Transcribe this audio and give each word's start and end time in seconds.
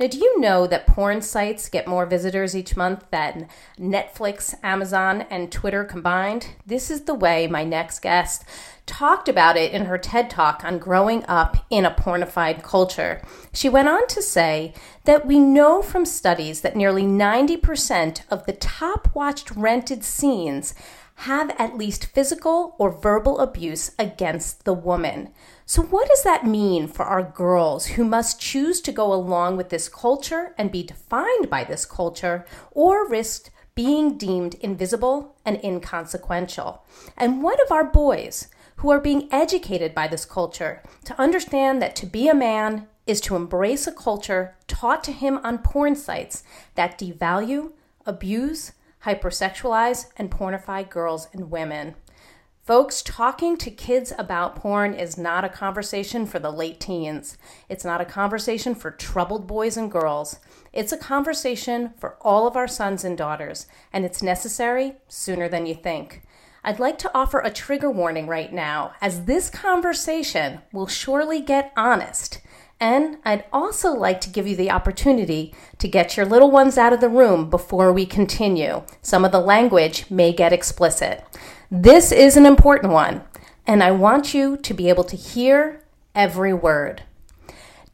Now, 0.00 0.08
do 0.08 0.18
you 0.18 0.40
know 0.40 0.66
that 0.66 0.88
porn 0.88 1.22
sites 1.22 1.68
get 1.68 1.86
more 1.86 2.04
visitors 2.04 2.56
each 2.56 2.76
month 2.76 3.04
than 3.12 3.46
Netflix, 3.78 4.52
Amazon, 4.60 5.22
and 5.30 5.52
Twitter 5.52 5.84
combined? 5.84 6.48
This 6.66 6.90
is 6.90 7.02
the 7.02 7.14
way 7.14 7.46
my 7.46 7.62
next 7.62 8.00
guest 8.00 8.44
talked 8.86 9.28
about 9.28 9.56
it 9.56 9.72
in 9.72 9.84
her 9.84 9.96
TED 9.96 10.28
Talk 10.28 10.64
on 10.64 10.78
growing 10.78 11.24
up 11.26 11.64
in 11.70 11.86
a 11.86 11.94
pornified 11.94 12.64
culture. 12.64 13.22
She 13.52 13.68
went 13.68 13.88
on 13.88 14.08
to 14.08 14.20
say 14.20 14.74
that 15.04 15.26
we 15.26 15.38
know 15.38 15.80
from 15.80 16.04
studies 16.04 16.62
that 16.62 16.76
nearly 16.76 17.04
90% 17.04 18.22
of 18.30 18.46
the 18.46 18.52
top 18.52 19.14
watched 19.14 19.52
rented 19.52 20.02
scenes 20.02 20.74
have 21.16 21.54
at 21.58 21.76
least 21.76 22.06
physical 22.06 22.74
or 22.78 22.90
verbal 22.90 23.38
abuse 23.38 23.92
against 23.98 24.64
the 24.64 24.74
woman. 24.74 25.30
So, 25.64 25.82
what 25.82 26.08
does 26.08 26.22
that 26.24 26.46
mean 26.46 26.88
for 26.88 27.04
our 27.04 27.22
girls 27.22 27.86
who 27.86 28.04
must 28.04 28.40
choose 28.40 28.80
to 28.82 28.92
go 28.92 29.12
along 29.12 29.56
with 29.56 29.70
this 29.70 29.88
culture 29.88 30.54
and 30.58 30.72
be 30.72 30.82
defined 30.82 31.48
by 31.48 31.64
this 31.64 31.86
culture 31.86 32.44
or 32.72 33.08
risk 33.08 33.50
being 33.74 34.18
deemed 34.18 34.54
invisible 34.54 35.36
and 35.44 35.62
inconsequential? 35.64 36.84
And 37.16 37.42
what 37.42 37.60
of 37.62 37.72
our 37.72 37.84
boys 37.84 38.48
who 38.76 38.90
are 38.90 39.00
being 39.00 39.28
educated 39.32 39.94
by 39.94 40.08
this 40.08 40.24
culture 40.24 40.82
to 41.04 41.18
understand 41.18 41.80
that 41.80 41.96
to 41.96 42.06
be 42.06 42.28
a 42.28 42.34
man 42.34 42.86
is 43.06 43.20
to 43.22 43.36
embrace 43.36 43.86
a 43.86 43.92
culture 43.92 44.56
taught 44.66 45.04
to 45.04 45.12
him 45.12 45.38
on 45.44 45.58
porn 45.58 45.94
sites 45.94 46.42
that 46.74 46.98
devalue, 46.98 47.72
abuse, 48.04 48.72
hypersexualize, 49.04 50.06
and 50.16 50.30
pornify 50.30 50.82
girls 50.82 51.28
and 51.32 51.50
women? 51.50 51.94
Folks, 52.64 53.02
talking 53.02 53.58
to 53.58 53.70
kids 53.70 54.10
about 54.16 54.56
porn 54.56 54.94
is 54.94 55.18
not 55.18 55.44
a 55.44 55.50
conversation 55.50 56.24
for 56.24 56.38
the 56.38 56.50
late 56.50 56.80
teens. 56.80 57.36
It's 57.68 57.84
not 57.84 58.00
a 58.00 58.06
conversation 58.06 58.74
for 58.74 58.90
troubled 58.90 59.46
boys 59.46 59.76
and 59.76 59.90
girls. 59.90 60.38
It's 60.72 60.90
a 60.90 60.96
conversation 60.96 61.92
for 61.98 62.16
all 62.22 62.46
of 62.46 62.56
our 62.56 62.66
sons 62.66 63.04
and 63.04 63.18
daughters, 63.18 63.66
and 63.92 64.06
it's 64.06 64.22
necessary 64.22 64.94
sooner 65.08 65.46
than 65.46 65.66
you 65.66 65.74
think. 65.74 66.22
I'd 66.64 66.80
like 66.80 66.96
to 67.00 67.10
offer 67.14 67.40
a 67.40 67.50
trigger 67.50 67.90
warning 67.90 68.26
right 68.26 68.50
now, 68.50 68.94
as 69.02 69.26
this 69.26 69.50
conversation 69.50 70.62
will 70.72 70.86
surely 70.86 71.42
get 71.42 71.70
honest. 71.76 72.40
And 72.84 73.16
I'd 73.24 73.44
also 73.50 73.94
like 73.94 74.20
to 74.20 74.28
give 74.28 74.46
you 74.46 74.56
the 74.56 74.70
opportunity 74.70 75.54
to 75.78 75.88
get 75.88 76.18
your 76.18 76.26
little 76.26 76.50
ones 76.50 76.76
out 76.76 76.92
of 76.92 77.00
the 77.00 77.08
room 77.08 77.48
before 77.48 77.90
we 77.94 78.04
continue. 78.04 78.82
Some 79.00 79.24
of 79.24 79.32
the 79.32 79.40
language 79.40 80.10
may 80.10 80.34
get 80.34 80.52
explicit. 80.52 81.24
This 81.70 82.12
is 82.12 82.36
an 82.36 82.44
important 82.44 82.92
one, 82.92 83.22
and 83.66 83.82
I 83.82 83.90
want 83.92 84.34
you 84.34 84.58
to 84.58 84.74
be 84.74 84.90
able 84.90 85.04
to 85.04 85.16
hear 85.16 85.82
every 86.14 86.52
word. 86.52 87.04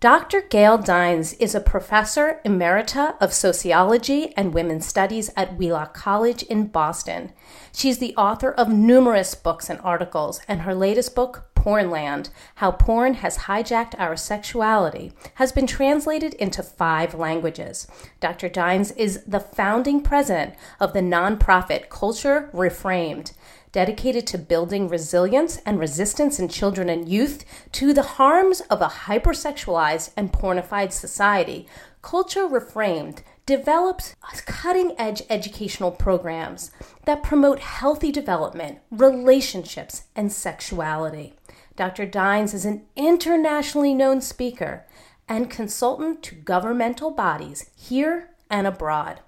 Dr. 0.01 0.41
Gail 0.41 0.77
Dines 0.77 1.35
is 1.35 1.55
a 1.55 1.61
professor 1.61 2.41
emerita 2.45 3.15
of 3.21 3.33
sociology 3.33 4.35
and 4.37 4.53
women's 4.53 4.87
studies 4.87 5.31
at 5.37 5.57
Wheelock 5.57 5.95
College 5.95 6.43
in 6.45 6.67
Boston. 6.67 7.33
She's 7.73 7.99
the 7.99 8.17
author 8.17 8.51
of 8.51 8.71
numerous 8.71 9.37
books 9.37 9.71
and 9.71 9.79
articles, 9.85 10.41
and 10.49 10.63
her 10.63 10.75
latest 10.75 11.15
book, 11.15 11.50
Pornland 11.61 12.31
How 12.55 12.71
Porn 12.71 13.15
Has 13.17 13.37
Hijacked 13.37 13.95
Our 13.99 14.17
Sexuality, 14.17 15.13
has 15.35 15.53
been 15.53 15.67
translated 15.67 16.33
into 16.35 16.63
five 16.63 17.13
languages. 17.13 17.87
Dr. 18.19 18.49
Dines 18.49 18.93
is 18.93 19.23
the 19.25 19.41
founding 19.41 20.01
president 20.01 20.55
of 20.81 20.95
the 20.95 21.01
nonprofit 21.01 21.91
Culture 21.91 22.49
Reframed 22.55 23.33
dedicated 23.73 24.27
to 24.27 24.39
building 24.39 24.89
resilience 24.89 25.59
and 25.59 25.79
resistance 25.79 26.39
in 26.41 26.49
children 26.49 26.89
and 26.89 27.09
youth 27.09 27.45
to 27.73 27.93
the 27.93 28.03
harms 28.03 28.63
of 28.63 28.81
a 28.81 28.89
hypersexualized 28.89 30.11
and 30.17 30.33
pornified 30.33 30.93
society, 30.93 31.69
Culture 32.03 32.49
Reframed 32.49 33.19
develops 33.47 34.15
cutting 34.47 34.95
edge 34.99 35.23
educational 35.29 35.91
programs 35.91 36.71
that 37.05 37.23
promote 37.23 37.59
healthy 37.59 38.13
development, 38.13 38.79
relationships, 38.91 40.05
and 40.17 40.33
sexuality. 40.33 41.35
Dr. 41.77 42.07
Dines 42.07 42.55
is 42.55 42.65
an 42.65 42.87
internationally 42.97 43.95
known 43.95 44.21
speaker 44.21 44.87
and 45.29 45.49
consultant 45.51 46.23
to 46.25 46.35
governmental 46.35 47.11
bodies 47.11 47.71
here 47.77 48.31
and 48.51 48.67
abroad. 48.67 49.21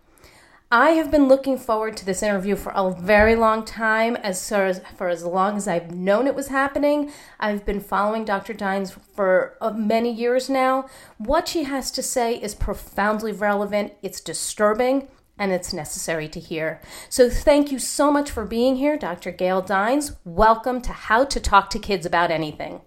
I 0.75 0.93
have 0.93 1.11
been 1.11 1.29
looking 1.29 1.59
forward 1.59 1.99
to 1.99 2.07
this 2.07 2.23
interview 2.23 2.57
for 2.57 2.73
a 2.75 2.91
very 2.91 3.37
long 3.37 3.63
time, 3.63 4.17
as 4.17 4.49
for 4.49 5.09
as 5.11 5.23
long 5.23 5.59
as 5.59 5.69
I've 5.69 5.95
known 5.95 6.27
it 6.27 6.35
was 6.35 6.49
happening. 6.49 7.13
I've 7.39 7.67
been 7.67 7.79
following 7.79 8.25
Dr. 8.25 8.55
Dines 8.55 8.91
for 8.91 9.59
uh, 9.61 9.73
many 9.73 10.11
years 10.11 10.49
now. 10.49 10.87
What 11.19 11.47
she 11.47 11.65
has 11.65 11.91
to 11.91 12.03
say 12.03 12.37
is 12.37 12.55
profoundly 12.55 13.33
relevant, 13.33 13.93
it's 14.01 14.23
disturbing, 14.23 15.09
and 15.43 15.51
it's 15.51 15.73
necessary 15.73 16.29
to 16.29 16.39
hear. 16.39 16.81
So, 17.09 17.29
thank 17.29 17.73
you 17.73 17.81
so 17.81 18.13
much 18.13 18.31
for 18.31 18.45
being 18.45 18.77
here, 18.77 18.97
Dr. 18.97 19.33
Gail 19.33 19.61
Dines. 19.61 20.13
Welcome 20.25 20.81
to 20.83 20.93
How 20.93 21.25
to 21.25 21.41
Talk 21.41 21.69
to 21.71 21.81
Kids 21.81 22.07
About 22.07 22.31
Anything. 22.31 22.81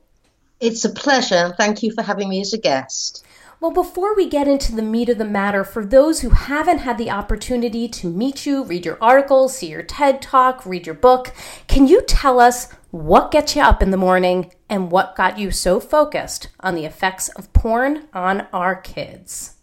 It's 0.61 0.85
a 0.85 0.89
pleasure. 0.89 1.53
Thank 1.57 1.83
you 1.83 1.91
for 1.93 2.01
having 2.01 2.29
me 2.29 2.39
as 2.39 2.53
a 2.53 2.57
guest. 2.57 3.25
Well, 3.59 3.71
before 3.71 4.15
we 4.15 4.29
get 4.29 4.47
into 4.47 4.73
the 4.73 4.81
meat 4.81 5.09
of 5.09 5.17
the 5.17 5.25
matter, 5.25 5.65
for 5.65 5.85
those 5.85 6.21
who 6.21 6.29
haven't 6.29 6.77
had 6.77 6.97
the 6.97 7.11
opportunity 7.11 7.89
to 7.89 8.09
meet 8.09 8.45
you, 8.45 8.63
read 8.63 8.85
your 8.85 8.97
articles, 9.01 9.57
see 9.57 9.71
your 9.71 9.83
TED 9.83 10.21
talk, 10.21 10.65
read 10.65 10.85
your 10.85 10.95
book, 10.95 11.33
can 11.67 11.87
you 11.87 12.03
tell 12.03 12.39
us 12.39 12.71
what 12.91 13.31
gets 13.31 13.57
you 13.57 13.61
up 13.63 13.81
in 13.81 13.91
the 13.91 13.97
morning 13.97 14.53
and 14.69 14.91
what 14.91 15.17
got 15.17 15.37
you 15.37 15.51
so 15.51 15.81
focused 15.81 16.47
on 16.61 16.75
the 16.75 16.85
effects 16.85 17.27
of 17.29 17.51
porn 17.51 18.07
on 18.13 18.47
our 18.53 18.75
kids? 18.75 19.55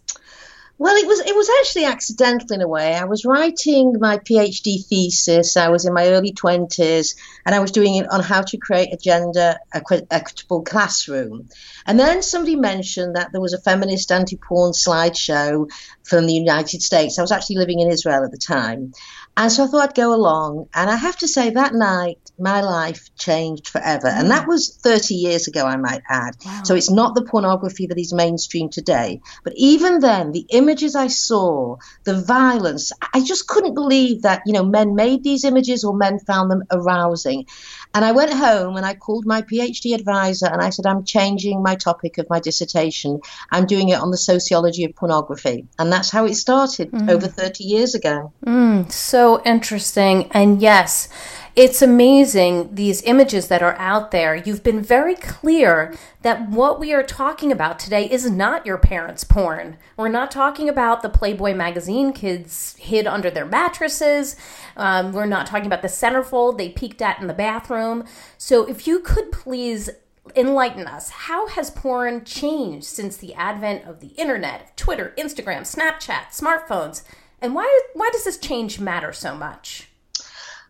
Well, 0.79 0.95
it 0.95 1.07
was 1.07 1.19
it 1.19 1.35
was 1.35 1.49
actually 1.59 1.85
accidental 1.85 2.51
in 2.51 2.61
a 2.61 2.67
way. 2.67 2.95
I 2.95 3.05
was 3.05 3.25
writing 3.25 3.95
my 3.99 4.17
PhD 4.17 4.83
thesis. 4.85 5.55
I 5.55 5.69
was 5.69 5.85
in 5.85 5.93
my 5.93 6.07
early 6.07 6.33
twenties, 6.33 7.15
and 7.45 7.53
I 7.53 7.59
was 7.59 7.71
doing 7.71 7.95
it 7.95 8.11
on 8.11 8.21
how 8.21 8.41
to 8.41 8.57
create 8.57 8.93
a 8.93 8.97
gender 8.97 9.55
equitable 9.73 10.63
classroom. 10.63 11.47
And 11.85 11.99
then 11.99 12.21
somebody 12.23 12.55
mentioned 12.55 13.15
that 13.15 13.31
there 13.31 13.39
was 13.39 13.53
a 13.53 13.61
feminist 13.61 14.11
anti-porn 14.11 14.71
slideshow 14.71 15.69
from 16.03 16.25
the 16.25 16.33
United 16.33 16.81
States. 16.81 17.19
I 17.19 17.21
was 17.21 17.31
actually 17.31 17.57
living 17.57 17.79
in 17.79 17.91
Israel 17.91 18.25
at 18.25 18.31
the 18.31 18.37
time, 18.37 18.93
and 19.35 19.51
so 19.51 19.63
I 19.63 19.67
thought 19.67 19.89
I'd 19.89 19.95
go 19.95 20.13
along. 20.13 20.69
And 20.73 20.89
I 20.89 20.95
have 20.95 21.17
to 21.17 21.27
say, 21.27 21.51
that 21.51 21.73
night, 21.73 22.19
my 22.37 22.61
life 22.61 23.09
changed 23.15 23.67
forever. 23.67 24.07
Mm. 24.07 24.19
And 24.19 24.31
that 24.31 24.47
was 24.47 24.77
30 24.77 25.15
years 25.15 25.47
ago, 25.47 25.65
I 25.65 25.75
might 25.75 26.01
add. 26.07 26.35
Wow. 26.45 26.61
So 26.63 26.75
it's 26.75 26.91
not 26.91 27.15
the 27.15 27.23
pornography 27.23 27.87
that 27.87 27.97
is 27.97 28.13
mainstream 28.13 28.69
today. 28.69 29.21
But 29.43 29.53
even 29.55 29.99
then, 29.99 30.31
the 30.31 30.45
images 30.49 30.95
I 30.95 31.07
saw, 31.07 31.77
the 32.03 32.21
violence, 32.21 32.91
I 33.13 33.23
just 33.23 33.47
couldn't 33.47 33.73
believe 33.73 34.21
that, 34.21 34.43
you 34.45 34.53
know, 34.53 34.63
men 34.63 34.93
made 34.93 35.23
these 35.23 35.45
images 35.45 35.83
or 35.83 35.95
men 35.95 36.19
found 36.19 36.51
them 36.51 36.63
arousing. 36.69 37.47
And 37.93 38.03
I 38.03 38.11
went 38.11 38.33
home 38.33 38.75
and 38.75 38.85
I 38.85 38.95
called 38.95 39.25
my 39.25 39.41
PhD 39.41 39.93
advisor 39.93 40.47
and 40.47 40.61
I 40.61 40.69
said, 40.71 40.85
I'm 40.85 41.03
changing 41.03 41.61
my 41.61 41.75
topic 41.75 42.17
of 42.17 42.29
my 42.29 42.39
dissertation. 42.39 43.19
I'm 43.51 43.65
doing 43.65 43.89
it 43.89 43.99
on 43.99 44.11
the 44.11 44.17
sociology 44.17 44.83
of 44.83 44.95
pornography. 44.95 45.67
And 45.77 45.91
that's 45.91 46.09
how 46.09 46.25
it 46.25 46.35
started 46.35 46.91
mm. 46.91 47.09
over 47.09 47.27
30 47.27 47.63
years 47.63 47.93
ago. 47.93 48.33
Mm, 48.45 48.91
so 48.91 49.43
interesting. 49.43 50.29
And 50.31 50.61
yes, 50.61 51.07
It's 51.55 51.83
amazing 51.83 52.73
these 52.73 53.03
images 53.03 53.47
that 53.49 53.61
are 53.61 53.75
out 53.77 54.09
there. 54.09 54.33
You've 54.35 54.63
been 54.63 54.81
very 54.81 55.13
clear 55.13 55.95
that 56.23 56.49
what 56.49 56.79
we 56.79 56.93
are 56.93 57.03
talking 57.03 57.51
about 57.51 57.77
today 57.77 58.09
is 58.09 58.27
not 58.27 58.65
your 58.65 58.79
parents' 58.79 59.23
porn. 59.23 59.77
We're 59.95 60.07
not 60.07 60.31
talking 60.31 60.67
about 60.67 61.03
the 61.03 61.09
Playboy 61.09 61.53
magazine 61.53 62.11
kids 62.11 62.75
hid 62.79 63.05
under 63.05 63.29
their 63.29 63.45
mattresses. 63.45 64.35
Um, 64.75 65.13
we're 65.13 65.27
not 65.27 65.45
talking 65.45 65.67
about 65.67 65.83
the 65.83 65.89
centerfold 65.89 66.57
they 66.57 66.69
peeked 66.69 67.03
at 67.03 67.21
in 67.21 67.27
the 67.27 67.35
bathroom. 67.35 68.05
So, 68.39 68.65
if 68.65 68.87
you 68.87 68.99
could 68.99 69.31
please 69.31 69.91
enlighten 70.35 70.87
us. 70.87 71.09
How 71.09 71.47
has 71.49 71.69
porn 71.69 72.25
changed 72.25 72.87
since 72.87 73.17
the 73.17 73.35
advent 73.35 73.85
of 73.85 73.99
the 73.99 74.07
internet, 74.07 74.75
Twitter, 74.75 75.13
Instagram, 75.19 75.61
Snapchat, 75.61 76.29
smartphones? 76.31 77.03
And 77.41 77.53
why, 77.53 77.81
why 77.93 78.09
does 78.11 78.23
this 78.23 78.37
change 78.39 78.79
matter 78.79 79.13
so 79.13 79.35
much? 79.35 79.89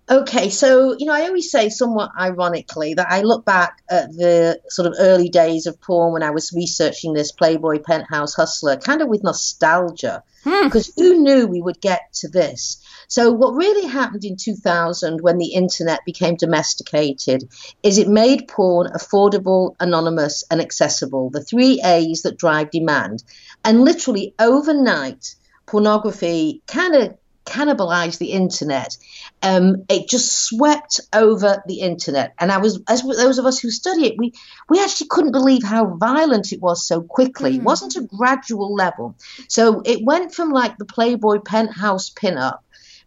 Okay, 0.09 0.49
so 0.49 0.95
you 0.97 1.05
know, 1.05 1.13
I 1.13 1.27
always 1.27 1.49
say 1.49 1.69
somewhat 1.69 2.11
ironically 2.19 2.95
that 2.95 3.07
I 3.09 3.21
look 3.21 3.45
back 3.45 3.81
at 3.89 4.11
the 4.11 4.59
sort 4.67 4.87
of 4.87 4.95
early 4.99 5.29
days 5.29 5.65
of 5.65 5.79
porn 5.79 6.11
when 6.11 6.23
I 6.23 6.31
was 6.31 6.51
researching 6.53 7.13
this 7.13 7.31
Playboy 7.31 7.79
Penthouse 7.79 8.33
Hustler, 8.33 8.75
kind 8.75 9.01
of 9.01 9.07
with 9.07 9.23
nostalgia, 9.23 10.23
hmm. 10.43 10.65
because 10.65 10.91
who 10.97 11.21
knew 11.21 11.47
we 11.47 11.61
would 11.61 11.79
get 11.79 12.11
to 12.15 12.27
this? 12.27 12.83
So, 13.07 13.31
what 13.31 13.53
really 13.53 13.87
happened 13.87 14.25
in 14.25 14.35
2000 14.35 15.21
when 15.21 15.37
the 15.37 15.53
internet 15.53 16.01
became 16.05 16.35
domesticated 16.35 17.47
is 17.81 17.97
it 17.97 18.09
made 18.09 18.49
porn 18.49 18.91
affordable, 18.93 19.75
anonymous, 19.79 20.43
and 20.51 20.59
accessible 20.59 21.29
the 21.29 21.43
three 21.43 21.81
A's 21.81 22.23
that 22.23 22.37
drive 22.37 22.71
demand. 22.71 23.23
And 23.63 23.85
literally 23.85 24.35
overnight, 24.37 25.35
pornography 25.65 26.61
kind 26.67 26.93
of 26.95 27.17
cannibalized 27.45 28.17
the 28.17 28.31
internet. 28.31 28.97
Um, 29.43 29.85
it 29.89 30.07
just 30.07 30.31
swept 30.31 31.01
over 31.11 31.61
the 31.67 31.81
internet, 31.81 32.33
and 32.39 32.51
I 32.51 32.57
was, 32.59 32.81
as 32.87 33.03
those 33.03 33.37
of 33.37 33.45
us 33.45 33.59
who 33.59 33.69
study 33.69 34.05
it, 34.05 34.15
we 34.17 34.33
we 34.69 34.79
actually 34.79 35.07
couldn't 35.09 35.33
believe 35.33 35.63
how 35.63 35.97
violent 35.97 36.53
it 36.53 36.61
was 36.61 36.87
so 36.87 37.01
quickly. 37.01 37.51
Mm. 37.51 37.55
It 37.57 37.63
wasn't 37.63 37.95
a 37.97 38.07
gradual 38.07 38.73
level, 38.73 39.15
so 39.49 39.81
it 39.85 40.03
went 40.03 40.33
from 40.33 40.51
like 40.51 40.77
the 40.77 40.85
Playboy 40.85 41.39
penthouse 41.39 42.09
pinup 42.09 42.59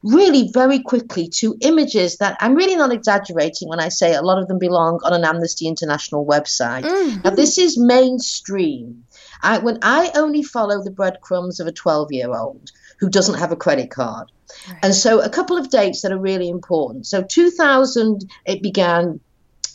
really 0.02 0.50
very 0.52 0.80
quickly 0.80 1.28
to 1.28 1.56
images 1.60 2.18
that 2.18 2.36
I'm 2.40 2.54
really 2.54 2.76
not 2.76 2.92
exaggerating 2.92 3.68
when 3.68 3.80
I 3.80 3.88
say 3.88 4.14
a 4.14 4.22
lot 4.22 4.38
of 4.38 4.46
them 4.46 4.58
belong 4.58 5.00
on 5.04 5.12
an 5.12 5.24
Amnesty 5.24 5.66
International 5.66 6.24
website. 6.24 6.84
Mm. 6.84 7.24
Now, 7.24 7.30
this 7.30 7.58
is 7.58 7.78
mainstream. 7.78 9.04
I, 9.42 9.58
when 9.58 9.78
I 9.82 10.12
only 10.14 10.42
follow 10.42 10.82
the 10.82 10.90
breadcrumbs 10.90 11.60
of 11.60 11.66
a 11.66 11.72
12 11.72 12.12
year 12.12 12.32
old 12.32 12.70
who 12.98 13.08
doesn't 13.08 13.38
have 13.38 13.52
a 13.52 13.56
credit 13.56 13.90
card. 13.90 14.31
Right. 14.69 14.78
And 14.82 14.94
so, 14.94 15.20
a 15.20 15.28
couple 15.28 15.56
of 15.56 15.70
dates 15.70 16.02
that 16.02 16.12
are 16.12 16.19
really 16.19 16.48
important. 16.48 17.06
So, 17.06 17.22
2000, 17.22 18.28
it 18.44 18.62
began 18.62 19.20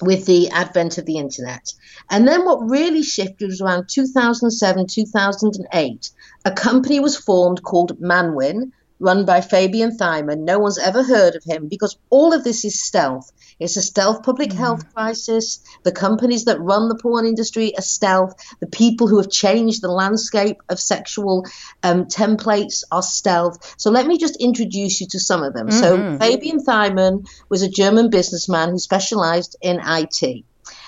with 0.02 0.26
the 0.26 0.50
advent 0.50 0.98
of 0.98 1.06
the 1.06 1.18
internet. 1.18 1.74
And 2.10 2.28
then 2.28 2.46
what 2.46 2.70
really 2.70 3.04
shifted 3.04 3.48
was 3.48 3.62
around 3.62 3.88
2007, 3.88 4.88
2008. 4.88 6.10
A 6.46 6.52
company 6.52 7.00
was 7.00 7.18
formed 7.18 7.62
called 7.64 8.00
Manwin, 8.00 8.72
run 9.00 9.26
by 9.26 9.42
Fabian 9.42 9.98
Thylmann. 9.98 10.46
No 10.46 10.60
one's 10.60 10.78
ever 10.78 11.04
heard 11.04 11.36
of 11.36 11.44
him 11.44 11.68
because 11.68 11.98
all 12.10 12.34
of 12.34 12.44
this 12.44 12.66
is 12.66 12.82
stealth. 12.82 13.32
It's 13.62 13.78
a 13.78 13.82
stealth 13.82 14.24
public 14.24 14.50
mm. 14.50 14.58
health 14.58 14.94
crisis. 14.94 15.60
The 15.84 15.92
companies 15.92 16.46
that 16.46 16.60
run 16.60 16.90
the 16.90 16.96
porn 16.96 17.26
industry 17.26 17.78
are 17.78 17.82
stealth. 17.82 18.34
The 18.60 18.68
people 18.68 19.08
who 19.08 19.18
have 19.18 19.30
changed 19.30 19.82
the 19.82 19.92
landscape 19.92 20.58
of 20.68 20.80
sexual 20.80 21.46
um, 21.84 22.06
templates 22.06 22.84
are 22.92 23.04
stealth. 23.04 23.76
So 23.78 23.92
let 23.92 24.08
me 24.08 24.18
just 24.18 24.36
introduce 24.38 25.00
you 25.00 25.08
to 25.12 25.20
some 25.20 25.44
of 25.44 25.54
them. 25.54 25.68
Mm-hmm. 25.68 25.80
So 25.80 26.18
Fabian 26.18 26.60
Thylmann 26.60 27.28
was 27.50 27.62
a 27.62 27.70
German 27.70 28.10
businessman 28.10 28.70
who 28.70 28.80
specialized 28.80 29.56
in 29.62 29.80
IT. 29.86 30.44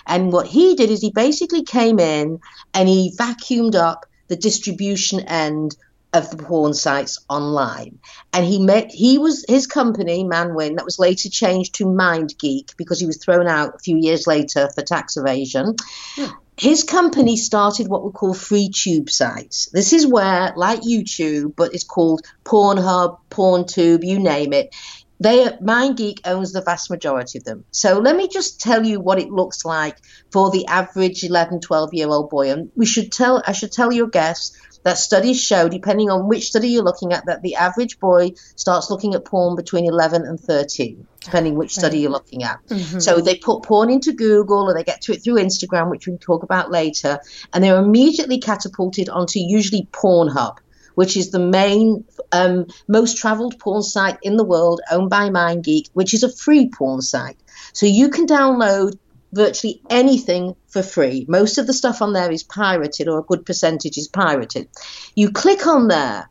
And 0.08 0.34
what 0.34 0.48
he 0.48 0.76
did 0.76 0.90
is 0.90 1.02
he 1.02 1.12
basically 1.12 1.64
came 1.64 2.00
in 2.00 2.40
and 2.74 2.90
he 2.90 3.14
vacuumed 3.18 3.76
up 3.76 4.06
the 4.28 4.36
distribution 4.36 5.20
end 5.22 5.76
of 6.14 6.30
the 6.30 6.38
porn 6.38 6.74
sites 6.74 7.20
online. 7.28 8.00
And 8.32 8.46
he 8.46 8.60
met 8.60 8.92
he 8.92 9.18
was 9.18 9.44
his 9.48 9.68
company, 9.68 10.24
Manwin, 10.24 10.76
that 10.78 10.86
was 10.86 11.00
later 11.00 11.30
changed 11.30 11.76
to 11.76 11.86
MindGeek 11.86 12.78
because 12.78 13.00
he 13.00 13.08
was 13.08 13.18
thrown 13.18 13.48
out 13.48 13.76
a 13.76 13.80
few 13.80 13.98
years 13.98 14.28
later 14.28 14.70
for 14.74 14.84
tax 14.84 15.18
evasion. 15.18 15.76
Yeah. 16.16 16.32
His 16.56 16.84
company 16.84 17.36
started 17.36 17.88
what 17.88 18.06
we 18.06 18.12
call 18.12 18.36
free 18.36 18.70
tube 18.70 19.10
sites. 19.10 19.70
This 19.74 19.92
is 19.92 20.06
where, 20.06 20.54
like 20.56 20.82
YouTube, 20.82 21.56
but 21.56 21.74
it's 21.74 21.84
called 21.84 22.22
Pornhub, 22.46 23.18
PornTube, 23.32 24.04
you 24.04 24.20
name 24.20 24.54
it. 24.54 24.76
They 25.20 25.46
MindGeek 25.46 26.20
owns 26.26 26.52
the 26.52 26.62
vast 26.62 26.92
majority 26.92 27.40
of 27.40 27.46
them. 27.46 27.64
So 27.72 28.00
let 28.00 28.16
me 28.16 28.28
just 28.28 28.60
tell 28.60 28.86
you 28.86 29.00
what 29.00 29.20
it 29.20 29.32
looks 29.32 29.66
like 29.66 29.98
for 30.32 30.52
the 30.52 30.68
average 30.68 31.24
11, 31.24 31.62
12 31.62 31.94
year 31.94 32.10
old 32.10 32.30
boy. 32.30 32.52
And 32.52 32.72
we 32.76 32.86
should 32.86 33.12
tell 33.12 33.42
I 33.48 33.54
should 33.54 33.72
tell 33.72 33.92
your 33.92 34.08
guests 34.08 34.56
that 34.84 34.98
studies 34.98 35.42
show, 35.42 35.70
depending 35.70 36.10
on 36.10 36.28
which 36.28 36.48
study 36.48 36.70
you're 36.70 36.84
looking 36.84 37.14
at, 37.14 37.26
that 37.26 37.42
the 37.42 37.56
average 37.56 38.00
boy 38.00 38.32
starts 38.56 38.90
looking 38.90 39.16
at 39.16 39.26
porn 39.26 39.56
between 39.56 39.86
11 39.86 40.24
and 40.24 40.40
13, 40.40 41.08
depending 41.22 41.56
which 41.56 41.74
study 41.74 42.00
you're 42.00 42.12
looking 42.12 42.44
at. 42.44 42.66
Mm-hmm. 42.68 43.00
So 43.00 43.22
they 43.22 43.36
put 43.36 43.64
porn 43.64 43.90
into 43.90 44.14
Google 44.14 44.70
or 44.70 44.74
they 44.74 44.84
get 44.84 45.02
to 45.04 45.14
it 45.14 45.24
through 45.24 45.36
Instagram, 45.36 45.90
which 45.90 46.06
we 46.06 46.14
can 46.14 46.20
talk 46.20 46.44
about 46.44 46.72
later, 46.72 47.20
and 47.54 47.64
they're 47.64 47.80
immediately 47.80 48.40
catapulted 48.40 49.10
onto 49.10 49.40
usually 49.40 49.88
Pornhub 49.92 50.58
which 50.96 51.18
is 51.18 51.32
the 51.32 51.40
main, 51.40 52.06
um, 52.32 52.68
most 52.88 53.18
traveled 53.18 53.58
porn 53.60 53.82
site 53.82 54.18
in 54.22 54.38
the 54.38 54.44
world, 54.44 54.82
owned 54.92 55.10
by 55.10 55.30
MindGeek, 55.30 55.90
which 55.94 56.14
is 56.14 56.22
a 56.22 56.32
free 56.32 56.70
porn 56.70 57.02
site. 57.02 57.38
So 57.74 57.86
you 57.86 58.10
can 58.10 58.28
download 58.28 58.98
virtually 59.34 59.82
anything 59.90 60.56
for 60.68 60.84
free. 60.84 61.26
Most 61.28 61.58
of 61.58 61.68
the 61.68 61.74
stuff 61.74 62.02
on 62.02 62.14
there 62.14 62.32
is 62.32 62.44
pirated, 62.44 63.08
or 63.08 63.20
a 63.20 63.24
good 63.24 63.46
percentage 63.46 63.98
is 63.98 64.08
pirated. 64.08 64.70
You 65.16 65.32
click 65.32 65.68
on 65.68 65.88
there, 65.88 66.30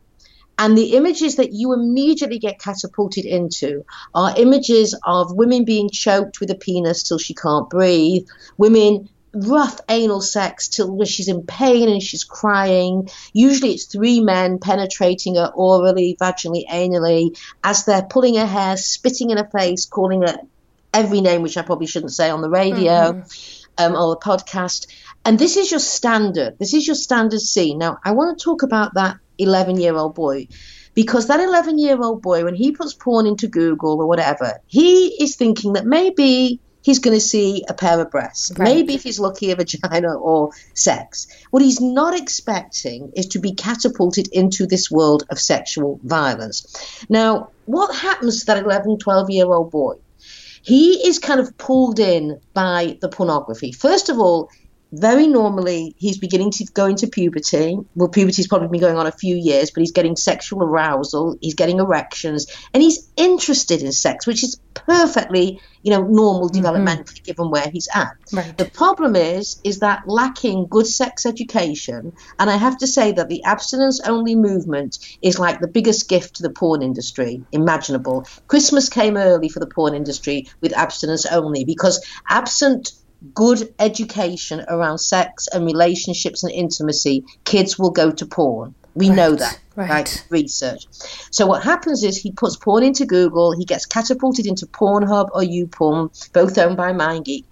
and 0.57 0.77
the 0.77 0.93
images 0.95 1.35
that 1.35 1.51
you 1.51 1.73
immediately 1.73 2.39
get 2.39 2.59
catapulted 2.59 3.25
into 3.25 3.85
are 4.13 4.33
images 4.37 4.97
of 5.03 5.35
women 5.35 5.65
being 5.65 5.89
choked 5.89 6.39
with 6.39 6.49
a 6.51 6.55
penis 6.55 7.03
till 7.03 7.17
she 7.17 7.33
can't 7.33 7.69
breathe, 7.69 8.25
women 8.57 9.09
rough 9.33 9.79
anal 9.89 10.21
sex 10.21 10.67
till 10.67 11.03
she's 11.05 11.27
in 11.27 11.43
pain 11.43 11.89
and 11.89 12.03
she's 12.03 12.23
crying. 12.23 13.09
Usually 13.33 13.73
it's 13.73 13.85
three 13.85 14.19
men 14.19 14.59
penetrating 14.59 15.35
her 15.35 15.51
orally, 15.55 16.15
vaginally, 16.21 16.67
anally, 16.69 17.37
as 17.63 17.85
they're 17.85 18.03
pulling 18.03 18.35
her 18.35 18.45
hair, 18.45 18.77
spitting 18.77 19.31
in 19.31 19.37
her 19.37 19.49
face, 19.51 19.85
calling 19.85 20.21
her 20.21 20.37
every 20.93 21.21
name 21.21 21.41
which 21.41 21.57
I 21.57 21.61
probably 21.61 21.87
shouldn't 21.87 22.13
say 22.13 22.29
on 22.29 22.41
the 22.41 22.49
radio 22.49 23.13
mm-hmm. 23.13 23.83
um, 23.83 23.95
or 23.95 24.15
the 24.15 24.21
podcast. 24.21 24.87
And 25.25 25.39
this 25.39 25.57
is 25.57 25.71
your 25.71 25.79
standard. 25.79 26.59
This 26.59 26.73
is 26.73 26.85
your 26.85 26.95
standard 26.95 27.41
scene. 27.41 27.77
Now, 27.77 27.97
I 28.03 28.11
want 28.11 28.37
to 28.37 28.43
talk 28.43 28.63
about 28.63 28.93
that 28.95 29.17
11 29.37 29.79
year 29.79 29.95
old 29.95 30.15
boy 30.15 30.47
because 30.93 31.27
that 31.27 31.39
11 31.39 31.79
year 31.79 32.01
old 32.01 32.21
boy, 32.21 32.43
when 32.43 32.55
he 32.55 32.71
puts 32.71 32.93
porn 32.93 33.25
into 33.25 33.47
Google 33.47 33.99
or 34.01 34.07
whatever, 34.07 34.59
he 34.67 35.07
is 35.21 35.35
thinking 35.35 35.73
that 35.73 35.85
maybe 35.85 36.59
he's 36.83 36.99
going 36.99 37.15
to 37.15 37.21
see 37.21 37.63
a 37.67 37.73
pair 37.73 37.99
of 37.99 38.11
breasts. 38.11 38.51
Right. 38.51 38.75
Maybe 38.75 38.93
if 38.93 39.03
he's 39.03 39.19
lucky, 39.19 39.51
a 39.51 39.55
vagina 39.55 40.13
or 40.13 40.51
sex. 40.73 41.27
What 41.49 41.63
he's 41.63 41.81
not 41.81 42.15
expecting 42.15 43.13
is 43.15 43.27
to 43.27 43.39
be 43.39 43.53
catapulted 43.53 44.27
into 44.31 44.67
this 44.67 44.91
world 44.91 45.23
of 45.29 45.39
sexual 45.39 45.99
violence. 46.03 47.05
Now, 47.09 47.49
what 47.65 47.95
happens 47.95 48.41
to 48.41 48.45
that 48.47 48.63
11, 48.63 48.99
12 48.99 49.29
year 49.29 49.45
old 49.45 49.71
boy? 49.71 49.95
He 50.63 51.05
is 51.05 51.19
kind 51.19 51.39
of 51.39 51.55
pulled 51.57 51.99
in 51.99 52.39
by 52.53 52.97
the 53.01 53.09
pornography. 53.09 53.71
First 53.73 54.09
of 54.09 54.17
all, 54.17 54.49
very 54.93 55.27
normally 55.27 55.95
he's 55.97 56.17
beginning 56.17 56.51
to 56.51 56.65
go 56.65 56.85
into 56.85 57.07
puberty. 57.07 57.77
Well, 57.95 58.09
puberty's 58.09 58.47
probably 58.47 58.67
been 58.67 58.79
going 58.79 58.97
on 58.97 59.07
a 59.07 59.11
few 59.11 59.35
years, 59.35 59.71
but 59.71 59.81
he's 59.81 59.91
getting 59.91 60.15
sexual 60.15 60.63
arousal, 60.63 61.37
he's 61.41 61.55
getting 61.55 61.79
erections, 61.79 62.45
and 62.73 62.83
he's 62.83 63.09
interested 63.17 63.81
in 63.81 63.91
sex, 63.91 64.27
which 64.27 64.43
is 64.43 64.59
perfectly, 64.73 65.59
you 65.81 65.91
know, 65.91 66.03
normal 66.03 66.49
mm-hmm. 66.49 66.63
developmentally 66.63 67.23
given 67.23 67.49
where 67.49 67.69
he's 67.71 67.87
at. 67.93 68.13
Right. 68.31 68.55
The 68.57 68.65
problem 68.65 69.15
is, 69.15 69.59
is 69.63 69.79
that 69.79 70.07
lacking 70.07 70.67
good 70.67 70.87
sex 70.87 71.25
education, 71.25 72.13
and 72.37 72.49
I 72.49 72.55
have 72.55 72.77
to 72.79 72.87
say 72.87 73.13
that 73.13 73.29
the 73.29 73.43
abstinence-only 73.43 74.35
movement 74.35 74.99
is 75.21 75.39
like 75.39 75.59
the 75.59 75.67
biggest 75.67 76.07
gift 76.07 76.35
to 76.35 76.43
the 76.43 76.51
porn 76.51 76.83
industry 76.83 77.43
imaginable. 77.51 78.27
Christmas 78.47 78.89
came 78.89 79.17
early 79.17 79.49
for 79.49 79.59
the 79.59 79.67
porn 79.67 79.95
industry 79.95 80.47
with 80.61 80.73
abstinence 80.73 81.25
only 81.25 81.65
because 81.65 82.05
absent 82.29 82.91
good 83.33 83.73
education 83.79 84.63
around 84.67 84.97
sex 84.99 85.47
and 85.53 85.65
relationships 85.65 86.43
and 86.43 86.51
intimacy, 86.51 87.25
kids 87.45 87.79
will 87.79 87.91
go 87.91 88.11
to 88.11 88.25
porn. 88.25 88.75
We 88.95 89.09
right, 89.09 89.15
know 89.15 89.35
that, 89.35 89.59
right. 89.75 89.89
right. 89.89 90.25
Research. 90.29 90.85
So 91.31 91.47
what 91.47 91.63
happens 91.63 92.03
is 92.03 92.17
he 92.17 92.31
puts 92.31 92.57
porn 92.57 92.83
into 92.83 93.05
Google, 93.05 93.51
he 93.51 93.65
gets 93.65 93.85
catapulted 93.85 94.45
into 94.45 94.67
Pornhub 94.67 95.29
or 95.33 95.41
YouPorn, 95.41 96.31
both 96.31 96.57
owned 96.57 96.77
by 96.77 96.93
MindGeek. 96.93 97.45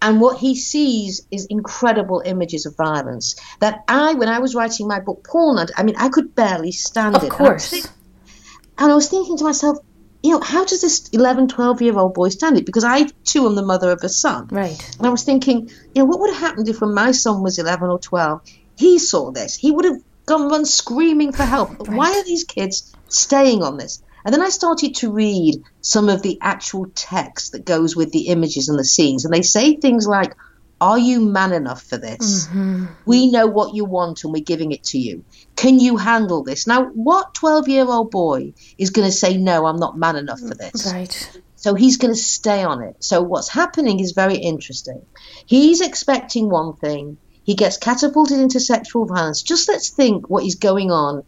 And 0.00 0.20
what 0.20 0.38
he 0.38 0.54
sees 0.54 1.26
is 1.30 1.46
incredible 1.46 2.22
images 2.24 2.66
of 2.66 2.76
violence 2.76 3.36
that 3.60 3.84
I, 3.88 4.12
when 4.14 4.28
I 4.28 4.38
was 4.38 4.54
writing 4.54 4.86
my 4.86 5.00
book 5.00 5.24
Pornland, 5.24 5.72
I 5.76 5.82
mean, 5.82 5.96
I 5.96 6.10
could 6.10 6.34
barely 6.34 6.72
stand 6.72 7.16
of 7.16 7.22
it. 7.22 7.28
Of 7.28 7.32
course. 7.32 7.72
And 7.72 7.84
I, 7.84 8.84
and 8.84 8.92
I 8.92 8.94
was 8.94 9.08
thinking 9.08 9.38
to 9.38 9.44
myself, 9.44 9.78
you 10.24 10.30
know, 10.30 10.40
how 10.40 10.64
does 10.64 10.80
this 10.80 11.10
11, 11.10 11.48
12 11.48 11.82
year 11.82 11.98
old 11.98 12.14
boy 12.14 12.30
stand 12.30 12.56
it? 12.56 12.64
Because 12.64 12.82
I, 12.82 13.04
too, 13.24 13.46
am 13.46 13.56
the 13.56 13.62
mother 13.62 13.90
of 13.90 14.02
a 14.02 14.08
son. 14.08 14.48
Right. 14.50 14.96
And 14.96 15.06
I 15.06 15.10
was 15.10 15.22
thinking, 15.22 15.68
you 15.94 16.02
know, 16.02 16.06
what 16.06 16.18
would 16.20 16.32
have 16.32 16.40
happened 16.40 16.66
if 16.66 16.80
when 16.80 16.94
my 16.94 17.12
son 17.12 17.42
was 17.42 17.58
11 17.58 17.90
or 17.90 17.98
12, 17.98 18.40
he 18.74 18.98
saw 18.98 19.32
this? 19.32 19.54
He 19.54 19.70
would 19.70 19.84
have 19.84 20.00
gone 20.24 20.48
run 20.48 20.64
screaming 20.64 21.32
for 21.32 21.42
help. 21.42 21.78
Right. 21.78 21.90
Why 21.90 22.10
are 22.12 22.24
these 22.24 22.44
kids 22.44 22.94
staying 23.10 23.62
on 23.62 23.76
this? 23.76 24.02
And 24.24 24.32
then 24.32 24.40
I 24.40 24.48
started 24.48 24.94
to 24.96 25.12
read 25.12 25.62
some 25.82 26.08
of 26.08 26.22
the 26.22 26.38
actual 26.40 26.86
text 26.94 27.52
that 27.52 27.66
goes 27.66 27.94
with 27.94 28.10
the 28.10 28.28
images 28.28 28.70
and 28.70 28.78
the 28.78 28.84
scenes. 28.84 29.26
And 29.26 29.34
they 29.34 29.42
say 29.42 29.76
things 29.76 30.06
like, 30.06 30.34
Are 30.80 30.98
you 30.98 31.20
man 31.20 31.52
enough 31.52 31.82
for 31.82 31.96
this? 31.96 32.46
Mm-hmm. 32.46 32.86
We 33.06 33.30
know 33.30 33.46
what 33.46 33.74
you 33.74 33.84
want 33.84 34.24
and 34.24 34.32
we're 34.32 34.42
giving 34.42 34.72
it 34.72 34.84
to 34.84 34.98
you. 34.98 35.24
Can 35.56 35.78
you 35.78 35.96
handle 35.96 36.42
this? 36.42 36.66
Now, 36.66 36.86
what 36.86 37.34
12 37.34 37.68
year 37.68 37.84
old 37.84 38.10
boy 38.10 38.54
is 38.76 38.90
going 38.90 39.08
to 39.08 39.12
say, 39.12 39.36
No, 39.36 39.66
I'm 39.66 39.78
not 39.78 39.96
man 39.96 40.16
enough 40.16 40.40
for 40.40 40.54
this? 40.54 40.92
Right. 40.92 41.40
So 41.56 41.74
he's 41.74 41.96
going 41.96 42.12
to 42.12 42.20
stay 42.20 42.62
on 42.62 42.82
it. 42.82 42.96
So 43.02 43.22
what's 43.22 43.48
happening 43.48 44.00
is 44.00 44.12
very 44.12 44.36
interesting. 44.36 45.06
He's 45.46 45.80
expecting 45.80 46.50
one 46.50 46.76
thing, 46.76 47.16
he 47.44 47.54
gets 47.54 47.76
catapulted 47.76 48.40
into 48.40 48.58
sexual 48.58 49.06
violence. 49.06 49.42
Just 49.42 49.68
let's 49.68 49.90
think 49.90 50.28
what 50.28 50.44
is 50.44 50.56
going 50.56 50.90
on 50.90 51.24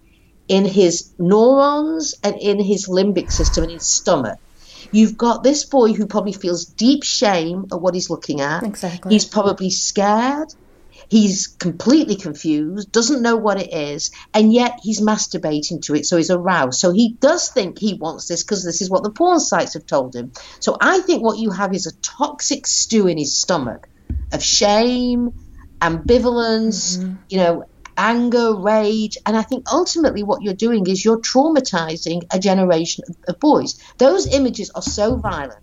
in 0.48 0.64
his 0.64 1.12
neurons 1.18 2.14
and 2.22 2.36
in 2.36 2.58
his 2.58 2.88
limbic 2.88 3.30
system 3.30 3.64
and 3.64 3.72
his 3.72 3.86
stomach. 3.86 4.38
You've 4.92 5.16
got 5.16 5.42
this 5.42 5.64
boy 5.64 5.92
who 5.92 6.06
probably 6.06 6.32
feels 6.32 6.64
deep 6.64 7.02
shame 7.02 7.66
at 7.72 7.80
what 7.80 7.94
he's 7.94 8.10
looking 8.10 8.40
at. 8.40 8.62
Exactly. 8.62 9.12
He's 9.12 9.24
probably 9.24 9.70
scared. 9.70 10.54
He's 11.08 11.46
completely 11.46 12.16
confused, 12.16 12.90
doesn't 12.90 13.22
know 13.22 13.36
what 13.36 13.60
it 13.60 13.72
is, 13.72 14.10
and 14.34 14.52
yet 14.52 14.80
he's 14.82 15.00
masturbating 15.00 15.82
to 15.82 15.94
it, 15.94 16.04
so 16.04 16.16
he's 16.16 16.30
aroused. 16.30 16.80
So 16.80 16.90
he 16.90 17.12
does 17.20 17.48
think 17.48 17.78
he 17.78 17.94
wants 17.94 18.26
this 18.26 18.42
because 18.42 18.64
this 18.64 18.82
is 18.82 18.90
what 18.90 19.04
the 19.04 19.10
porn 19.10 19.38
sites 19.38 19.74
have 19.74 19.86
told 19.86 20.16
him. 20.16 20.32
So 20.58 20.76
I 20.80 21.00
think 21.00 21.22
what 21.22 21.38
you 21.38 21.50
have 21.50 21.74
is 21.74 21.86
a 21.86 21.94
toxic 21.98 22.66
stew 22.66 23.06
in 23.06 23.18
his 23.18 23.36
stomach 23.36 23.88
of 24.32 24.42
shame, 24.42 25.32
ambivalence, 25.80 26.98
mm-hmm. 26.98 27.14
you 27.28 27.38
know, 27.38 27.68
anger, 27.96 28.54
rage. 28.54 29.16
And 29.26 29.36
I 29.36 29.42
think 29.42 29.72
ultimately 29.72 30.22
what 30.22 30.42
you're 30.42 30.54
doing 30.54 30.86
is 30.86 31.04
you're 31.04 31.20
traumatizing 31.20 32.22
a 32.32 32.38
generation 32.38 33.04
of, 33.28 33.40
boys. 33.40 33.80
Those 33.98 34.26
images 34.32 34.70
are 34.70 34.82
so 34.82 35.16
violent 35.16 35.60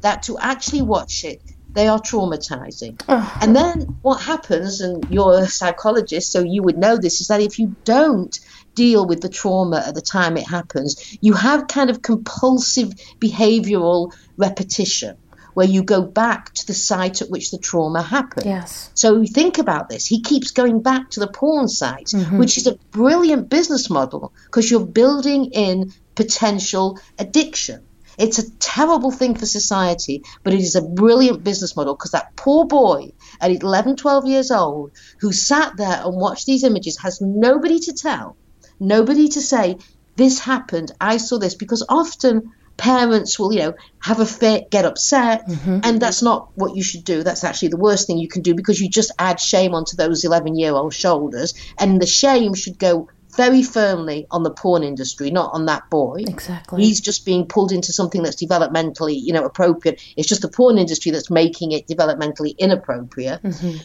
that 0.00 0.24
to 0.24 0.38
actually 0.38 0.82
watch 0.82 1.24
it, 1.24 1.40
they 1.72 1.88
are 1.88 1.98
traumatizing. 1.98 3.00
And 3.40 3.56
then 3.56 3.96
what 4.02 4.20
happens, 4.20 4.80
and 4.80 5.06
you're 5.10 5.38
a 5.38 5.46
psychologist, 5.46 6.30
so 6.30 6.40
you 6.40 6.62
would 6.62 6.76
know 6.76 6.96
this, 6.96 7.20
is 7.20 7.28
that 7.28 7.40
if 7.40 7.58
you 7.58 7.76
don't 7.84 8.38
deal 8.74 9.06
with 9.06 9.20
the 9.20 9.28
trauma 9.28 9.82
at 9.86 9.94
the 9.94 10.02
time 10.02 10.36
it 10.36 10.46
happens, 10.46 11.16
you 11.20 11.32
have 11.34 11.68
kind 11.68 11.88
of 11.88 12.02
compulsive 12.02 12.90
behavioral 13.20 14.12
repetition 14.36 15.16
where 15.54 15.66
you 15.66 15.82
go 15.82 16.02
back 16.02 16.52
to 16.54 16.66
the 16.66 16.74
site 16.74 17.22
at 17.22 17.30
which 17.30 17.50
the 17.50 17.58
trauma 17.58 18.02
happened. 18.02 18.46
Yes. 18.46 18.90
So 18.94 19.24
think 19.24 19.58
about 19.58 19.88
this. 19.88 20.06
He 20.06 20.22
keeps 20.22 20.50
going 20.50 20.82
back 20.82 21.10
to 21.10 21.20
the 21.20 21.26
porn 21.26 21.68
site, 21.68 22.06
mm-hmm. 22.06 22.38
which 22.38 22.56
is 22.56 22.66
a 22.66 22.76
brilliant 22.90 23.48
business 23.48 23.90
model 23.90 24.32
because 24.46 24.70
you're 24.70 24.86
building 24.86 25.46
in 25.52 25.92
potential 26.14 26.98
addiction. 27.18 27.82
It's 28.18 28.38
a 28.38 28.50
terrible 28.58 29.10
thing 29.10 29.34
for 29.36 29.46
society, 29.46 30.22
but 30.42 30.52
it 30.52 30.60
is 30.60 30.76
a 30.76 30.82
brilliant 30.82 31.44
business 31.44 31.76
model 31.76 31.94
because 31.94 32.10
that 32.10 32.36
poor 32.36 32.66
boy 32.66 33.12
at 33.40 33.50
11, 33.50 33.96
12 33.96 34.26
years 34.26 34.50
old 34.50 34.92
who 35.20 35.32
sat 35.32 35.76
there 35.76 36.02
and 36.04 36.16
watched 36.16 36.46
these 36.46 36.64
images 36.64 36.98
has 36.98 37.20
nobody 37.20 37.78
to 37.80 37.92
tell, 37.92 38.36
nobody 38.78 39.28
to 39.28 39.40
say, 39.40 39.78
this 40.16 40.38
happened, 40.38 40.92
I 41.00 41.16
saw 41.16 41.38
this, 41.38 41.54
because 41.54 41.84
often 41.88 42.52
parents 42.76 43.38
will, 43.38 43.52
you 43.52 43.60
know, 43.60 43.74
have 44.00 44.20
a 44.20 44.26
fit, 44.26 44.70
get 44.70 44.84
upset, 44.84 45.46
mm-hmm. 45.46 45.80
and 45.84 46.00
that's 46.00 46.22
not 46.22 46.50
what 46.54 46.76
you 46.76 46.82
should 46.82 47.04
do. 47.04 47.22
That's 47.22 47.44
actually 47.44 47.68
the 47.68 47.76
worst 47.76 48.06
thing 48.06 48.18
you 48.18 48.28
can 48.28 48.42
do 48.42 48.54
because 48.54 48.80
you 48.80 48.88
just 48.88 49.12
add 49.18 49.40
shame 49.40 49.74
onto 49.74 49.96
those 49.96 50.24
11 50.24 50.56
year 50.56 50.72
old 50.72 50.94
shoulders, 50.94 51.54
and 51.78 52.00
the 52.00 52.06
shame 52.06 52.54
should 52.54 52.78
go 52.78 53.08
very 53.36 53.62
firmly 53.62 54.26
on 54.30 54.42
the 54.42 54.50
porn 54.50 54.82
industry, 54.82 55.30
not 55.30 55.54
on 55.54 55.66
that 55.66 55.88
boy. 55.88 56.22
Exactly. 56.26 56.84
He's 56.84 57.00
just 57.00 57.24
being 57.24 57.46
pulled 57.46 57.72
into 57.72 57.92
something 57.92 58.22
that's 58.22 58.42
developmentally, 58.42 59.18
you 59.18 59.32
know, 59.32 59.44
appropriate. 59.44 60.02
It's 60.16 60.28
just 60.28 60.42
the 60.42 60.50
porn 60.50 60.76
industry 60.76 61.12
that's 61.12 61.30
making 61.30 61.72
it 61.72 61.86
developmentally 61.86 62.56
inappropriate. 62.58 63.42
Mm-hmm. 63.42 63.78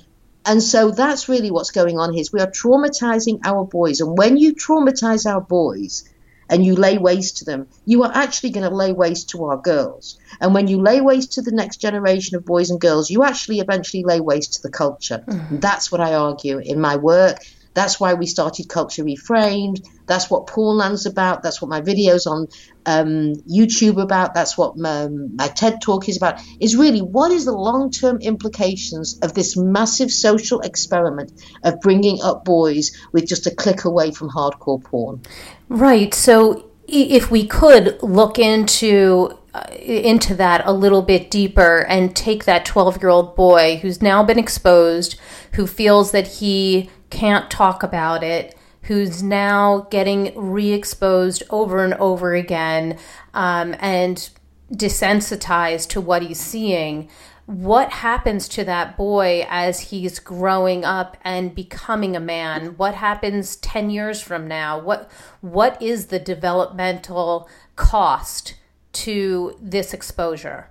And 0.45 0.63
so 0.63 0.91
that's 0.91 1.27
really 1.27 1.51
what's 1.51 1.71
going 1.71 1.99
on 1.99 2.13
here. 2.13 2.21
Is 2.21 2.31
we 2.31 2.39
are 2.39 2.51
traumatizing 2.51 3.39
our 3.45 3.65
boys, 3.65 4.01
and 4.01 4.17
when 4.17 4.37
you 4.37 4.55
traumatize 4.55 5.29
our 5.29 5.41
boys, 5.41 6.09
and 6.49 6.65
you 6.65 6.75
lay 6.75 6.97
waste 6.97 7.37
to 7.37 7.45
them, 7.45 7.67
you 7.85 8.03
are 8.03 8.11
actually 8.13 8.51
going 8.51 8.67
to 8.69 8.75
lay 8.75 8.93
waste 8.93 9.29
to 9.29 9.43
our 9.45 9.57
girls. 9.57 10.17
And 10.39 10.53
when 10.53 10.67
you 10.67 10.81
lay 10.81 11.01
waste 11.01 11.33
to 11.33 11.41
the 11.41 11.51
next 11.51 11.77
generation 11.77 12.37
of 12.37 12.45
boys 12.45 12.69
and 12.69 12.79
girls, 12.79 13.09
you 13.09 13.23
actually 13.23 13.59
eventually 13.59 14.03
lay 14.03 14.19
waste 14.19 14.53
to 14.53 14.61
the 14.61 14.71
culture. 14.71 15.23
Mm. 15.27 15.61
That's 15.61 15.91
what 15.91 16.01
I 16.01 16.13
argue 16.13 16.59
in 16.59 16.79
my 16.79 16.95
work. 16.95 17.37
That's 17.77 17.99
why 17.99 18.15
we 18.15 18.25
started 18.25 18.69
Culture 18.69 19.03
Reframed. 19.03 19.87
That's 20.07 20.31
what 20.31 20.47
Pornland's 20.47 21.05
about. 21.05 21.43
That's 21.43 21.61
what 21.61 21.69
my 21.69 21.79
videos 21.79 22.25
on 22.25 22.47
um, 22.87 23.35
YouTube 23.47 24.01
about. 24.01 24.33
That's 24.33 24.57
what 24.57 24.77
my, 24.77 25.07
my 25.07 25.47
TED 25.47 25.79
talk 25.79 26.09
is 26.09 26.17
about. 26.17 26.41
Is 26.59 26.75
really 26.75 27.03
what 27.03 27.31
is 27.31 27.45
the 27.45 27.51
long-term 27.51 28.17
implications 28.21 29.19
of 29.21 29.35
this 29.35 29.55
massive 29.55 30.11
social 30.11 30.61
experiment 30.61 31.31
of 31.63 31.79
bringing 31.79 32.19
up 32.19 32.43
boys 32.43 32.97
with 33.11 33.27
just 33.27 33.45
a 33.45 33.53
click 33.53 33.85
away 33.85 34.09
from 34.09 34.31
hardcore 34.31 34.83
porn. 34.83 35.21
Right. 35.69 36.15
So 36.15 36.71
if 36.87 37.29
we 37.29 37.45
could 37.45 38.01
look 38.01 38.39
into 38.39 39.37
uh, 39.53 39.67
into 39.71 40.33
that 40.33 40.63
a 40.65 40.73
little 40.73 41.03
bit 41.03 41.29
deeper 41.29 41.85
and 41.87 42.15
take 42.15 42.45
that 42.45 42.65
12 42.65 43.03
year 43.03 43.09
old 43.09 43.35
boy 43.35 43.77
who's 43.83 44.01
now 44.01 44.23
been 44.23 44.39
exposed, 44.39 45.19
who 45.53 45.67
feels 45.67 46.09
that 46.11 46.27
he 46.27 46.89
can't 47.09 47.49
talk 47.49 47.83
about 47.83 48.23
it, 48.23 48.57
who's 48.83 49.21
now 49.21 49.87
getting 49.91 50.33
re 50.35 50.71
exposed 50.71 51.43
over 51.49 51.83
and 51.83 51.93
over 51.95 52.33
again 52.35 52.97
um, 53.33 53.75
and 53.79 54.29
desensitized 54.71 55.89
to 55.89 56.01
what 56.01 56.21
he's 56.21 56.39
seeing. 56.39 57.09
What 57.45 57.91
happens 57.91 58.49
to 58.49 58.65
that 58.65 58.97
boy 58.97 59.45
as 59.49 59.79
he's 59.79 60.19
growing 60.19 60.83
up 60.83 61.15
and 61.23 61.55
becoming 61.55 62.15
a 62.15 62.19
man? 62.19 62.75
What 62.77 62.95
happens 62.95 63.55
10 63.57 63.89
years 63.89 64.21
from 64.21 64.47
now? 64.47 64.79
What 64.79 65.09
what 65.39 65.81
is 65.81 66.07
the 66.07 66.19
developmental 66.19 67.49
cost 67.77 68.55
to 68.93 69.57
this 69.61 69.93
exposure? 69.93 70.69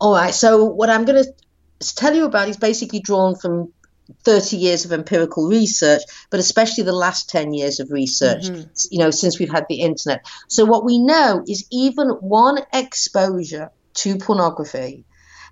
All 0.00 0.14
right. 0.14 0.34
So 0.34 0.64
what 0.64 0.90
I'm 0.90 1.06
going 1.06 1.24
to 1.24 1.94
tell 1.94 2.14
you 2.14 2.26
about 2.26 2.48
is 2.48 2.58
basically 2.58 3.00
drawn 3.00 3.34
from 3.34 3.72
30 4.24 4.56
years 4.56 4.84
of 4.84 4.92
empirical 4.92 5.48
research, 5.48 6.02
but 6.30 6.40
especially 6.40 6.84
the 6.84 6.92
last 6.92 7.30
10 7.30 7.54
years 7.54 7.80
of 7.80 7.90
research, 7.90 8.44
mm-hmm. 8.44 8.62
you 8.90 8.98
know, 8.98 9.10
since 9.10 9.38
we've 9.38 9.50
had 9.50 9.66
the 9.68 9.80
internet. 9.80 10.26
So, 10.48 10.64
what 10.64 10.84
we 10.84 10.98
know 10.98 11.44
is 11.46 11.66
even 11.70 12.08
one 12.08 12.58
exposure 12.72 13.70
to 13.94 14.16
pornography 14.16 15.04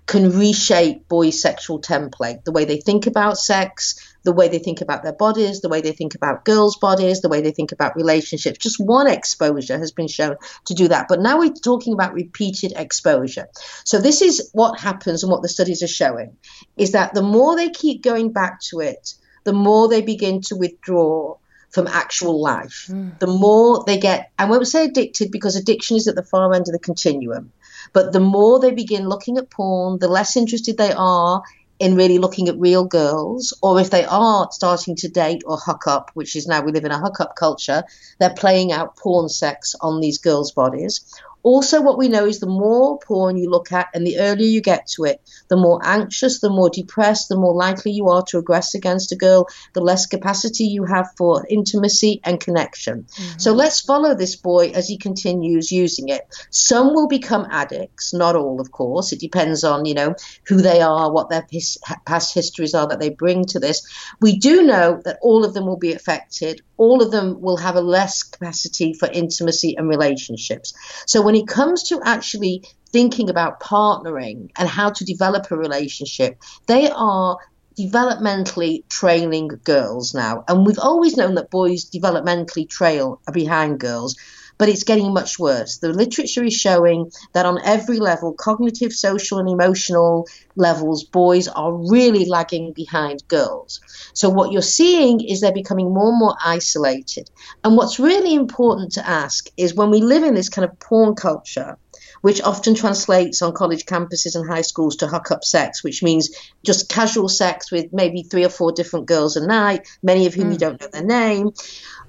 can 0.05 0.37
reshape 0.37 1.07
boys' 1.07 1.41
sexual 1.41 1.79
template, 1.79 2.43
the 2.43 2.51
way 2.51 2.65
they 2.65 2.81
think 2.81 3.07
about 3.07 3.37
sex, 3.37 4.10
the 4.23 4.31
way 4.31 4.47
they 4.47 4.59
think 4.59 4.81
about 4.81 5.03
their 5.03 5.13
bodies, 5.13 5.61
the 5.61 5.69
way 5.69 5.81
they 5.81 5.91
think 5.91 6.15
about 6.15 6.45
girls' 6.45 6.77
bodies, 6.77 7.21
the 7.21 7.29
way 7.29 7.41
they 7.41 7.51
think 7.51 7.71
about 7.71 7.95
relationships. 7.95 8.59
Just 8.59 8.79
one 8.79 9.07
exposure 9.07 9.77
has 9.77 9.91
been 9.91 10.07
shown 10.07 10.35
to 10.65 10.73
do 10.73 10.87
that. 10.89 11.07
But 11.07 11.21
now 11.21 11.39
we're 11.39 11.53
talking 11.53 11.93
about 11.93 12.13
repeated 12.13 12.73
exposure. 12.75 13.47
So 13.83 13.99
this 13.99 14.21
is 14.21 14.49
what 14.53 14.79
happens 14.79 15.23
and 15.23 15.31
what 15.31 15.41
the 15.41 15.49
studies 15.49 15.81
are 15.83 15.87
showing 15.87 16.37
is 16.77 16.91
that 16.91 17.13
the 17.13 17.23
more 17.23 17.55
they 17.55 17.69
keep 17.69 18.03
going 18.03 18.31
back 18.31 18.61
to 18.69 18.79
it, 18.79 19.15
the 19.43 19.53
more 19.53 19.87
they 19.87 20.01
begin 20.01 20.41
to 20.41 20.55
withdraw 20.55 21.37
from 21.71 21.87
actual 21.87 22.41
life. 22.41 22.87
Mm. 22.89 23.17
The 23.19 23.27
more 23.27 23.83
they 23.85 23.97
get, 23.97 24.31
I 24.37 24.45
won't 24.45 24.67
say 24.67 24.85
addicted 24.85 25.31
because 25.31 25.55
addiction 25.55 25.97
is 25.97 26.07
at 26.07 26.15
the 26.15 26.23
far 26.23 26.53
end 26.53 26.67
of 26.67 26.73
the 26.73 26.79
continuum, 26.79 27.51
but 27.93 28.13
the 28.13 28.19
more 28.19 28.59
they 28.59 28.71
begin 28.71 29.07
looking 29.07 29.37
at 29.37 29.49
porn, 29.49 29.97
the 29.99 30.07
less 30.07 30.35
interested 30.35 30.77
they 30.77 30.91
are 30.91 31.41
in 31.81 31.95
really 31.95 32.19
looking 32.19 32.47
at 32.47 32.59
real 32.59 32.83
girls, 32.85 33.57
or 33.63 33.81
if 33.81 33.89
they 33.89 34.05
are 34.05 34.47
starting 34.51 34.95
to 34.97 35.09
date 35.09 35.41
or 35.47 35.57
hook 35.57 35.87
up, 35.87 36.11
which 36.13 36.35
is 36.35 36.45
now 36.45 36.61
we 36.61 36.71
live 36.71 36.85
in 36.85 36.91
a 36.91 36.99
hook 36.99 37.19
up 37.19 37.35
culture, 37.35 37.83
they're 38.19 38.35
playing 38.35 38.71
out 38.71 38.95
porn 38.97 39.27
sex 39.27 39.73
on 39.81 39.99
these 39.99 40.19
girls' 40.19 40.51
bodies, 40.51 41.01
also, 41.43 41.81
what 41.81 41.97
we 41.97 42.07
know 42.07 42.25
is 42.25 42.39
the 42.39 42.47
more 42.47 42.99
porn 42.99 43.37
you 43.37 43.49
look 43.49 43.71
at 43.71 43.87
and 43.93 44.05
the 44.05 44.19
earlier 44.19 44.47
you 44.47 44.61
get 44.61 44.87
to 44.95 45.05
it, 45.05 45.21
the 45.49 45.57
more 45.57 45.79
anxious, 45.83 46.39
the 46.39 46.49
more 46.49 46.69
depressed, 46.69 47.29
the 47.29 47.37
more 47.37 47.53
likely 47.53 47.91
you 47.91 48.09
are 48.09 48.23
to 48.27 48.41
aggress 48.41 48.73
against 48.73 49.11
a 49.11 49.15
girl, 49.15 49.47
the 49.73 49.81
less 49.81 50.05
capacity 50.05 50.65
you 50.65 50.85
have 50.85 51.07
for 51.17 51.45
intimacy 51.49 52.21
and 52.23 52.39
connection. 52.39 53.03
Mm-hmm. 53.03 53.39
So 53.39 53.53
let's 53.53 53.81
follow 53.81 54.15
this 54.15 54.35
boy 54.35 54.69
as 54.69 54.87
he 54.87 54.97
continues 54.97 55.71
using 55.71 56.09
it. 56.09 56.21
Some 56.49 56.93
will 56.93 57.07
become 57.07 57.47
addicts, 57.49 58.13
not 58.13 58.35
all, 58.35 58.61
of 58.61 58.71
course. 58.71 59.11
It 59.11 59.19
depends 59.19 59.63
on, 59.63 59.85
you 59.85 59.93
know, 59.93 60.15
who 60.47 60.61
they 60.61 60.81
are, 60.81 61.11
what 61.11 61.29
their 61.29 61.45
his, 61.49 61.77
past 62.05 62.33
histories 62.33 62.73
are 62.73 62.87
that 62.87 62.99
they 62.99 63.09
bring 63.09 63.45
to 63.45 63.59
this. 63.59 63.87
We 64.21 64.37
do 64.37 64.63
know 64.63 65.01
that 65.05 65.19
all 65.21 65.43
of 65.43 65.53
them 65.53 65.65
will 65.65 65.77
be 65.77 65.93
affected. 65.93 66.61
All 66.77 67.01
of 67.01 67.11
them 67.11 67.41
will 67.41 67.57
have 67.57 67.75
a 67.75 67.81
less 67.81 68.23
capacity 68.23 68.93
for 68.93 69.07
intimacy 69.07 69.75
and 69.77 69.87
relationships. 69.87 70.73
So 71.05 71.21
when 71.21 71.30
it 71.35 71.47
comes 71.47 71.83
to 71.89 72.01
actually 72.03 72.63
thinking 72.91 73.29
about 73.29 73.59
partnering 73.59 74.49
and 74.57 74.67
how 74.67 74.89
to 74.89 75.05
develop 75.05 75.49
a 75.51 75.57
relationship, 75.57 76.37
they 76.67 76.89
are 76.89 77.37
developmentally 77.79 78.83
trailing 78.89 79.47
girls 79.63 80.13
now. 80.13 80.43
And 80.47 80.65
we've 80.65 80.79
always 80.79 81.15
known 81.15 81.35
that 81.35 81.49
boys 81.49 81.89
developmentally 81.89 82.69
trail 82.69 83.21
behind 83.31 83.79
girls, 83.79 84.15
but 84.61 84.69
it's 84.69 84.83
getting 84.83 85.11
much 85.11 85.39
worse. 85.39 85.79
The 85.79 85.91
literature 85.91 86.43
is 86.43 86.53
showing 86.53 87.11
that 87.33 87.47
on 87.47 87.57
every 87.65 87.97
level, 87.97 88.31
cognitive, 88.33 88.93
social, 88.93 89.39
and 89.39 89.49
emotional 89.49 90.27
levels, 90.55 91.03
boys 91.03 91.47
are 91.47 91.73
really 91.73 92.25
lagging 92.25 92.71
behind 92.71 93.27
girls. 93.27 93.81
So 94.13 94.29
what 94.29 94.51
you're 94.51 94.61
seeing 94.61 95.19
is 95.19 95.41
they're 95.41 95.51
becoming 95.51 95.91
more 95.91 96.09
and 96.09 96.19
more 96.19 96.35
isolated. 96.45 97.27
And 97.63 97.75
what's 97.75 97.97
really 97.97 98.35
important 98.35 98.91
to 98.91 99.09
ask 99.09 99.47
is 99.57 99.73
when 99.73 99.89
we 99.89 99.99
live 99.99 100.23
in 100.23 100.35
this 100.35 100.49
kind 100.49 100.69
of 100.69 100.79
porn 100.79 101.15
culture, 101.15 101.79
which 102.21 102.39
often 102.41 102.75
translates 102.75 103.41
on 103.41 103.53
college 103.53 103.85
campuses 103.85 104.35
and 104.35 104.47
high 104.47 104.61
schools 104.61 104.97
to 104.97 105.07
hook 105.07 105.31
up 105.31 105.43
sex, 105.43 105.83
which 105.83 106.03
means 106.03 106.29
just 106.63 106.87
casual 106.87 107.29
sex 107.29 107.71
with 107.71 107.91
maybe 107.91 108.21
three 108.21 108.45
or 108.45 108.49
four 108.49 108.71
different 108.71 109.07
girls 109.07 109.35
a 109.37 109.45
night, 109.45 109.87
many 110.03 110.27
of 110.27 110.35
whom 110.35 110.49
mm. 110.49 110.51
you 110.53 110.57
don't 110.59 110.79
know 110.79 110.87
their 110.87 111.03
name. 111.03 111.51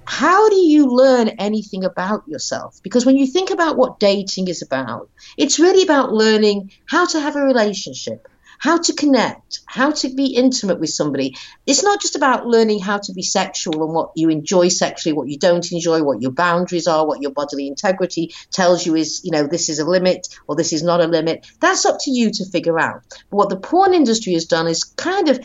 How 0.05 0.49
do 0.49 0.57
you 0.57 0.87
learn 0.87 1.29
anything 1.29 1.85
about 1.85 2.27
yourself? 2.27 2.81
Because 2.83 3.07
when 3.07 3.17
you 3.17 3.27
think 3.27 3.51
about 3.51 3.77
what 3.77 4.01
dating 4.01 4.49
is 4.49 4.63
about, 4.63 5.09
it's 5.37 5.59
really 5.59 5.83
about 5.83 6.13
learning 6.13 6.73
how 6.87 7.07
to 7.07 7.21
have 7.21 7.37
a 7.37 7.43
relationship, 7.43 8.29
how 8.59 8.79
to 8.79 8.93
connect, 8.95 9.61
how 9.67 9.91
to 9.91 10.09
be 10.09 10.27
intimate 10.27 10.79
with 10.79 10.91
somebody. 10.91 11.37
It's 11.67 11.83
not 11.83 12.01
just 12.01 12.15
about 12.15 12.47
learning 12.47 12.81
how 12.81 12.99
to 12.99 13.13
be 13.13 13.23
sexual 13.23 13.83
and 13.85 13.93
what 13.93 14.13
you 14.15 14.29
enjoy 14.29 14.69
sexually, 14.69 15.15
what 15.15 15.29
you 15.29 15.39
don't 15.39 15.73
enjoy, 15.73 16.03
what 16.03 16.23
your 16.23 16.31
boundaries 16.31 16.87
are, 16.87 17.07
what 17.07 17.23
your 17.23 17.33
bodily 17.33 17.67
integrity 17.67 18.33
tells 18.53 18.87
you 18.87 18.95
is, 18.95 19.23
you 19.25 19.33
know, 19.33 19.47
this 19.47 19.69
is 19.69 19.79
a 19.79 19.85
limit 19.85 20.29
or 20.47 20.55
this 20.55 20.73
is 20.73 20.83
not 20.83 21.01
a 21.01 21.07
limit. 21.07 21.47
That's 21.61 21.87
up 21.87 21.97
to 22.03 22.11
you 22.11 22.31
to 22.31 22.45
figure 22.45 22.79
out. 22.79 23.03
But 23.31 23.37
what 23.37 23.49
the 23.49 23.57
porn 23.57 23.95
industry 23.95 24.35
has 24.35 24.45
done 24.45 24.69
is 24.69 24.85
kind 24.85 25.29
of 25.29 25.41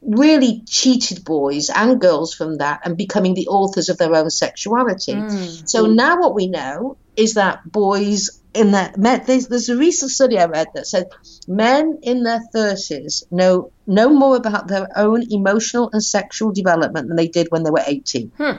really 0.00 0.62
cheated 0.66 1.24
boys 1.24 1.68
and 1.68 2.00
girls 2.00 2.32
from 2.32 2.58
that 2.58 2.80
and 2.84 2.96
becoming 2.96 3.34
the 3.34 3.48
authors 3.48 3.88
of 3.88 3.98
their 3.98 4.14
own 4.14 4.30
sexuality. 4.30 5.14
Mm. 5.14 5.68
So 5.68 5.86
now 5.86 6.20
what 6.20 6.34
we 6.34 6.46
know 6.46 6.96
is 7.16 7.34
that 7.34 7.70
boys 7.70 8.40
in 8.54 8.72
that 8.72 8.96
men, 8.96 9.22
there's, 9.26 9.48
there's 9.48 9.68
a 9.68 9.76
recent 9.76 10.10
study 10.10 10.38
I 10.38 10.46
read 10.46 10.68
that 10.74 10.86
said 10.86 11.10
men 11.46 11.98
in 12.02 12.22
their 12.22 12.40
30s 12.54 13.24
know 13.30 13.72
know 13.86 14.08
more 14.08 14.36
about 14.36 14.68
their 14.68 14.88
own 14.96 15.24
emotional 15.30 15.90
and 15.92 16.02
sexual 16.02 16.52
development 16.52 17.08
than 17.08 17.16
they 17.16 17.28
did 17.28 17.48
when 17.50 17.64
they 17.64 17.70
were 17.70 17.82
18. 17.84 18.32
Hmm. 18.36 18.56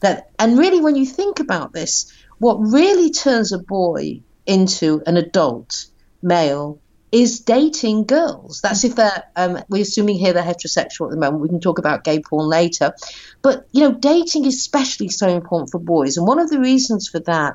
That 0.00 0.30
and 0.38 0.58
really 0.58 0.80
when 0.80 0.96
you 0.96 1.06
think 1.06 1.40
about 1.40 1.72
this, 1.72 2.12
what 2.38 2.56
really 2.56 3.10
turns 3.10 3.52
a 3.52 3.58
boy 3.58 4.20
into 4.46 5.02
an 5.06 5.16
adult 5.16 5.86
male 6.22 6.80
is 7.14 7.38
dating 7.38 8.04
girls. 8.04 8.60
That's 8.60 8.82
if 8.82 8.96
they're, 8.96 9.22
um, 9.36 9.62
we're 9.68 9.82
assuming 9.82 10.16
here 10.16 10.32
they're 10.32 10.42
heterosexual 10.42 11.06
at 11.06 11.10
the 11.10 11.16
moment. 11.16 11.42
We 11.42 11.48
can 11.48 11.60
talk 11.60 11.78
about 11.78 12.02
gay 12.02 12.18
porn 12.18 12.48
later. 12.48 12.92
But, 13.40 13.68
you 13.70 13.82
know, 13.82 13.92
dating 13.92 14.46
is 14.46 14.56
especially 14.56 15.08
so 15.10 15.28
important 15.28 15.70
for 15.70 15.78
boys. 15.78 16.16
And 16.16 16.26
one 16.26 16.40
of 16.40 16.50
the 16.50 16.58
reasons 16.58 17.06
for 17.08 17.20
that 17.20 17.54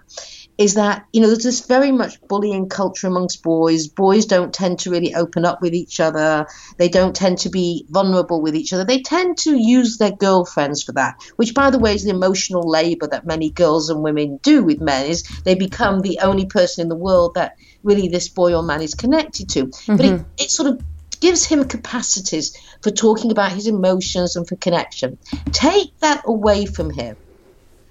is 0.60 0.74
that, 0.74 1.06
you 1.14 1.22
know, 1.22 1.28
there's 1.28 1.44
this 1.44 1.66
very 1.66 1.90
much 1.90 2.22
bullying 2.28 2.68
culture 2.68 3.08
amongst 3.08 3.42
boys. 3.42 3.88
Boys 3.88 4.26
don't 4.26 4.54
tend 4.54 4.78
to 4.80 4.92
really 4.92 5.16
open 5.16 5.46
up 5.46 5.62
with 5.62 5.74
each 5.74 6.02
other. 6.02 6.46
They 6.78 6.90
don't 6.90 7.16
tend 7.16 7.38
to 7.40 7.50
be 7.50 7.86
vulnerable 7.90 8.42
with 8.42 8.56
each 8.56 8.74
other. 8.74 8.84
They 8.84 9.02
tend 9.02 9.38
to 9.40 9.56
use 9.56 9.98
their 9.98 10.12
girlfriends 10.12 10.84
for 10.84 10.92
that, 10.92 11.16
which, 11.38 11.56
by 11.56 11.70
the 11.70 11.80
way, 11.80 11.96
is 11.96 12.04
the 12.04 12.10
emotional 12.10 12.70
labor 12.70 13.08
that 13.08 13.26
many 13.26 13.50
girls 13.52 13.90
and 13.90 14.04
women 14.04 14.38
do 14.44 14.62
with 14.62 14.82
men, 14.82 15.06
is 15.06 15.24
they 15.46 15.56
become 15.56 16.02
the 16.02 16.20
only 16.22 16.46
person 16.46 16.82
in 16.82 16.90
the 16.90 16.96
world 16.96 17.36
that 17.36 17.56
really 17.82 18.10
this 18.10 18.28
boy 18.28 18.54
or 18.54 18.62
man 18.62 18.82
is 18.82 18.96
connected 18.96 19.48
to. 19.52 19.68
Mm-hmm. 19.68 19.96
But 19.96 20.06
it, 20.06 20.12
mm-hmm. 20.12 20.32
it 20.40 20.52
sort 20.52 20.74
of 20.74 20.82
gives 21.22 21.46
him 21.46 21.70
capacities 21.70 22.58
for 22.84 22.92
talking 22.92 23.32
about 23.32 23.54
his 23.54 23.68
emotions 23.68 24.36
and 24.36 24.46
for 24.46 24.58
connection. 24.58 25.18
Take 25.54 25.98
that 26.00 26.24
away 26.26 26.66
from 26.66 26.90
him. 26.90 27.16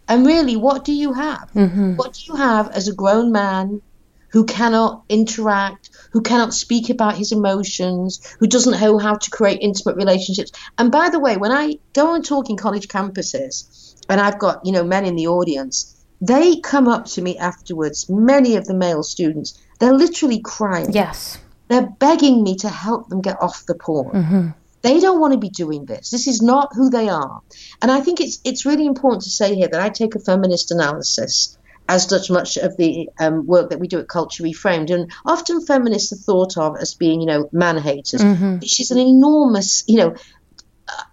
And 0.08 0.26
really, 0.26 0.56
what 0.56 0.84
do 0.84 0.92
you 0.92 1.12
have? 1.12 1.50
Mm-hmm. 1.54 1.96
What 1.96 2.14
do 2.14 2.20
you 2.24 2.36
have 2.36 2.70
as 2.70 2.88
a 2.88 2.94
grown 2.94 3.30
man 3.30 3.82
who 4.30 4.44
cannot 4.44 5.04
interact, 5.08 5.90
who 6.12 6.20
cannot 6.22 6.52
speak 6.52 6.90
about 6.90 7.16
his 7.16 7.32
emotions, 7.32 8.36
who 8.40 8.46
doesn't 8.46 8.80
know 8.80 8.98
how 8.98 9.16
to 9.16 9.30
create 9.30 9.60
intimate 9.60 9.96
relationships? 9.96 10.52
And 10.78 10.90
by 10.90 11.10
the 11.10 11.20
way, 11.20 11.36
when 11.36 11.52
I 11.52 11.78
go 11.92 12.14
and 12.14 12.24
talk 12.24 12.50
in 12.50 12.56
college 12.56 12.88
campuses, 12.88 13.94
and 14.08 14.20
I've 14.20 14.38
got, 14.38 14.64
you 14.64 14.72
know, 14.72 14.84
men 14.84 15.04
in 15.04 15.16
the 15.16 15.28
audience, 15.28 15.94
they 16.20 16.56
come 16.60 16.88
up 16.88 17.04
to 17.06 17.22
me 17.22 17.38
afterwards, 17.38 18.08
many 18.08 18.56
of 18.56 18.66
the 18.66 18.74
male 18.74 19.02
students, 19.02 19.58
they're 19.78 19.92
literally 19.92 20.40
crying. 20.40 20.92
Yes. 20.92 21.38
They're 21.68 21.88
begging 21.98 22.42
me 22.42 22.56
to 22.56 22.68
help 22.68 23.08
them 23.08 23.20
get 23.20 23.40
off 23.42 23.66
the 23.66 23.74
porn. 23.74 24.10
Mm-hmm. 24.10 24.48
They 24.82 25.00
don't 25.00 25.20
want 25.20 25.32
to 25.32 25.38
be 25.38 25.50
doing 25.50 25.84
this. 25.84 26.10
This 26.10 26.26
is 26.26 26.40
not 26.40 26.70
who 26.74 26.90
they 26.90 27.08
are. 27.08 27.40
And 27.82 27.90
I 27.90 28.00
think 28.00 28.20
it's 28.20 28.40
it's 28.44 28.66
really 28.66 28.86
important 28.86 29.22
to 29.24 29.30
say 29.30 29.54
here 29.54 29.68
that 29.68 29.80
I 29.80 29.88
take 29.88 30.14
a 30.14 30.20
feminist 30.20 30.70
analysis, 30.70 31.58
as 31.88 32.06
does 32.06 32.30
much 32.30 32.56
of 32.56 32.76
the 32.76 33.08
um, 33.18 33.46
work 33.46 33.70
that 33.70 33.80
we 33.80 33.88
do 33.88 33.98
at 33.98 34.08
Culture 34.08 34.44
Reframed. 34.44 34.90
And 34.90 35.10
often 35.24 35.64
feminists 35.64 36.12
are 36.12 36.16
thought 36.16 36.56
of 36.56 36.76
as 36.78 36.94
being, 36.94 37.20
you 37.20 37.26
know, 37.26 37.48
man 37.52 37.78
haters, 37.78 38.20
mm-hmm. 38.20 38.58
which 38.58 38.78
is 38.80 38.90
an 38.90 38.98
enormous, 38.98 39.84
you 39.86 39.96
know, 39.96 40.14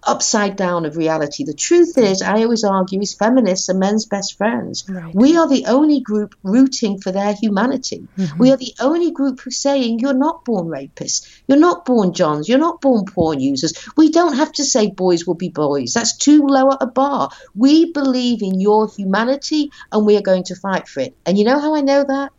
upside 0.04 0.56
down 0.56 0.86
of 0.86 0.98
reality. 0.98 1.44
The 1.44 1.54
truth 1.54 1.98
is, 1.98 2.22
I 2.22 2.44
always 2.44 2.64
argue, 2.64 3.02
is 3.02 3.14
feminists 3.14 3.70
are 3.70 3.74
men's 3.74 4.06
best 4.06 4.38
friends. 4.38 4.86
Right. 4.88 5.14
We 5.14 5.38
are 5.38 5.48
the 5.48 5.66
only 5.66 6.00
group 6.00 6.36
rooting 6.44 7.00
for 7.00 7.12
their 7.12 7.34
humanity. 7.34 8.08
Mm-hmm. 8.18 8.38
We 8.38 8.52
are 8.52 8.58
the 8.58 8.74
only 8.80 9.12
group 9.12 9.40
who's 9.40 9.58
saying 9.58 10.00
you're 10.00 10.14
not 10.14 10.46
born 10.46 10.68
rapists, 10.68 11.28
you're 11.48 11.58
not 11.58 11.86
born 11.86 12.14
Johns, 12.14 12.48
you're 12.48 12.60
not 12.60 12.82
born 12.82 13.06
porn 13.06 13.40
users. 13.40 13.74
We 13.98 14.12
don't 14.12 14.36
have 14.36 14.52
to 14.54 14.64
say 14.64 14.92
boys 14.92 15.26
will 15.26 15.36
be 15.36 15.50
boys. 15.50 15.94
That's 15.94 16.18
too 16.18 16.46
low 16.46 16.70
a 16.70 16.88
bar. 16.88 17.30
We 17.56 17.92
believe 17.92 18.42
in 18.42 18.60
your 18.60 18.88
humanity 18.88 19.72
and 19.92 20.06
we 20.06 20.18
are 20.18 20.22
going 20.22 20.44
to 20.46 20.56
fight 20.56 20.88
for 20.88 21.02
it. 21.02 21.16
And 21.26 21.38
you 21.38 21.46
know 21.46 21.60
how 21.60 21.76
I 21.76 21.82
know 21.82 22.04
that? 22.04 22.32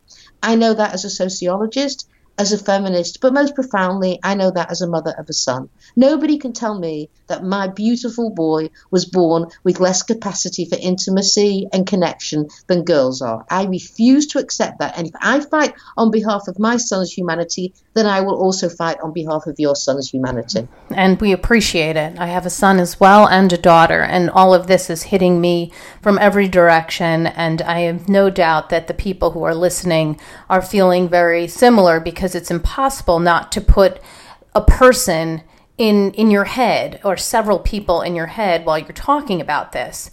I 0.42 0.54
know 0.54 0.74
that 0.74 0.94
as 0.94 1.04
a 1.04 1.10
sociologist 1.10 2.08
as 2.38 2.52
a 2.52 2.58
feminist, 2.58 3.20
but 3.20 3.32
most 3.32 3.54
profoundly, 3.54 4.18
I 4.22 4.34
know 4.34 4.50
that 4.50 4.70
as 4.70 4.82
a 4.82 4.88
mother 4.88 5.14
of 5.18 5.28
a 5.28 5.32
son. 5.32 5.68
Nobody 5.94 6.38
can 6.38 6.52
tell 6.52 6.78
me 6.78 7.08
that 7.28 7.42
my 7.42 7.68
beautiful 7.68 8.30
boy 8.30 8.70
was 8.90 9.04
born 9.04 9.46
with 9.64 9.80
less 9.80 10.02
capacity 10.02 10.64
for 10.64 10.78
intimacy 10.80 11.66
and 11.72 11.86
connection 11.86 12.48
than 12.66 12.84
girls 12.84 13.22
are. 13.22 13.44
I 13.50 13.64
refuse 13.64 14.26
to 14.28 14.38
accept 14.38 14.78
that. 14.80 14.96
And 14.96 15.08
if 15.08 15.14
I 15.20 15.40
fight 15.40 15.74
on 15.96 16.10
behalf 16.10 16.48
of 16.48 16.58
my 16.58 16.76
son's 16.76 17.12
humanity, 17.12 17.74
then 17.94 18.06
I 18.06 18.20
will 18.20 18.36
also 18.36 18.68
fight 18.68 18.98
on 19.02 19.12
behalf 19.12 19.46
of 19.46 19.58
your 19.58 19.74
son's 19.74 20.10
humanity. 20.10 20.68
And 20.90 21.20
we 21.20 21.32
appreciate 21.32 21.96
it. 21.96 22.18
I 22.18 22.26
have 22.26 22.46
a 22.46 22.50
son 22.50 22.78
as 22.78 23.00
well 23.00 23.26
and 23.26 23.52
a 23.52 23.58
daughter, 23.58 24.02
and 24.02 24.30
all 24.30 24.54
of 24.54 24.66
this 24.66 24.90
is 24.90 25.04
hitting 25.04 25.40
me 25.40 25.72
from 26.02 26.18
every 26.18 26.48
direction. 26.48 27.26
And 27.26 27.62
I 27.62 27.80
have 27.80 28.08
no 28.08 28.30
doubt 28.30 28.68
that 28.70 28.86
the 28.86 28.94
people 28.94 29.30
who 29.30 29.42
are 29.44 29.54
listening 29.54 30.20
are 30.50 30.62
feeling 30.62 31.08
very 31.08 31.48
similar 31.48 32.00
because 32.00 32.25
it's 32.34 32.50
impossible 32.50 33.20
not 33.20 33.52
to 33.52 33.60
put 33.60 34.00
a 34.54 34.62
person 34.62 35.42
in 35.78 36.10
in 36.12 36.30
your 36.30 36.44
head 36.44 37.00
or 37.04 37.16
several 37.16 37.58
people 37.58 38.00
in 38.00 38.14
your 38.14 38.26
head 38.26 38.64
while 38.64 38.78
you're 38.78 38.88
talking 38.88 39.40
about 39.40 39.72
this. 39.72 40.10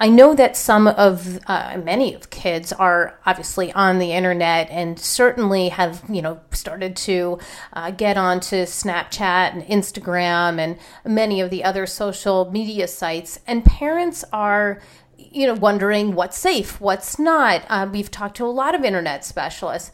I 0.00 0.08
know 0.08 0.34
that 0.34 0.56
some 0.56 0.88
of 0.88 1.38
uh, 1.46 1.80
many 1.82 2.14
of 2.14 2.30
kids 2.30 2.72
are 2.72 3.18
obviously 3.24 3.72
on 3.72 4.00
the 4.00 4.12
internet 4.12 4.68
and 4.70 4.98
certainly 4.98 5.68
have 5.68 6.02
you 6.08 6.20
know 6.20 6.40
started 6.50 6.96
to 6.96 7.38
uh, 7.72 7.92
get 7.92 8.16
onto 8.16 8.64
Snapchat 8.64 9.52
and 9.52 9.62
Instagram 9.62 10.58
and 10.58 10.78
many 11.04 11.40
of 11.40 11.50
the 11.50 11.62
other 11.62 11.86
social 11.86 12.50
media 12.50 12.88
sites, 12.88 13.38
and 13.46 13.64
parents 13.64 14.24
are 14.32 14.80
you 15.16 15.46
know 15.46 15.54
wondering 15.54 16.14
what's 16.14 16.36
safe, 16.36 16.80
what's 16.80 17.18
not. 17.20 17.64
Uh, 17.68 17.88
we've 17.90 18.10
talked 18.10 18.36
to 18.38 18.44
a 18.44 18.46
lot 18.46 18.74
of 18.74 18.84
internet 18.84 19.24
specialists. 19.24 19.92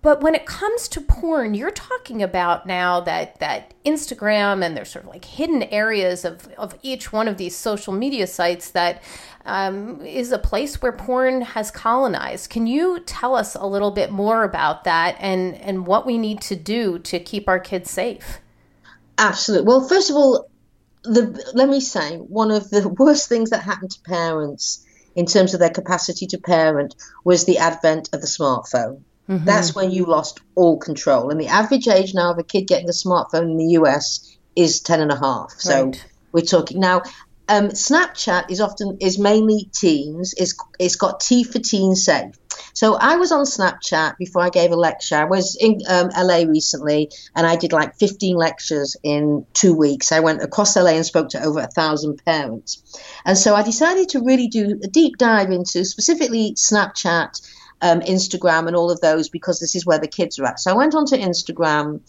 But 0.00 0.20
when 0.20 0.36
it 0.36 0.46
comes 0.46 0.86
to 0.88 1.00
porn, 1.00 1.54
you're 1.54 1.72
talking 1.72 2.22
about 2.22 2.66
now 2.66 3.00
that 3.00 3.40
that 3.40 3.74
Instagram 3.84 4.64
and 4.64 4.76
there's 4.76 4.90
sort 4.90 5.04
of 5.04 5.10
like 5.10 5.24
hidden 5.24 5.64
areas 5.64 6.24
of, 6.24 6.48
of 6.56 6.78
each 6.82 7.12
one 7.12 7.26
of 7.26 7.36
these 7.36 7.56
social 7.56 7.92
media 7.92 8.28
sites 8.28 8.70
that 8.70 9.02
um, 9.44 10.00
is 10.02 10.30
a 10.30 10.38
place 10.38 10.80
where 10.80 10.92
porn 10.92 11.40
has 11.40 11.72
colonized. 11.72 12.48
Can 12.48 12.68
you 12.68 13.00
tell 13.00 13.34
us 13.34 13.56
a 13.56 13.66
little 13.66 13.90
bit 13.90 14.12
more 14.12 14.44
about 14.44 14.84
that 14.84 15.16
and, 15.18 15.56
and 15.56 15.86
what 15.86 16.06
we 16.06 16.16
need 16.16 16.40
to 16.42 16.54
do 16.54 17.00
to 17.00 17.18
keep 17.18 17.48
our 17.48 17.58
kids 17.58 17.90
safe? 17.90 18.38
Absolutely. 19.16 19.66
Well, 19.66 19.88
first 19.88 20.10
of 20.10 20.16
all, 20.16 20.48
the, 21.02 21.50
let 21.54 21.68
me 21.68 21.80
say 21.80 22.18
one 22.18 22.52
of 22.52 22.70
the 22.70 22.88
worst 22.98 23.28
things 23.28 23.50
that 23.50 23.62
happened 23.62 23.90
to 23.92 24.00
parents 24.02 24.84
in 25.16 25.26
terms 25.26 25.54
of 25.54 25.60
their 25.60 25.70
capacity 25.70 26.26
to 26.28 26.38
parent 26.38 26.94
was 27.24 27.44
the 27.44 27.58
advent 27.58 28.10
of 28.12 28.20
the 28.20 28.28
smartphone. 28.28 29.02
Mm-hmm. 29.28 29.44
That's 29.44 29.74
when 29.74 29.90
you 29.90 30.06
lost 30.06 30.40
all 30.54 30.78
control. 30.78 31.30
And 31.30 31.40
the 31.40 31.48
average 31.48 31.86
age 31.86 32.14
now 32.14 32.30
of 32.32 32.38
a 32.38 32.42
kid 32.42 32.66
getting 32.66 32.88
a 32.88 32.92
smartphone 32.92 33.50
in 33.50 33.56
the 33.56 33.72
US 33.80 34.38
is 34.56 34.80
10 34.80 35.00
and 35.00 35.12
a 35.12 35.18
half. 35.18 35.52
So 35.58 35.86
right. 35.86 36.06
we're 36.32 36.40
talking 36.40 36.80
now. 36.80 37.02
Um, 37.50 37.68
Snapchat 37.68 38.50
is 38.50 38.60
often 38.60 38.98
is 39.00 39.18
mainly 39.18 39.70
teens. 39.72 40.34
It's, 40.36 40.54
it's 40.78 40.96
got 40.96 41.20
T 41.20 41.44
for 41.44 41.58
teen 41.58 41.94
safe. 41.94 42.34
So 42.74 42.94
I 42.94 43.16
was 43.16 43.32
on 43.32 43.44
Snapchat 43.44 44.18
before 44.18 44.42
I 44.42 44.50
gave 44.50 44.70
a 44.70 44.76
lecture. 44.76 45.16
I 45.16 45.24
was 45.24 45.56
in 45.56 45.80
um, 45.88 46.10
LA 46.16 46.44
recently, 46.46 47.10
and 47.34 47.46
I 47.46 47.56
did 47.56 47.72
like 47.72 47.96
15 47.96 48.36
lectures 48.36 48.96
in 49.02 49.46
two 49.52 49.74
weeks. 49.74 50.12
I 50.12 50.20
went 50.20 50.42
across 50.42 50.76
LA 50.76 50.90
and 50.90 51.06
spoke 51.06 51.30
to 51.30 51.42
over 51.42 51.60
a 51.60 51.66
thousand 51.66 52.22
parents. 52.24 52.82
And 53.24 53.36
so 53.36 53.54
I 53.54 53.62
decided 53.62 54.10
to 54.10 54.20
really 54.20 54.48
do 54.48 54.78
a 54.82 54.86
deep 54.86 55.16
dive 55.16 55.50
into 55.50 55.84
specifically 55.84 56.52
Snapchat, 56.54 57.40
um, 57.80 58.00
Instagram, 58.00 58.66
and 58.66 58.76
all 58.76 58.90
of 58.90 59.00
those 59.00 59.28
because 59.28 59.60
this 59.60 59.74
is 59.74 59.86
where 59.86 59.98
the 59.98 60.08
kids 60.08 60.38
are 60.38 60.46
at. 60.46 60.60
So 60.60 60.70
I 60.70 60.74
went 60.74 60.94
onto 60.94 61.16
Instagram 61.16 62.00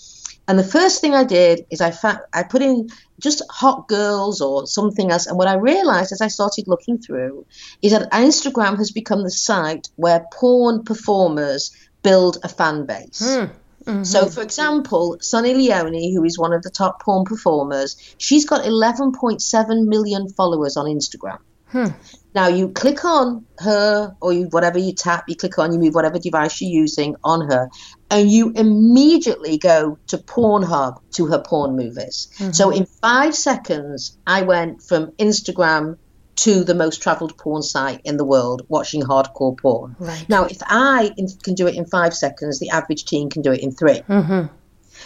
and 0.49 0.57
the 0.57 0.63
first 0.63 0.99
thing 0.99 1.13
I 1.13 1.25
did 1.25 1.67
is 1.69 1.79
I 1.79 1.93
I 2.33 2.41
put 2.41 2.63
in 2.63 2.89
just 3.19 3.43
hot 3.51 3.87
girls 3.87 4.41
or 4.41 4.65
something 4.65 5.11
else. 5.11 5.27
And 5.27 5.37
what 5.37 5.47
I 5.47 5.53
realized 5.53 6.11
as 6.11 6.21
I 6.21 6.27
started 6.27 6.67
looking 6.67 6.97
through 6.97 7.45
is 7.83 7.91
that 7.91 8.11
Instagram 8.11 8.77
has 8.77 8.89
become 8.89 9.21
the 9.21 9.29
site 9.29 9.89
where 9.95 10.25
porn 10.33 10.83
performers 10.85 11.71
build 12.01 12.39
a 12.43 12.49
fan 12.49 12.87
base. 12.87 13.21
Mm. 13.21 13.51
Mm-hmm. 13.85 14.03
So, 14.03 14.25
for 14.25 14.41
example, 14.41 15.17
Sunny 15.21 15.53
Leone, 15.53 16.13
who 16.15 16.23
is 16.23 16.39
one 16.39 16.53
of 16.53 16.63
the 16.63 16.71
top 16.71 17.03
porn 17.03 17.25
performers, 17.25 17.95
she's 18.17 18.45
got 18.45 18.65
11.7 18.65 19.85
million 19.85 20.29
followers 20.29 20.77
on 20.77 20.87
Instagram. 20.87 21.37
Hmm. 21.71 21.87
Now 22.35 22.47
you 22.47 22.69
click 22.69 23.03
on 23.05 23.45
her 23.59 24.15
or 24.21 24.33
you, 24.33 24.45
whatever 24.47 24.77
you 24.77 24.93
tap, 24.93 25.25
you 25.27 25.35
click 25.35 25.57
on, 25.57 25.73
you 25.73 25.79
move 25.79 25.95
whatever 25.95 26.19
device 26.19 26.61
you're 26.61 26.71
using 26.71 27.15
on 27.23 27.49
her, 27.49 27.69
and 28.09 28.29
you 28.29 28.51
immediately 28.55 29.57
go 29.57 29.97
to 30.07 30.17
Pornhub 30.17 30.99
to 31.13 31.27
her 31.27 31.39
porn 31.39 31.75
movies. 31.75 32.29
Mm-hmm. 32.37 32.51
So 32.51 32.69
in 32.69 32.85
five 32.85 33.35
seconds, 33.35 34.17
I 34.25 34.43
went 34.43 34.83
from 34.83 35.11
Instagram 35.13 35.97
to 36.39 36.63
the 36.63 36.73
most 36.73 37.01
traveled 37.03 37.37
porn 37.37 37.61
site 37.61 37.99
in 38.05 38.15
the 38.15 38.23
world 38.23 38.65
watching 38.69 39.01
hardcore 39.01 39.57
porn. 39.57 39.95
Right. 39.99 40.25
Now, 40.29 40.45
if 40.45 40.59
I 40.65 41.11
in, 41.17 41.27
can 41.43 41.53
do 41.53 41.67
it 41.67 41.75
in 41.75 41.85
five 41.85 42.13
seconds, 42.13 42.59
the 42.59 42.69
average 42.69 43.03
teen 43.05 43.29
can 43.29 43.41
do 43.41 43.51
it 43.51 43.61
in 43.61 43.71
3 43.71 44.01
mm-hmm. 44.07 44.55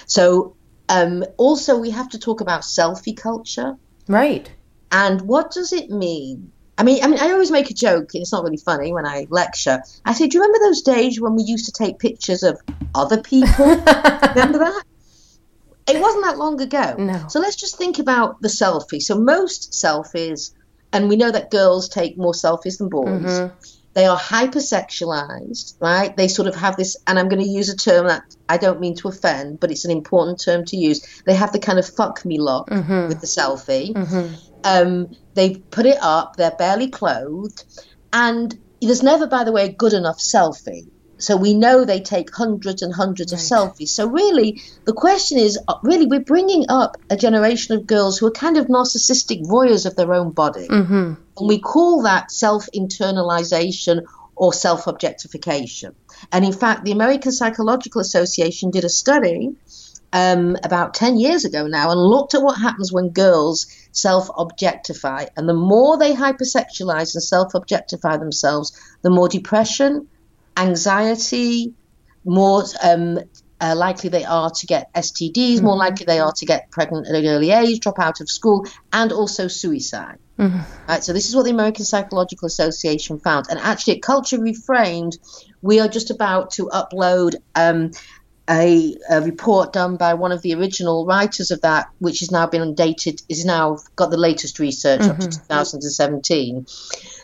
So, 0.05 0.55
um, 0.89 1.23
also, 1.37 1.79
we 1.79 1.89
have 1.89 2.09
to 2.09 2.19
talk 2.19 2.41
about 2.41 2.61
selfie 2.61 3.17
culture. 3.17 3.77
Right. 4.07 4.51
And 4.91 5.21
what 5.21 5.49
does 5.51 5.73
it 5.73 5.89
mean 5.89 6.51
I 6.77 6.83
mean, 6.83 7.03
I 7.03 7.07
mean, 7.07 7.19
I 7.19 7.31
always 7.31 7.51
make 7.51 7.69
a 7.69 7.73
joke, 7.73 8.13
and 8.13 8.21
it's 8.21 8.31
not 8.31 8.43
really 8.43 8.57
funny 8.57 8.93
when 8.93 9.05
I 9.05 9.27
lecture. 9.29 9.83
I 10.05 10.13
say, 10.13 10.27
"Do 10.27 10.37
you 10.37 10.41
remember 10.41 10.65
those 10.65 10.81
days 10.81 11.21
when 11.21 11.35
we 11.35 11.43
used 11.43 11.65
to 11.65 11.71
take 11.71 11.99
pictures 11.99 12.41
of 12.41 12.59
other 12.95 13.21
people? 13.21 13.65
remember 13.65 14.59
that? 14.59 14.83
It 15.87 16.01
wasn't 16.01 16.23
that 16.25 16.37
long 16.37 16.61
ago. 16.61 16.95
No. 16.97 17.25
So 17.27 17.39
let's 17.39 17.57
just 17.57 17.77
think 17.77 17.99
about 17.99 18.41
the 18.41 18.47
selfie. 18.47 19.01
So 19.01 19.19
most 19.19 19.73
selfies, 19.73 20.51
and 20.91 21.09
we 21.09 21.15
know 21.15 21.29
that 21.29 21.51
girls 21.51 21.89
take 21.89 22.17
more 22.17 22.33
selfies 22.33 22.77
than 22.77 22.89
boys. 22.89 23.21
Mm-hmm. 23.21 23.55
They 23.93 24.05
are 24.05 24.17
hypersexualized, 24.17 25.75
right? 25.79 26.15
They 26.17 26.27
sort 26.27 26.47
of 26.47 26.55
have 26.55 26.77
this, 26.77 26.97
and 27.05 27.19
I'm 27.19 27.29
going 27.29 27.43
to 27.43 27.49
use 27.49 27.69
a 27.69 27.75
term 27.75 28.07
that 28.07 28.23
I 28.53 28.57
don't 28.57 28.79
mean 28.79 28.95
to 28.97 29.07
offend, 29.07 29.59
but 29.59 29.71
it's 29.71 29.85
an 29.85 29.91
important 29.91 30.39
term 30.39 30.63
to 30.65 30.77
use. 30.77 30.99
They 31.25 31.33
have 31.33 31.51
the 31.51 31.59
kind 31.59 31.79
of 31.79 31.87
fuck 31.87 32.23
me 32.23 32.39
look 32.39 32.67
mm-hmm. 32.69 33.07
with 33.07 33.19
the 33.19 33.27
selfie. 33.27 33.93
Mm-hmm. 33.93 34.35
Um, 34.63 35.15
they 35.33 35.55
put 35.55 35.87
it 35.87 35.97
up, 35.99 36.35
they're 36.35 36.51
barely 36.65 36.89
clothed, 36.89 37.63
and 38.11 38.55
there's 38.79 39.01
never, 39.01 39.25
by 39.25 39.43
the 39.43 39.51
way, 39.51 39.65
a 39.65 39.71
good 39.71 39.93
enough 39.93 40.19
selfie. 40.19 40.87
So 41.17 41.35
we 41.35 41.53
know 41.55 41.83
they 41.83 42.01
take 42.01 42.35
hundreds 42.35 42.81
and 42.83 42.93
hundreds 42.93 43.33
right. 43.33 43.41
of 43.41 43.47
selfies. 43.51 43.89
So 43.89 44.07
really, 44.07 44.61
the 44.85 44.93
question 44.93 45.39
is, 45.39 45.57
uh, 45.67 45.75
really, 45.81 46.05
we're 46.05 46.19
bringing 46.19 46.65
up 46.69 46.97
a 47.09 47.17
generation 47.17 47.75
of 47.75 47.87
girls 47.87 48.19
who 48.19 48.27
are 48.27 48.31
kind 48.45 48.57
of 48.57 48.67
narcissistic 48.67 49.41
voyeurs 49.47 49.85
of 49.87 49.95
their 49.95 50.13
own 50.13 50.31
body, 50.31 50.67
mm-hmm. 50.67 51.13
and 51.37 51.49
we 51.51 51.57
call 51.57 52.03
that 52.03 52.31
self-internalization 52.31 54.05
or 54.35 54.53
self-objectification. 54.53 55.95
And 56.31 56.43
in 56.45 56.53
fact, 56.53 56.85
the 56.85 56.91
American 56.91 57.31
Psychological 57.31 58.01
Association 58.01 58.71
did 58.71 58.83
a 58.83 58.89
study 58.89 59.55
um, 60.11 60.55
about 60.63 60.93
10 60.93 61.17
years 61.17 61.43
ago 61.43 61.67
now 61.67 61.91
and 61.91 61.99
looked 61.99 62.35
at 62.35 62.41
what 62.41 62.59
happens 62.59 62.91
when 62.91 63.09
girls 63.09 63.65
self 63.91 64.29
objectify. 64.35 65.25
And 65.35 65.49
the 65.49 65.53
more 65.53 65.97
they 65.97 66.13
hypersexualize 66.13 67.15
and 67.15 67.23
self 67.23 67.55
objectify 67.55 68.17
themselves, 68.17 68.79
the 69.01 69.09
more 69.09 69.27
depression, 69.27 70.07
anxiety, 70.55 71.73
more 72.23 72.63
um, 72.81 73.19
uh, 73.61 73.75
likely 73.75 74.09
they 74.09 74.25
are 74.25 74.49
to 74.49 74.65
get 74.65 74.93
STDs, 74.93 75.55
mm-hmm. 75.55 75.65
more 75.65 75.77
likely 75.77 76.05
they 76.05 76.19
are 76.19 76.33
to 76.33 76.45
get 76.45 76.71
pregnant 76.71 77.07
at 77.07 77.15
an 77.15 77.25
early 77.25 77.51
age, 77.51 77.79
drop 77.79 77.99
out 77.99 78.21
of 78.21 78.29
school, 78.29 78.65
and 78.91 79.11
also 79.11 79.47
suicide. 79.47 80.17
Mm-hmm. 80.37 80.59
Right, 80.89 81.03
so 81.03 81.13
this 81.13 81.29
is 81.29 81.35
what 81.35 81.43
the 81.45 81.51
American 81.51 81.85
Psychological 81.85 82.47
Association 82.47 83.19
found. 83.19 83.47
And 83.49 83.59
actually, 83.59 83.97
at 83.97 84.01
Culture 84.01 84.39
Reframed, 84.39 85.17
we 85.61 85.79
are 85.79 85.87
just 85.87 86.09
about 86.09 86.51
to 86.51 86.65
upload 86.67 87.35
um, 87.55 87.91
a, 88.49 88.95
a, 89.09 89.21
report 89.21 89.71
done 89.71 89.95
by 89.95 90.15
one 90.15 90.31
of 90.31 90.41
the 90.41 90.53
original 90.55 91.05
writers 91.05 91.51
of 91.51 91.61
that, 91.61 91.87
which 91.99 92.19
has 92.19 92.31
now 92.31 92.47
been 92.47 92.73
dated, 92.73 93.21
is 93.29 93.45
now 93.45 93.77
got 93.95 94.09
the 94.09 94.17
latest 94.17 94.59
research 94.59 95.01
mm-hmm. 95.01 95.11
up 95.11 95.19
to 95.19 95.27
mm-hmm. 95.27 95.47
2017. 95.47 96.65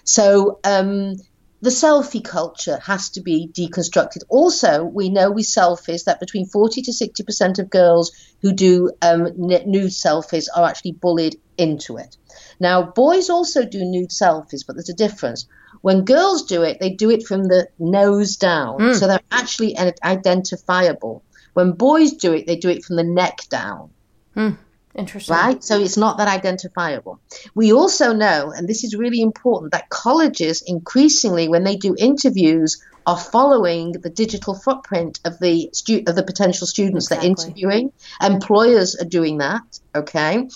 So 0.04 0.60
um, 0.64 1.16
the 1.62 1.70
selfie 1.70 2.24
culture 2.24 2.80
has 2.80 3.10
to 3.12 3.22
be 3.22 3.50
deconstructed. 3.52 4.24
Also, 4.30 4.84
we 4.84 5.10
know 5.10 5.32
with 5.32 5.46
selfies 5.46 6.06
that 6.06 6.20
between 6.20 6.46
40 6.46 6.84
to 6.84 6.94
60 6.94 7.24
percent 7.24 7.60
of 7.60 7.70
girls 7.70 8.12
who 8.42 8.54
do 8.54 8.92
um, 9.02 9.28
nude 9.36 9.92
selfies 9.92 10.48
are 10.56 10.66
actually 10.68 10.94
bullied 10.94 11.40
into 11.58 11.98
it. 11.98 12.16
Now, 12.60 12.84
boys 12.84 13.30
also 13.30 13.66
do 13.66 13.84
nude 13.84 14.10
selfies, 14.10 14.66
but 14.66 14.76
there's 14.76 14.90
a 14.90 14.94
difference. 14.94 15.48
When 15.82 16.06
girls 16.06 16.44
do 16.44 16.64
it, 16.64 16.80
they 16.80 16.92
do 16.92 17.10
it 17.10 17.24
from 17.24 17.44
the 17.44 17.68
nose 17.78 18.38
down, 18.38 18.80
mm. 18.80 18.96
so 18.96 19.08
they're 19.08 19.20
actually 19.32 19.78
identifiable. 19.78 21.24
When 21.54 21.74
boys 21.74 22.14
do 22.14 22.34
it, 22.34 22.48
they 22.48 22.58
do 22.58 22.70
it 22.70 22.84
from 22.84 22.96
the 22.96 23.04
neck 23.04 23.42
down. 23.50 23.92
Mm. 24.36 24.58
Interesting. 25.00 25.36
Right? 25.36 25.64
So 25.64 25.80
it's 25.80 25.98
not 25.98 26.18
that 26.18 26.28
identifiable. 26.28 27.20
We 27.56 27.72
also 27.72 28.14
know, 28.14 28.52
and 28.56 28.68
this 28.68 28.84
is 28.84 28.96
really 28.96 29.22
important, 29.22 29.72
that 29.72 29.90
colleges 29.90 30.62
increasingly, 30.62 31.48
when 31.48 31.64
they 31.64 31.78
do 31.78 31.96
interviews, 31.98 32.84
are 33.08 33.18
following 33.18 33.94
the 33.94 34.10
digital 34.10 34.54
footprint 34.54 35.20
of 35.26 35.40
the 35.40 35.70
stu- 35.74 36.04
of 36.06 36.16
the 36.16 36.24
potential 36.24 36.68
students 36.68 37.06
exactly. 37.06 37.30
they're 37.30 37.46
interviewing. 37.46 37.92
Employers 38.22 38.96
are 38.96 39.06
doing 39.06 39.38
that. 39.38 39.80
Okay. 39.96 40.48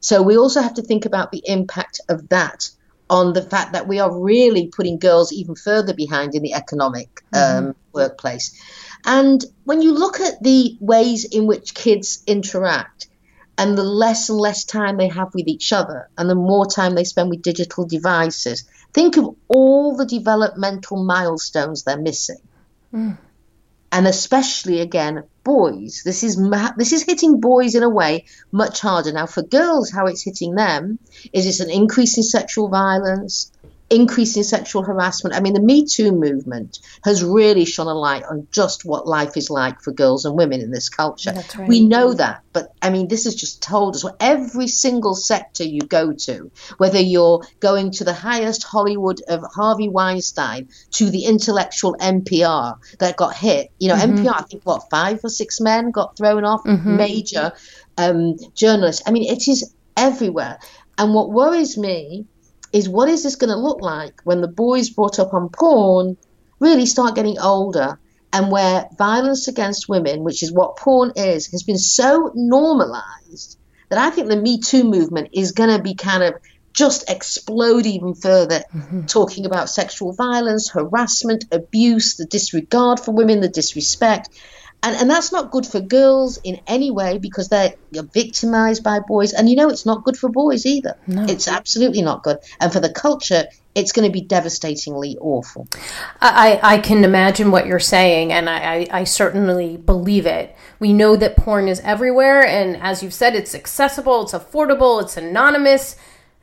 So 0.00 0.22
we 0.22 0.36
also 0.36 0.60
have 0.60 0.74
to 0.74 0.82
think 0.82 1.06
about 1.06 1.32
the 1.32 1.42
impact 1.46 2.00
of 2.08 2.28
that 2.28 2.68
on 3.08 3.32
the 3.32 3.42
fact 3.42 3.72
that 3.72 3.88
we 3.88 3.98
are 3.98 4.20
really 4.20 4.68
putting 4.68 4.98
girls 4.98 5.32
even 5.32 5.54
further 5.54 5.94
behind 5.94 6.34
in 6.34 6.42
the 6.42 6.54
economic 6.54 7.22
mm-hmm. 7.32 7.68
um, 7.68 7.76
workplace. 7.92 8.60
And 9.04 9.44
when 9.64 9.82
you 9.82 9.92
look 9.92 10.20
at 10.20 10.42
the 10.42 10.76
ways 10.80 11.24
in 11.24 11.46
which 11.46 11.74
kids 11.74 12.22
interact, 12.26 13.08
and 13.58 13.76
the 13.76 13.84
less 13.84 14.28
and 14.28 14.38
less 14.38 14.64
time 14.64 14.96
they 14.96 15.08
have 15.08 15.34
with 15.34 15.48
each 15.48 15.72
other, 15.72 16.08
and 16.18 16.28
the 16.28 16.34
more 16.34 16.66
time 16.66 16.94
they 16.94 17.04
spend 17.04 17.30
with 17.30 17.42
digital 17.42 17.86
devices, 17.86 18.64
think 18.92 19.16
of 19.16 19.34
all 19.48 19.96
the 19.96 20.06
developmental 20.06 21.02
milestones 21.02 21.82
they're 21.82 22.00
missing. 22.00 22.40
Mm 22.92 23.16
and 23.92 24.06
especially 24.06 24.80
again 24.80 25.24
boys. 25.44 26.02
This 26.04 26.22
is 26.22 26.36
this 26.76 26.92
is 26.92 27.04
hitting 27.04 27.40
boys 27.40 27.74
in 27.74 27.82
a 27.82 27.88
way 27.88 28.26
much 28.52 28.80
harder. 28.80 29.12
Now 29.12 29.26
for 29.26 29.42
girls, 29.42 29.90
how 29.90 30.06
it's 30.06 30.22
hitting 30.22 30.54
them 30.54 30.98
is 31.32 31.46
it's 31.46 31.60
an 31.60 31.70
increase 31.70 32.16
in 32.16 32.22
sexual 32.22 32.68
violence, 32.68 33.50
increase 33.88 34.36
in 34.36 34.44
sexual 34.44 34.82
harassment. 34.82 35.34
I 35.34 35.40
mean, 35.40 35.54
the 35.54 35.60
Me 35.60 35.84
Too 35.86 36.12
movement 36.12 36.80
has 37.04 37.22
really 37.22 37.64
shone 37.64 37.86
a 37.86 37.94
light 37.94 38.24
on 38.24 38.48
just 38.50 38.84
what 38.84 39.06
life 39.06 39.36
is 39.36 39.48
like 39.48 39.80
for 39.80 39.92
girls 39.92 40.24
and 40.24 40.36
women 40.36 40.60
in 40.60 40.70
this 40.70 40.88
culture. 40.88 41.32
Right. 41.34 41.68
We 41.68 41.86
know 41.86 42.12
that, 42.14 42.42
but 42.52 42.72
I 42.82 42.90
mean, 42.90 43.06
this 43.08 43.24
has 43.24 43.34
just 43.34 43.62
told 43.62 43.94
us 43.94 44.02
what 44.02 44.16
every 44.18 44.66
single 44.66 45.14
sector 45.14 45.62
you 45.62 45.80
go 45.82 46.12
to, 46.12 46.50
whether 46.78 47.00
you're 47.00 47.46
going 47.60 47.92
to 47.92 48.04
the 48.04 48.12
highest 48.12 48.64
Hollywood 48.64 49.20
of 49.28 49.44
Harvey 49.54 49.88
Weinstein 49.88 50.68
to 50.92 51.10
the 51.10 51.24
intellectual 51.24 51.96
NPR 52.00 52.78
that 52.98 53.16
got 53.16 53.36
hit. 53.36 53.70
You 53.78 53.88
know, 53.88 53.96
mm-hmm. 53.96 54.26
NPR, 54.26 54.34
I 54.36 54.42
think, 54.42 54.62
what, 54.64 54.90
five 54.90 55.20
or 55.22 55.30
six 55.30 55.60
men 55.60 55.92
got 55.92 56.16
thrown 56.16 56.44
off, 56.44 56.64
mm-hmm. 56.64 56.96
major 56.96 57.52
um, 57.96 58.36
journalists. 58.54 59.02
I 59.06 59.12
mean, 59.12 59.32
it 59.32 59.46
is 59.46 59.72
everywhere. 59.96 60.58
And 60.98 61.14
what 61.14 61.30
worries 61.30 61.76
me 61.76 62.26
is 62.72 62.88
what 62.88 63.08
is 63.08 63.22
this 63.22 63.36
going 63.36 63.50
to 63.50 63.56
look 63.56 63.80
like 63.80 64.20
when 64.24 64.40
the 64.40 64.48
boys 64.48 64.90
brought 64.90 65.18
up 65.18 65.34
on 65.34 65.48
porn 65.48 66.16
really 66.60 66.86
start 66.86 67.14
getting 67.14 67.38
older 67.38 67.98
and 68.32 68.50
where 68.50 68.88
violence 68.98 69.48
against 69.48 69.88
women, 69.88 70.24
which 70.24 70.42
is 70.42 70.52
what 70.52 70.76
porn 70.76 71.12
is, 71.16 71.50
has 71.52 71.62
been 71.62 71.78
so 71.78 72.32
normalized 72.34 73.58
that 73.88 73.98
I 73.98 74.10
think 74.10 74.28
the 74.28 74.36
Me 74.36 74.60
Too 74.60 74.84
movement 74.84 75.30
is 75.32 75.52
going 75.52 75.74
to 75.74 75.82
be 75.82 75.94
kind 75.94 76.22
of 76.22 76.34
just 76.72 77.10
explode 77.10 77.86
even 77.86 78.14
further, 78.14 78.62
mm-hmm. 78.74 79.06
talking 79.06 79.46
about 79.46 79.70
sexual 79.70 80.12
violence, 80.12 80.68
harassment, 80.68 81.46
abuse, 81.50 82.16
the 82.16 82.26
disregard 82.26 83.00
for 83.00 83.12
women, 83.12 83.40
the 83.40 83.48
disrespect. 83.48 84.28
And, 84.82 84.96
and 84.96 85.10
that's 85.10 85.32
not 85.32 85.50
good 85.50 85.66
for 85.66 85.80
girls 85.80 86.38
in 86.44 86.60
any 86.66 86.90
way 86.90 87.18
because 87.18 87.48
they're 87.48 87.74
victimized 87.92 88.84
by 88.84 89.00
boys. 89.00 89.32
And 89.32 89.48
you 89.48 89.56
know, 89.56 89.68
it's 89.68 89.86
not 89.86 90.04
good 90.04 90.16
for 90.16 90.28
boys 90.28 90.64
either. 90.64 90.96
No. 91.06 91.24
It's 91.24 91.48
absolutely 91.48 92.02
not 92.02 92.22
good. 92.22 92.38
And 92.60 92.72
for 92.72 92.80
the 92.80 92.92
culture, 92.92 93.46
it's 93.76 93.92
going 93.92 94.08
to 94.08 94.12
be 94.12 94.22
devastatingly 94.22 95.18
awful. 95.20 95.68
I, 96.20 96.58
I 96.62 96.78
can 96.78 97.04
imagine 97.04 97.50
what 97.50 97.66
you're 97.66 97.78
saying, 97.78 98.32
and 98.32 98.48
I, 98.48 98.86
I, 98.90 99.04
certainly 99.04 99.76
believe 99.76 100.24
it. 100.24 100.56
We 100.80 100.94
know 100.94 101.14
that 101.16 101.36
porn 101.36 101.68
is 101.68 101.80
everywhere, 101.80 102.42
and 102.42 102.78
as 102.78 103.02
you've 103.02 103.12
said, 103.12 103.34
it's 103.34 103.54
accessible, 103.54 104.22
it's 104.22 104.32
affordable, 104.32 105.02
it's 105.02 105.18
anonymous. 105.18 105.96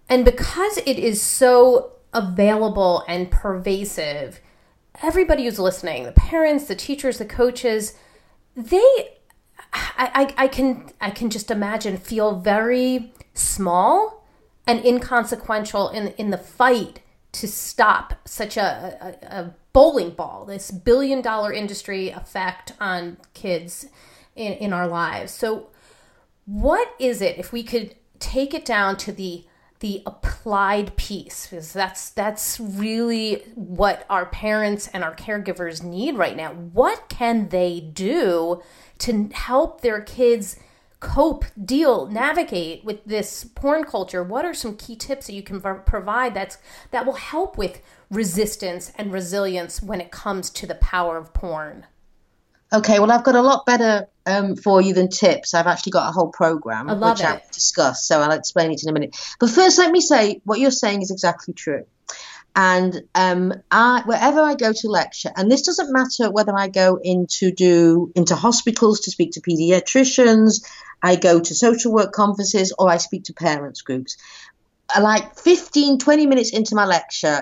And 0.07 0.23
because 0.23 0.77
it 0.77 0.99
is 0.99 1.23
so 1.23 1.93
available 2.13 3.03
and 3.07 3.31
pervasive, 3.31 4.39
everybody 5.01 5.45
who's 5.45 5.57
listening 5.57 6.03
the 6.03 6.11
parents, 6.11 6.65
the 6.65 6.75
teachers, 6.75 7.17
the 7.17 7.25
coaches 7.25 7.95
they 8.55 9.09
I, 9.73 10.33
I, 10.37 10.43
I 10.43 10.47
can 10.47 10.89
I 11.01 11.09
can 11.09 11.29
just 11.29 11.49
imagine 11.49 11.97
feel 11.97 12.39
very 12.39 13.13
small 13.33 14.25
and 14.67 14.83
inconsequential 14.85 15.89
in 15.89 16.09
in 16.17 16.29
the 16.29 16.37
fight 16.37 17.01
to 17.33 17.47
stop 17.47 18.13
such 18.25 18.57
a, 18.57 19.17
a, 19.21 19.39
a 19.39 19.55
bowling 19.73 20.11
ball, 20.11 20.45
this 20.45 20.71
billion 20.71 21.21
dollar 21.21 21.51
industry 21.51 22.09
effect 22.09 22.73
on 22.79 23.17
kids 23.33 23.87
in, 24.35 24.53
in 24.53 24.71
our 24.71 24.87
lives. 24.87 25.31
So, 25.31 25.67
what 26.45 26.93
is 26.99 27.21
it 27.21 27.37
if 27.37 27.51
we 27.51 27.63
could 27.63 27.95
take 28.19 28.53
it 28.53 28.63
down 28.63 28.97
to 28.97 29.11
the 29.11 29.45
the 29.83 30.01
applied 30.05 30.95
piece 30.95 31.45
because 31.45 31.73
that's 31.73 32.09
that's 32.11 32.57
really 32.57 33.43
what 33.53 34.05
our 34.09 34.25
parents 34.25 34.87
and 34.93 35.03
our 35.03 35.13
caregivers 35.13 35.83
need 35.83 36.15
right 36.15 36.37
now. 36.37 36.53
What 36.53 37.09
can 37.09 37.49
they 37.49 37.81
do 37.81 38.61
to 38.99 39.29
help 39.33 39.81
their 39.81 39.99
kids 39.99 40.55
cope, 41.01 41.43
deal, 41.65 42.07
navigate 42.07 42.85
with 42.85 43.03
this 43.03 43.43
porn 43.43 43.83
culture? 43.83 44.23
What 44.23 44.45
are 44.45 44.53
some 44.53 44.77
key 44.77 44.95
tips 44.95 45.27
that 45.27 45.33
you 45.33 45.43
can 45.43 45.59
provide 45.59 46.33
that's 46.33 46.59
that 46.91 47.05
will 47.05 47.15
help 47.15 47.57
with 47.57 47.81
resistance 48.09 48.93
and 48.95 49.11
resilience 49.11 49.83
when 49.83 49.99
it 49.99 50.11
comes 50.11 50.49
to 50.51 50.65
the 50.65 50.75
power 50.75 51.17
of 51.17 51.33
porn? 51.33 51.87
Okay, 52.71 52.99
well, 52.99 53.11
I've 53.11 53.25
got 53.25 53.35
a 53.35 53.41
lot 53.41 53.65
better 53.65 54.07
um, 54.25 54.55
for 54.55 54.81
you 54.81 54.93
than 54.93 55.09
tips. 55.09 55.53
I've 55.53 55.67
actually 55.67 55.91
got 55.91 56.09
a 56.09 56.11
whole 56.11 56.29
program 56.29 56.87
which 56.87 57.19
it. 57.19 57.25
I'll 57.25 57.41
discuss, 57.51 58.05
so 58.05 58.21
I'll 58.21 58.31
explain 58.31 58.71
it 58.71 58.83
in 58.83 58.89
a 58.89 58.93
minute. 58.93 59.15
But 59.39 59.49
first, 59.49 59.77
let 59.77 59.91
me 59.91 60.01
say 60.01 60.41
what 60.43 60.59
you're 60.59 60.71
saying 60.71 61.01
is 61.01 61.11
exactly 61.11 61.53
true. 61.53 61.85
And 62.55 63.03
um, 63.15 63.53
I, 63.71 64.03
wherever 64.05 64.41
I 64.41 64.53
go 64.53 64.71
to 64.71 64.87
lecture, 64.87 65.31
and 65.35 65.51
this 65.51 65.63
doesn't 65.63 65.91
matter 65.91 66.31
whether 66.31 66.55
I 66.55 66.67
go 66.67 66.99
into 67.01 67.51
do 67.51 68.11
into 68.15 68.35
hospitals 68.35 69.01
to 69.01 69.11
speak 69.11 69.31
to 69.31 69.41
pediatricians, 69.41 70.63
I 71.01 71.15
go 71.15 71.39
to 71.39 71.55
social 71.55 71.91
work 71.91 72.11
conferences, 72.11 72.73
or 72.77 72.89
I 72.89 72.97
speak 72.97 73.25
to 73.25 73.33
parents 73.33 73.81
groups. 73.81 74.17
Like 74.99 75.39
15, 75.39 75.97
20 75.97 76.27
minutes 76.27 76.53
into 76.53 76.75
my 76.75 76.85
lecture, 76.85 77.41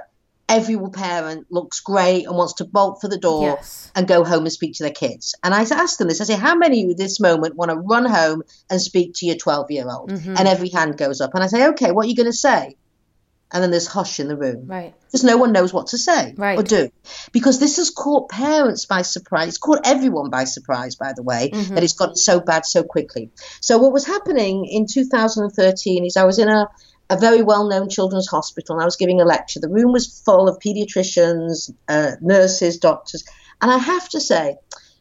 every 0.51 0.77
parent 0.89 1.47
looks 1.49 1.79
great 1.79 2.25
and 2.27 2.35
wants 2.35 2.55
to 2.55 2.65
bolt 2.65 2.99
for 3.01 3.07
the 3.07 3.17
door 3.17 3.57
yes. 3.57 3.91
and 3.95 4.07
go 4.07 4.23
home 4.23 4.43
and 4.43 4.51
speak 4.51 4.75
to 4.75 4.83
their 4.83 4.91
kids. 4.91 5.33
And 5.43 5.53
I 5.53 5.61
ask 5.61 5.97
them 5.97 6.09
this 6.09 6.21
I 6.21 6.25
say, 6.25 6.35
How 6.35 6.55
many 6.55 6.83
of 6.83 6.89
you 6.89 6.95
this 6.95 7.19
moment 7.19 7.55
want 7.55 7.71
to 7.71 7.77
run 7.77 8.05
home 8.05 8.43
and 8.69 8.81
speak 8.81 9.13
to 9.15 9.25
your 9.25 9.37
12 9.37 9.71
year 9.71 9.89
old? 9.89 10.11
Mm-hmm. 10.11 10.35
And 10.37 10.47
every 10.47 10.69
hand 10.69 10.97
goes 10.97 11.21
up. 11.21 11.33
And 11.33 11.43
I 11.43 11.47
say, 11.47 11.67
Okay, 11.69 11.91
what 11.91 12.05
are 12.05 12.09
you 12.09 12.15
going 12.15 12.31
to 12.31 12.33
say? 12.33 12.75
and 13.53 13.61
then 13.61 13.71
there's 13.71 13.87
hush 13.87 14.19
in 14.19 14.27
the 14.27 14.37
room. 14.37 14.65
Right. 14.67 14.93
Because 15.07 15.23
no 15.23 15.37
one 15.37 15.51
knows 15.51 15.73
what 15.73 15.87
to 15.87 15.97
say 15.97 16.33
right. 16.37 16.57
or 16.57 16.63
do. 16.63 16.89
Because 17.31 17.59
this 17.59 17.77
has 17.77 17.89
caught 17.89 18.29
parents 18.29 18.85
by 18.85 19.01
surprise. 19.01 19.49
It's 19.49 19.57
caught 19.57 19.81
everyone 19.83 20.29
by 20.29 20.45
surprise, 20.45 20.95
by 20.95 21.13
the 21.13 21.23
way, 21.23 21.49
mm-hmm. 21.53 21.75
that 21.75 21.83
it's 21.83 21.93
gotten 21.93 22.15
so 22.15 22.39
bad 22.39 22.65
so 22.65 22.83
quickly. 22.83 23.29
So 23.59 23.77
what 23.77 23.91
was 23.91 24.07
happening 24.07 24.65
in 24.65 24.85
2013 24.87 26.05
is 26.05 26.15
I 26.15 26.23
was 26.23 26.39
in 26.39 26.47
a 26.47 26.67
a 27.12 27.19
very 27.19 27.41
well-known 27.41 27.89
children's 27.89 28.28
hospital 28.28 28.76
and 28.76 28.82
I 28.82 28.86
was 28.86 28.95
giving 28.95 29.19
a 29.19 29.26
lecture. 29.26 29.60
The 29.60 29.69
room 29.69 29.91
was 29.91 30.21
full 30.26 30.47
of 30.47 30.60
pediatricians, 30.60 31.71
uh, 31.88 32.12
nurses, 32.21 32.78
doctors, 32.78 33.24
and 33.62 33.69
I 33.69 33.78
have 33.78 34.08
to 34.10 34.21
say, 34.21 34.56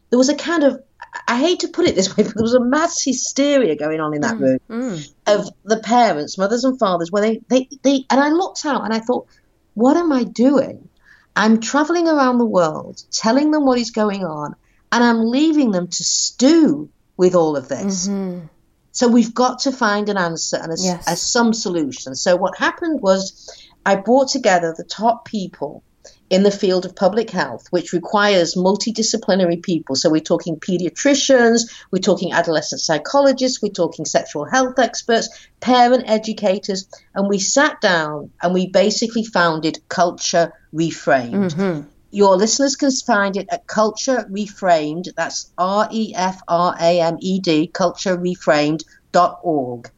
there 0.09 0.19
was 0.19 0.29
a 0.29 0.35
kind 0.35 0.63
of 0.63 0.83
I 1.27 1.39
hate 1.39 1.61
to 1.61 1.67
put 1.67 1.87
it 1.87 1.95
this 1.95 2.15
way, 2.15 2.23
but 2.23 2.35
there 2.35 2.43
was 2.43 2.53
a 2.53 2.63
mass 2.63 3.03
hysteria 3.03 3.75
going 3.75 3.99
on 3.99 4.13
in 4.13 4.21
that 4.21 4.35
mm, 4.35 4.41
room 4.41 4.59
mm. 4.69 5.13
of 5.27 5.49
the 5.63 5.79
parents, 5.79 6.37
mothers 6.37 6.63
and 6.63 6.79
fathers, 6.79 7.11
where 7.11 7.21
they, 7.21 7.41
they, 7.49 7.67
they, 7.81 8.05
and 8.09 8.19
I 8.19 8.29
looked 8.29 8.65
out 8.65 8.85
and 8.85 8.93
I 8.93 8.99
thought, 8.99 9.27
what 9.73 9.97
am 9.97 10.11
I 10.11 10.23
doing? 10.23 10.87
I'm 11.35 11.59
traveling 11.59 12.07
around 12.07 12.37
the 12.37 12.45
world, 12.45 13.03
telling 13.11 13.51
them 13.51 13.65
what 13.65 13.79
is 13.79 13.91
going 13.91 14.23
on, 14.23 14.55
and 14.91 15.03
I'm 15.03 15.25
leaving 15.25 15.71
them 15.71 15.87
to 15.87 16.03
stew 16.03 16.89
with 17.17 17.35
all 17.35 17.55
of 17.55 17.67
this. 17.67 18.07
Mm-hmm. 18.07 18.47
So 18.91 19.07
we've 19.07 19.33
got 19.33 19.59
to 19.59 19.71
find 19.71 20.09
an 20.09 20.17
answer 20.17 20.57
and 20.57 20.71
a, 20.71 20.75
yes. 20.77 21.07
a, 21.07 21.15
some 21.15 21.53
solution. 21.53 22.15
So 22.15 22.35
what 22.35 22.57
happened 22.57 23.01
was 23.01 23.49
I 23.85 23.95
brought 23.95 24.29
together 24.29 24.73
the 24.75 24.83
top 24.83 25.25
people 25.25 25.83
in 26.31 26.43
the 26.43 26.51
field 26.51 26.85
of 26.85 26.95
public 26.95 27.29
health, 27.29 27.67
which 27.71 27.91
requires 27.91 28.55
multidisciplinary 28.55 29.61
people. 29.61 29.97
So 29.97 30.09
we're 30.09 30.21
talking 30.21 30.55
pediatricians, 30.55 31.69
we're 31.91 31.99
talking 31.99 32.31
adolescent 32.31 32.79
psychologists, 32.79 33.61
we're 33.61 33.73
talking 33.73 34.05
sexual 34.05 34.45
health 34.45 34.79
experts, 34.79 35.27
parent 35.59 36.05
educators, 36.07 36.87
and 37.13 37.27
we 37.27 37.37
sat 37.37 37.81
down 37.81 38.31
and 38.41 38.53
we 38.53 38.67
basically 38.67 39.25
founded 39.25 39.79
Culture 39.89 40.53
Reframed. 40.73 41.51
Mm-hmm. 41.51 41.87
Your 42.11 42.35
listeners 42.35 42.75
can 42.75 42.91
find 42.91 43.37
it 43.37 43.47
at 43.51 43.65
Culture 43.67 44.27
Reframed. 44.29 45.15
That's 45.15 45.49
R 45.57 45.87
E 45.91 46.13
F 46.13 46.41
R 46.47 46.75
A 46.79 46.99
M 46.99 47.17
E 47.21 47.39
D, 47.39 47.71
culturereframed.org. 47.73 49.91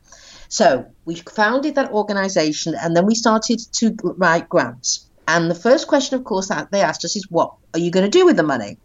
So 0.48 0.86
we 1.06 1.16
founded 1.16 1.76
that 1.76 1.92
organization 1.92 2.76
and 2.76 2.96
then 2.96 3.06
we 3.08 3.16
started 3.16 3.60
to 3.74 3.98
write 4.04 4.48
grants. 4.48 5.10
And 5.28 5.50
the 5.50 5.56
first 5.56 5.88
question, 5.88 6.20
of 6.20 6.26
course, 6.26 6.50
that 6.50 6.70
they 6.72 6.82
asked 6.82 7.04
us 7.04 7.16
is, 7.16 7.26
what 7.32 7.56
are 7.74 7.80
you 7.80 7.90
going 7.90 8.06
to 8.06 8.18
do 8.18 8.26
with 8.26 8.38
the 8.38 8.44
money? 8.44 8.78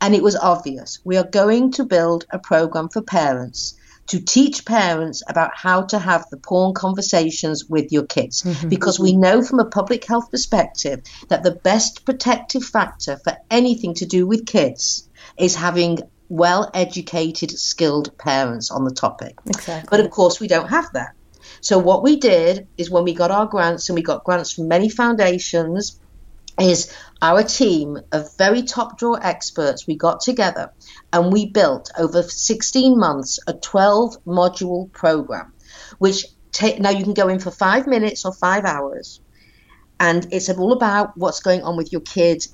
And 0.00 0.14
it 0.14 0.22
was 0.22 0.36
obvious. 0.36 1.00
We 1.04 1.18
are 1.18 1.24
going 1.24 1.72
to 1.72 1.84
build 1.84 2.24
a 2.30 2.38
program 2.38 2.88
for 2.88 3.02
parents 3.02 3.74
to 4.06 4.20
teach 4.20 4.64
parents 4.64 5.22
about 5.28 5.52
how 5.54 5.82
to 5.82 5.98
have 5.98 6.24
the 6.30 6.36
porn 6.36 6.74
conversations 6.74 7.64
with 7.64 7.90
your 7.90 8.04
kids. 8.04 8.42
Mm-hmm. 8.42 8.68
Because 8.68 9.00
we 9.00 9.16
know 9.16 9.42
from 9.42 9.60
a 9.60 9.64
public 9.64 10.04
health 10.04 10.30
perspective 10.30 11.02
that 11.28 11.42
the 11.42 11.54
best 11.54 12.04
protective 12.04 12.64
factor 12.64 13.16
for 13.16 13.36
anything 13.50 13.94
to 13.94 14.06
do 14.06 14.26
with 14.26 14.46
kids 14.46 15.08
is 15.38 15.54
having 15.54 16.00
well 16.28 16.70
educated, 16.74 17.50
skilled 17.50 18.16
parents 18.18 18.70
on 18.70 18.84
the 18.84 18.94
topic. 18.94 19.38
Exactly. 19.46 19.88
But 19.90 20.04
of 20.04 20.10
course, 20.10 20.40
we 20.40 20.48
don't 20.48 20.68
have 20.68 20.92
that. 20.92 21.14
So 21.60 21.78
what 21.78 22.02
we 22.02 22.16
did 22.16 22.66
is 22.76 22.90
when 22.90 23.04
we 23.04 23.14
got 23.14 23.30
our 23.30 23.46
grants, 23.46 23.88
and 23.88 23.96
we 23.96 24.02
got 24.02 24.24
grants 24.24 24.52
from 24.52 24.68
many 24.68 24.88
foundations, 24.88 25.98
is 26.58 26.94
our 27.20 27.42
team 27.42 27.98
of 28.12 28.36
very 28.36 28.62
top 28.62 28.98
drawer 28.98 29.18
experts, 29.22 29.86
we 29.86 29.96
got 29.96 30.20
together 30.20 30.72
and 31.12 31.32
we 31.32 31.46
built 31.46 31.90
over 31.98 32.22
16 32.22 32.98
months 32.98 33.38
a 33.46 33.54
12 33.54 34.24
module 34.24 34.92
program, 34.92 35.52
which 35.98 36.26
now 36.78 36.90
you 36.90 37.02
can 37.02 37.14
go 37.14 37.28
in 37.28 37.38
for 37.38 37.50
five 37.50 37.86
minutes 37.86 38.24
or 38.24 38.32
five 38.32 38.64
hours. 38.64 39.20
And 39.98 40.26
it's 40.32 40.48
all 40.50 40.72
about 40.72 41.16
what's 41.16 41.40
going 41.40 41.62
on 41.62 41.76
with 41.76 41.92
your 41.92 42.02
kids 42.02 42.53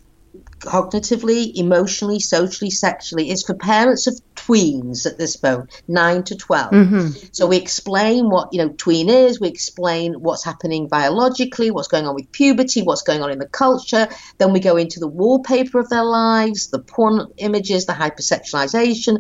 cognitively, 0.60 1.52
emotionally, 1.54 2.20
socially, 2.20 2.70
sexually. 2.70 3.30
It's 3.30 3.44
for 3.44 3.54
parents 3.54 4.06
of 4.06 4.20
tweens 4.36 5.06
at 5.06 5.18
this 5.18 5.36
point, 5.36 5.70
nine 5.88 6.22
to 6.24 6.36
12. 6.36 6.70
Mm-hmm. 6.70 7.08
So 7.32 7.46
we 7.46 7.56
explain 7.56 8.28
what, 8.28 8.50
you 8.52 8.58
know, 8.58 8.74
tween 8.76 9.08
is, 9.08 9.40
we 9.40 9.48
explain 9.48 10.14
what's 10.14 10.44
happening 10.44 10.88
biologically, 10.88 11.70
what's 11.70 11.88
going 11.88 12.06
on 12.06 12.14
with 12.14 12.30
puberty, 12.32 12.82
what's 12.82 13.02
going 13.02 13.22
on 13.22 13.30
in 13.30 13.38
the 13.38 13.48
culture. 13.48 14.08
Then 14.38 14.52
we 14.52 14.60
go 14.60 14.76
into 14.76 15.00
the 15.00 15.08
wallpaper 15.08 15.78
of 15.78 15.88
their 15.88 16.04
lives, 16.04 16.68
the 16.68 16.80
porn 16.80 17.26
images, 17.38 17.86
the 17.86 17.92
hypersexualization. 17.92 19.18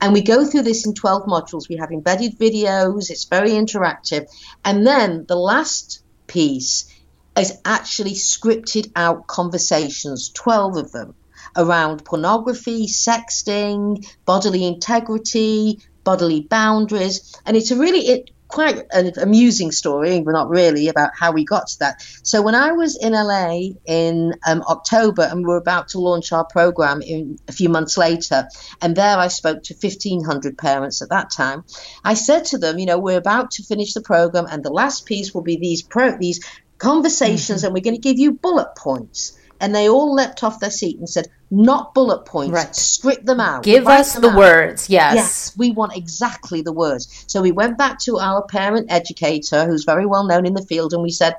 And 0.00 0.12
we 0.12 0.22
go 0.22 0.44
through 0.44 0.62
this 0.62 0.86
in 0.86 0.94
12 0.94 1.24
modules. 1.24 1.68
We 1.68 1.76
have 1.76 1.90
embedded 1.90 2.38
videos, 2.38 3.10
it's 3.10 3.24
very 3.24 3.50
interactive. 3.50 4.26
And 4.64 4.86
then 4.86 5.24
the 5.26 5.36
last 5.36 6.02
piece 6.26 6.86
is 7.40 7.58
actually 7.64 8.14
scripted 8.14 8.90
out 8.96 9.26
conversations, 9.26 10.30
12 10.30 10.76
of 10.76 10.92
them, 10.92 11.14
around 11.56 12.04
pornography, 12.04 12.86
sexting, 12.86 14.06
bodily 14.24 14.66
integrity, 14.66 15.80
bodily 16.04 16.40
boundaries. 16.40 17.34
And 17.44 17.56
it's 17.56 17.70
a 17.70 17.76
really 17.76 18.00
it, 18.00 18.30
quite 18.48 18.82
an 18.92 19.12
amusing 19.20 19.70
story, 19.70 20.20
but 20.20 20.32
not 20.32 20.48
really, 20.48 20.88
about 20.88 21.10
how 21.14 21.32
we 21.32 21.44
got 21.44 21.68
to 21.68 21.78
that. 21.80 22.02
So 22.22 22.42
when 22.42 22.54
I 22.54 22.72
was 22.72 22.96
in 22.96 23.12
LA 23.12 23.74
in 23.86 24.34
um, 24.46 24.62
October 24.62 25.22
and 25.22 25.40
we 25.40 25.44
were 25.44 25.58
about 25.58 25.88
to 25.88 26.00
launch 26.00 26.32
our 26.32 26.44
program 26.44 27.02
in 27.02 27.38
a 27.46 27.52
few 27.52 27.68
months 27.68 27.98
later, 27.98 28.48
and 28.80 28.96
there 28.96 29.18
I 29.18 29.28
spoke 29.28 29.62
to 29.64 29.74
1,500 29.74 30.56
parents 30.56 31.02
at 31.02 31.10
that 31.10 31.30
time. 31.30 31.64
I 32.04 32.14
said 32.14 32.46
to 32.46 32.58
them, 32.58 32.78
you 32.78 32.86
know, 32.86 32.98
we're 32.98 33.18
about 33.18 33.50
to 33.52 33.62
finish 33.62 33.92
the 33.92 34.00
program, 34.00 34.46
and 34.50 34.64
the 34.64 34.72
last 34.72 35.04
piece 35.04 35.34
will 35.34 35.42
be 35.42 35.58
these 35.58 35.82
pro- 35.82 36.18
these 36.18 36.40
conversations, 36.78 37.58
mm-hmm. 37.58 37.66
and 37.66 37.74
we're 37.74 37.82
going 37.82 37.96
to 37.96 38.00
give 38.00 38.18
you 38.18 38.32
bullet 38.32 38.74
points. 38.76 39.38
And 39.60 39.74
they 39.74 39.88
all 39.88 40.14
leapt 40.14 40.44
off 40.44 40.60
their 40.60 40.70
seat 40.70 40.98
and 40.98 41.08
said, 41.08 41.26
not 41.50 41.94
bullet 41.94 42.24
points, 42.26 42.52
right. 42.52 42.76
script 42.76 43.24
them 43.24 43.40
out. 43.40 43.62
Give 43.62 43.86
us 43.86 44.14
the 44.14 44.28
out. 44.28 44.36
words, 44.36 44.90
yes. 44.90 45.14
Yes, 45.14 45.54
we 45.56 45.70
want 45.70 45.96
exactly 45.96 46.62
the 46.62 46.72
words. 46.72 47.24
So 47.26 47.40
we 47.40 47.52
went 47.52 47.78
back 47.78 47.98
to 48.00 48.18
our 48.18 48.46
parent 48.46 48.92
educator, 48.92 49.64
who's 49.66 49.84
very 49.84 50.04
well 50.04 50.26
known 50.26 50.46
in 50.46 50.54
the 50.54 50.62
field, 50.62 50.92
and 50.92 51.02
we 51.02 51.10
said, 51.10 51.36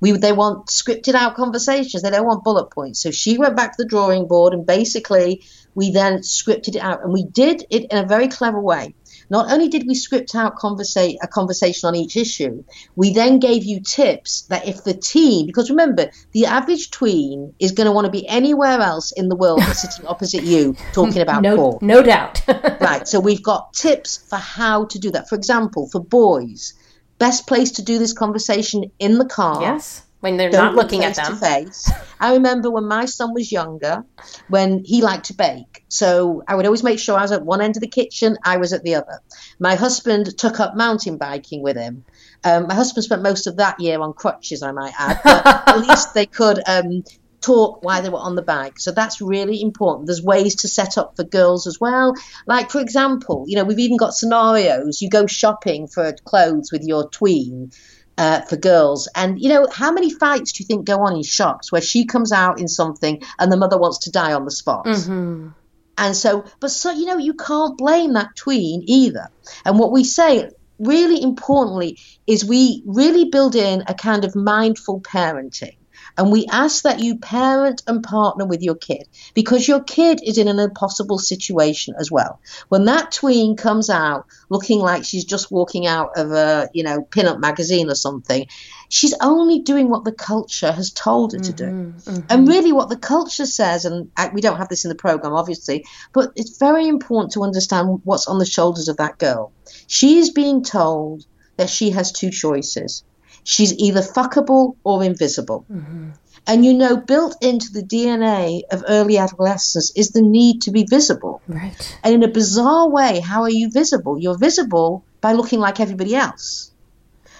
We 0.00 0.12
they 0.12 0.32
want 0.32 0.66
scripted 0.66 1.14
out 1.14 1.36
conversations. 1.36 2.02
They 2.02 2.10
don't 2.10 2.26
want 2.26 2.42
bullet 2.42 2.70
points. 2.70 3.00
So 3.00 3.12
she 3.12 3.38
went 3.38 3.56
back 3.56 3.76
to 3.76 3.82
the 3.84 3.88
drawing 3.88 4.26
board 4.26 4.54
and 4.54 4.66
basically 4.66 5.44
we 5.74 5.92
then 5.92 6.18
scripted 6.18 6.76
it 6.76 6.82
out 6.82 7.02
and 7.04 7.12
we 7.12 7.24
did 7.24 7.64
it 7.70 7.92
in 7.92 7.98
a 7.98 8.06
very 8.06 8.28
clever 8.28 8.60
way. 8.60 8.94
Not 9.30 9.50
only 9.50 9.68
did 9.68 9.86
we 9.86 9.94
script 9.94 10.34
out 10.34 10.56
conversa- 10.56 11.16
a 11.22 11.26
conversation 11.26 11.88
on 11.88 11.94
each 11.94 12.16
issue, 12.16 12.64
we 12.96 13.12
then 13.12 13.38
gave 13.38 13.64
you 13.64 13.80
tips 13.80 14.42
that 14.42 14.66
if 14.66 14.84
the 14.84 14.94
team, 14.94 15.46
because 15.46 15.70
remember, 15.70 16.10
the 16.32 16.46
average 16.46 16.90
tween 16.90 17.54
is 17.58 17.72
going 17.72 17.86
to 17.86 17.92
want 17.92 18.06
to 18.06 18.10
be 18.10 18.26
anywhere 18.28 18.80
else 18.80 19.12
in 19.12 19.28
the 19.28 19.36
world 19.36 19.62
sitting 19.62 20.06
opposite 20.06 20.44
you 20.44 20.76
talking 20.92 21.22
about 21.22 21.42
no, 21.48 21.56
porn. 21.56 21.78
No 21.82 22.02
doubt. 22.02 22.42
right. 22.80 23.06
So 23.06 23.20
we've 23.20 23.42
got 23.42 23.72
tips 23.72 24.18
for 24.28 24.36
how 24.36 24.86
to 24.86 24.98
do 24.98 25.10
that. 25.12 25.28
For 25.28 25.34
example, 25.34 25.88
for 25.90 26.00
boys, 26.00 26.74
best 27.18 27.46
place 27.46 27.72
to 27.72 27.82
do 27.82 27.98
this 27.98 28.12
conversation 28.12 28.90
in 28.98 29.18
the 29.18 29.26
car. 29.26 29.60
Yes 29.62 30.03
when 30.24 30.38
they're 30.38 30.48
Don't 30.50 30.64
not 30.64 30.74
looking 30.74 31.02
face 31.02 31.18
at 31.18 31.26
them. 31.26 31.34
To 31.34 31.38
face. 31.38 31.92
I 32.18 32.32
remember 32.32 32.70
when 32.70 32.86
my 32.86 33.04
son 33.04 33.34
was 33.34 33.52
younger, 33.52 34.06
when 34.48 34.82
he 34.82 35.02
liked 35.02 35.26
to 35.26 35.34
bake. 35.34 35.84
So 35.88 36.42
I 36.48 36.54
would 36.54 36.64
always 36.64 36.82
make 36.82 36.98
sure 36.98 37.18
I 37.18 37.20
was 37.20 37.32
at 37.32 37.44
one 37.44 37.60
end 37.60 37.76
of 37.76 37.82
the 37.82 37.88
kitchen, 37.88 38.38
I 38.42 38.56
was 38.56 38.72
at 38.72 38.82
the 38.84 38.94
other. 38.94 39.20
My 39.58 39.74
husband 39.74 40.38
took 40.38 40.60
up 40.60 40.76
mountain 40.76 41.18
biking 41.18 41.62
with 41.62 41.76
him. 41.76 42.06
Um, 42.42 42.68
my 42.68 42.74
husband 42.74 43.04
spent 43.04 43.22
most 43.22 43.46
of 43.46 43.58
that 43.58 43.78
year 43.80 44.00
on 44.00 44.14
crutches, 44.14 44.62
I 44.62 44.72
might 44.72 44.94
add, 44.98 45.20
but 45.22 45.46
at 45.68 45.78
least 45.78 46.14
they 46.14 46.24
could 46.24 46.58
um, 46.66 47.04
talk 47.42 47.84
while 47.84 48.00
they 48.00 48.08
were 48.08 48.16
on 48.16 48.34
the 48.34 48.40
bike. 48.42 48.78
So 48.78 48.92
that's 48.92 49.20
really 49.20 49.60
important. 49.60 50.06
There's 50.06 50.22
ways 50.22 50.54
to 50.56 50.68
set 50.68 50.96
up 50.96 51.16
for 51.16 51.24
girls 51.24 51.66
as 51.66 51.78
well. 51.78 52.14
Like, 52.46 52.70
for 52.70 52.80
example, 52.80 53.44
you 53.46 53.56
know, 53.56 53.64
we've 53.64 53.78
even 53.78 53.98
got 53.98 54.14
scenarios. 54.14 55.02
You 55.02 55.10
go 55.10 55.26
shopping 55.26 55.86
for 55.86 56.14
clothes 56.24 56.72
with 56.72 56.82
your 56.82 57.10
tween 57.10 57.72
uh, 58.16 58.42
for 58.42 58.56
girls. 58.56 59.08
And, 59.14 59.40
you 59.40 59.48
know, 59.48 59.66
how 59.72 59.92
many 59.92 60.10
fights 60.10 60.52
do 60.52 60.62
you 60.62 60.66
think 60.66 60.86
go 60.86 61.00
on 61.00 61.16
in 61.16 61.22
shops 61.22 61.72
where 61.72 61.82
she 61.82 62.06
comes 62.06 62.32
out 62.32 62.60
in 62.60 62.68
something 62.68 63.22
and 63.38 63.50
the 63.50 63.56
mother 63.56 63.78
wants 63.78 63.98
to 64.00 64.10
die 64.10 64.32
on 64.32 64.44
the 64.44 64.50
spot? 64.50 64.86
Mm-hmm. 64.86 65.48
And 65.96 66.16
so, 66.16 66.44
but 66.60 66.70
so, 66.70 66.90
you 66.90 67.06
know, 67.06 67.18
you 67.18 67.34
can't 67.34 67.78
blame 67.78 68.14
that 68.14 68.34
tween 68.36 68.84
either. 68.86 69.28
And 69.64 69.78
what 69.78 69.92
we 69.92 70.04
say, 70.04 70.50
really 70.78 71.22
importantly, 71.22 71.98
is 72.26 72.44
we 72.44 72.82
really 72.84 73.26
build 73.26 73.54
in 73.54 73.84
a 73.86 73.94
kind 73.94 74.24
of 74.24 74.34
mindful 74.34 75.00
parenting. 75.00 75.76
And 76.16 76.30
we 76.30 76.46
ask 76.46 76.84
that 76.84 77.00
you 77.00 77.18
parent 77.18 77.82
and 77.86 78.02
partner 78.02 78.46
with 78.46 78.62
your 78.62 78.76
kid 78.76 79.08
because 79.34 79.66
your 79.66 79.82
kid 79.82 80.20
is 80.24 80.38
in 80.38 80.46
an 80.46 80.58
impossible 80.60 81.18
situation 81.18 81.94
as 81.98 82.10
well. 82.10 82.40
When 82.68 82.84
that 82.84 83.10
tween 83.10 83.56
comes 83.56 83.90
out 83.90 84.26
looking 84.48 84.78
like 84.78 85.04
she's 85.04 85.24
just 85.24 85.50
walking 85.50 85.86
out 85.86 86.16
of 86.16 86.30
a, 86.30 86.68
you 86.72 86.84
know, 86.84 87.02
pin-up 87.02 87.40
magazine 87.40 87.90
or 87.90 87.96
something, 87.96 88.46
she's 88.88 89.14
only 89.20 89.60
doing 89.60 89.88
what 89.90 90.04
the 90.04 90.12
culture 90.12 90.70
has 90.70 90.92
told 90.92 91.32
her 91.32 91.40
to 91.40 91.52
do. 91.52 91.64
Mm-hmm. 91.64 92.20
And 92.28 92.46
really 92.46 92.72
what 92.72 92.90
the 92.90 92.96
culture 92.96 93.46
says, 93.46 93.84
and 93.84 94.10
we 94.32 94.40
don't 94.40 94.58
have 94.58 94.68
this 94.68 94.84
in 94.84 94.90
the 94.90 94.94
program, 94.94 95.32
obviously, 95.32 95.84
but 96.12 96.30
it's 96.36 96.58
very 96.58 96.86
important 96.86 97.32
to 97.32 97.42
understand 97.42 98.02
what's 98.04 98.28
on 98.28 98.38
the 98.38 98.46
shoulders 98.46 98.88
of 98.88 98.98
that 98.98 99.18
girl. 99.18 99.52
She 99.88 100.18
is 100.18 100.30
being 100.30 100.62
told 100.62 101.26
that 101.56 101.70
she 101.70 101.90
has 101.90 102.12
two 102.12 102.30
choices 102.30 103.04
She's 103.44 103.74
either 103.74 104.00
fuckable 104.00 104.76
or 104.84 105.04
invisible. 105.04 105.64
Mm-hmm. 105.70 106.10
And 106.46 106.64
you 106.64 106.74
know, 106.74 106.96
built 106.96 107.36
into 107.42 107.72
the 107.72 107.82
DNA 107.82 108.62
of 108.70 108.84
early 108.88 109.16
adolescence 109.16 109.92
is 109.96 110.10
the 110.10 110.20
need 110.20 110.62
to 110.62 110.70
be 110.70 110.84
visible. 110.84 111.40
Right. 111.48 111.98
And 112.02 112.14
in 112.14 112.22
a 112.22 112.28
bizarre 112.28 112.88
way, 112.88 113.20
how 113.20 113.42
are 113.42 113.50
you 113.50 113.70
visible? 113.70 114.18
You're 114.18 114.36
visible 114.36 115.04
by 115.20 115.32
looking 115.32 115.60
like 115.60 115.80
everybody 115.80 116.14
else. 116.14 116.70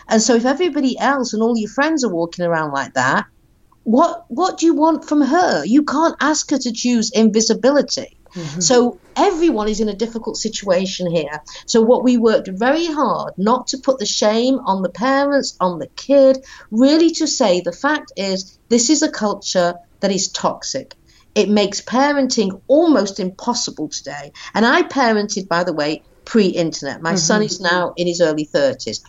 And 0.08 0.22
so 0.22 0.34
if 0.34 0.44
everybody 0.44 0.98
else 0.98 1.32
and 1.32 1.42
all 1.42 1.56
your 1.56 1.70
friends 1.70 2.04
are 2.04 2.14
walking 2.14 2.44
around 2.44 2.72
like 2.72 2.94
that, 2.94 3.26
what 3.84 4.24
what 4.28 4.58
do 4.58 4.66
you 4.66 4.74
want 4.74 5.06
from 5.06 5.20
her? 5.20 5.64
You 5.64 5.84
can't 5.84 6.16
ask 6.20 6.50
her 6.50 6.58
to 6.58 6.72
choose 6.72 7.10
invisibility. 7.10 8.16
Mm-hmm. 8.34 8.60
So 8.60 8.98
everyone 9.16 9.68
is 9.68 9.80
in 9.80 9.88
a 9.88 9.94
difficult 9.94 10.36
situation 10.36 11.10
here. 11.10 11.42
So 11.66 11.82
what 11.82 12.02
we 12.02 12.16
worked 12.16 12.48
very 12.48 12.86
hard 12.86 13.34
not 13.36 13.68
to 13.68 13.78
put 13.78 13.98
the 13.98 14.06
shame 14.06 14.58
on 14.58 14.82
the 14.82 14.88
parents, 14.88 15.56
on 15.60 15.78
the 15.78 15.86
kid, 15.86 16.44
really 16.70 17.10
to 17.12 17.26
say 17.26 17.60
the 17.60 17.72
fact 17.72 18.12
is 18.16 18.58
this 18.68 18.90
is 18.90 19.02
a 19.02 19.10
culture 19.10 19.74
that 20.00 20.10
is 20.10 20.28
toxic. 20.28 20.94
It 21.34 21.48
makes 21.48 21.80
parenting 21.80 22.60
almost 22.68 23.18
impossible 23.18 23.88
today. 23.88 24.32
And 24.54 24.64
I 24.64 24.82
parented, 24.82 25.48
by 25.48 25.64
the 25.64 25.72
way, 25.72 26.02
pre-internet. 26.24 27.02
My 27.02 27.10
mm-hmm. 27.10 27.18
son 27.18 27.42
is 27.42 27.60
now 27.60 27.92
in 27.96 28.06
his 28.06 28.20
early 28.20 28.46
30s. 28.46 29.00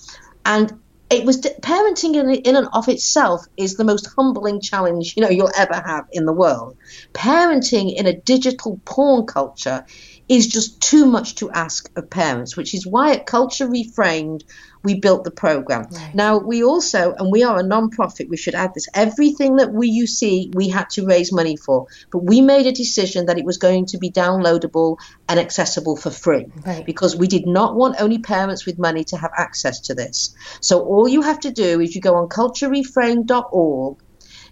And 0.43 0.79
it 1.09 1.25
was 1.25 1.41
parenting 1.41 2.15
in, 2.15 2.29
in 2.31 2.55
and 2.55 2.67
of 2.73 2.87
itself 2.87 3.45
is 3.57 3.75
the 3.75 3.83
most 3.83 4.07
humbling 4.15 4.59
challenge 4.59 5.13
you 5.15 5.21
know 5.21 5.29
you'll 5.29 5.51
ever 5.55 5.75
have 5.75 6.05
in 6.11 6.25
the 6.25 6.33
world. 6.33 6.77
Parenting 7.13 7.95
in 7.95 8.07
a 8.07 8.13
digital 8.13 8.79
porn 8.85 9.25
culture 9.25 9.85
is 10.27 10.47
just 10.47 10.81
too 10.81 11.05
much 11.05 11.35
to 11.35 11.51
ask 11.51 11.89
of 11.95 12.09
parents, 12.09 12.57
which 12.57 12.73
is 12.73 12.87
why 12.87 13.13
at 13.13 13.27
Culture 13.27 13.67
Reframed 13.67 14.43
we 14.85 14.99
built 14.99 15.23
the 15.23 15.31
program. 15.31 15.87
Right. 15.91 16.15
Now 16.15 16.37
we 16.37 16.63
also, 16.63 17.13
and 17.13 17.31
we 17.31 17.43
are 17.43 17.59
a 17.59 17.63
non-profit, 17.63 18.29
we 18.29 18.37
should 18.37 18.55
add 18.55 18.73
this. 18.73 18.87
Everything 18.93 19.57
that 19.57 19.73
we 19.73 19.87
you 19.87 20.07
see, 20.07 20.51
we 20.53 20.69
had 20.69 20.89
to 20.91 21.05
raise 21.05 21.33
money 21.33 21.57
for, 21.57 21.87
but 22.11 22.19
we 22.19 22.41
made 22.41 22.67
a 22.67 22.71
decision 22.71 23.25
that 23.25 23.37
it 23.37 23.45
was 23.45 23.57
going 23.57 23.87
to 23.87 23.97
be 23.97 24.11
downloadable 24.11 24.97
and 25.27 25.39
accessible 25.39 25.97
for 25.97 26.11
free 26.11 26.45
right. 26.65 26.85
because 26.85 27.15
we 27.15 27.27
did 27.27 27.45
not 27.47 27.75
want 27.75 27.99
only 27.99 28.19
parents 28.19 28.65
with 28.65 28.79
money 28.79 29.03
to 29.05 29.17
have 29.17 29.31
access 29.37 29.79
to 29.81 29.95
this. 29.95 30.35
So 30.61 30.83
all 30.83 31.07
you 31.07 31.23
have 31.23 31.39
to 31.41 31.51
do 31.51 31.81
is 31.81 31.95
you 31.95 32.01
go 32.01 32.15
on 32.15 32.29
culturereframed.org 32.29 33.97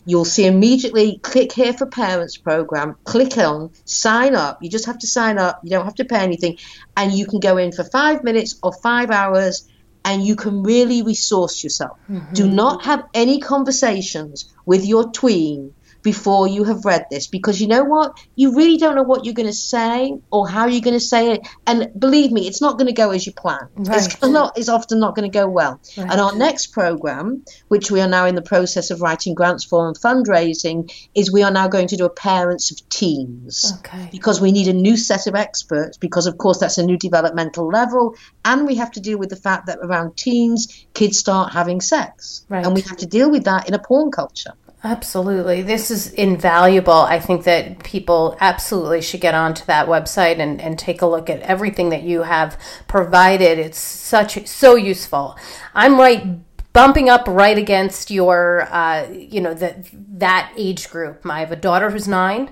You'll 0.06 0.26
see 0.26 0.46
immediately 0.46 1.18
click 1.20 1.54
here 1.54 1.72
for 1.72 1.86
parents 1.86 2.36
program, 2.36 2.98
click 3.06 3.38
on 3.38 3.72
sign 3.86 4.36
up. 4.36 4.62
You 4.62 4.70
just 4.70 4.86
have 4.86 4.98
to 5.00 5.08
sign 5.08 5.38
up. 5.38 5.62
You 5.64 5.70
don't 5.70 5.86
have 5.86 5.96
to 5.96 6.06
pay 6.06 6.20
anything. 6.20 6.58
And 6.98 7.14
you 7.14 7.26
can 7.26 7.40
go 7.40 7.58
in 7.58 7.72
for 7.72 7.84
five 7.86 8.24
minutes 8.24 8.60
or 8.62 8.74
five 8.74 9.12
hours 9.12 9.68
and 10.06 10.26
you 10.26 10.36
can 10.36 10.64
really 10.64 11.02
resource 11.02 11.64
yourself. 11.64 11.98
Mm-hmm. 12.10 12.34
Do 12.34 12.48
not 12.48 12.86
have 12.86 13.04
any 13.14 13.40
conversations 13.40 14.54
with 14.66 14.86
your 14.86 15.12
tween 15.12 15.74
before 16.04 16.48
you 16.48 16.66
have 16.66 16.86
read 16.86 17.08
this 17.10 17.28
because 17.28 17.60
you 17.60 17.68
know 17.68 17.84
what? 17.84 18.20
You 18.36 18.56
really 18.56 18.78
don't 18.78 18.96
know 18.96 19.04
what 19.04 19.26
you're 19.26 19.34
going 19.34 19.48
to 19.48 19.54
say 19.54 20.20
or 20.32 20.48
how 20.48 20.68
you're 20.68 20.82
going 20.82 20.94
to 20.94 21.00
say 21.00 21.32
it. 21.32 21.48
And 21.66 21.92
believe 21.98 22.32
me, 22.32 22.48
it's 22.48 22.62
not 22.62 22.78
going 22.78 22.88
to 22.88 22.94
go 22.94 23.12
as 23.12 23.26
you 23.26 23.32
plan. 23.32 23.70
Right. 23.76 24.06
It's, 24.06 24.22
not, 24.22 24.58
it's 24.58 24.70
often 24.70 25.00
not 25.00 25.16
going 25.16 25.30
to 25.30 25.34
go 25.34 25.48
well. 25.48 25.80
Right. 25.98 26.12
And 26.12 26.22
our 26.22 26.36
next 26.36 26.68
program, 26.68 27.46
which 27.70 27.90
we 27.90 28.02
are 28.02 28.08
now 28.08 28.26
in 28.26 28.36
the 28.36 28.42
process 28.42 28.92
of 28.92 29.02
writing 29.02 29.34
grants 29.34 29.64
for 29.64 29.88
and 29.88 29.98
fundraising, 29.98 30.94
is 31.16 31.32
we 31.32 31.44
are 31.44 31.52
now 31.52 31.68
going 31.68 31.88
to 31.88 31.98
do 31.98 32.06
a 32.06 32.10
parents 32.10 32.72
of 32.72 32.90
teens. 32.90 33.74
Okay. 33.80 34.10
Because 34.12 34.42
we 34.42 34.52
need 34.52 34.68
a 34.68 34.74
new 34.74 34.98
set 34.98 35.28
of 35.28 35.36
experts 35.36 35.98
because, 35.98 36.28
of 36.28 36.38
course, 36.38 36.60
that's 36.60 36.78
a 36.78 36.86
new 36.86 36.98
developmental 36.98 37.68
level. 37.68 38.16
And 38.44 38.68
we 38.68 38.76
have 38.76 38.92
to 38.92 39.00
deal 39.00 39.18
with 39.18 39.30
the 39.30 39.38
fact 39.38 39.68
that 39.68 39.80
around 39.82 40.18
teens, 40.18 40.86
kids 40.94 41.18
start 41.18 41.54
having 41.54 41.80
sex. 41.80 42.46
Right. 42.50 42.66
And 42.66 42.76
we 42.76 42.82
have 42.82 42.98
to 42.98 43.06
deal 43.06 43.32
with 43.32 43.46
that 43.46 43.68
in 43.70 43.74
a 43.74 43.80
porn 43.80 44.12
culture. 44.12 44.54
Absolutely. 44.86 45.62
This 45.62 45.90
is 45.90 46.12
invaluable. 46.12 46.92
I 46.92 47.18
think 47.18 47.46
that 47.46 47.84
people 47.84 48.38
absolutely 48.42 49.02
should 49.02 49.22
get 49.22 49.34
onto 49.34 49.64
that 49.66 49.88
website 49.88 50.40
and, 50.40 50.60
and 50.60 50.78
take 50.78 51.02
a 51.02 51.06
look 51.06 51.30
at 51.30 51.40
everything 51.40 51.90
that 51.90 52.04
you 52.04 52.24
have 52.24 52.60
provided. 52.90 53.60
It's 53.60 53.80
such 53.80 54.46
so 54.46 54.76
useful. 54.76 55.38
I'm 55.74 55.98
right 55.98 56.38
bumping 56.74 57.08
up 57.08 57.26
right 57.28 57.58
against 57.58 58.12
your 58.12 58.68
uh, 58.72 59.08
you 59.10 59.40
know 59.40 59.54
that 59.54 59.88
that 60.20 60.52
age 60.58 60.90
group. 60.90 61.26
I 61.26 61.40
have 61.40 61.54
a 61.54 61.56
daughter 61.56 61.90
who's 61.90 62.08
nine. 62.08 62.50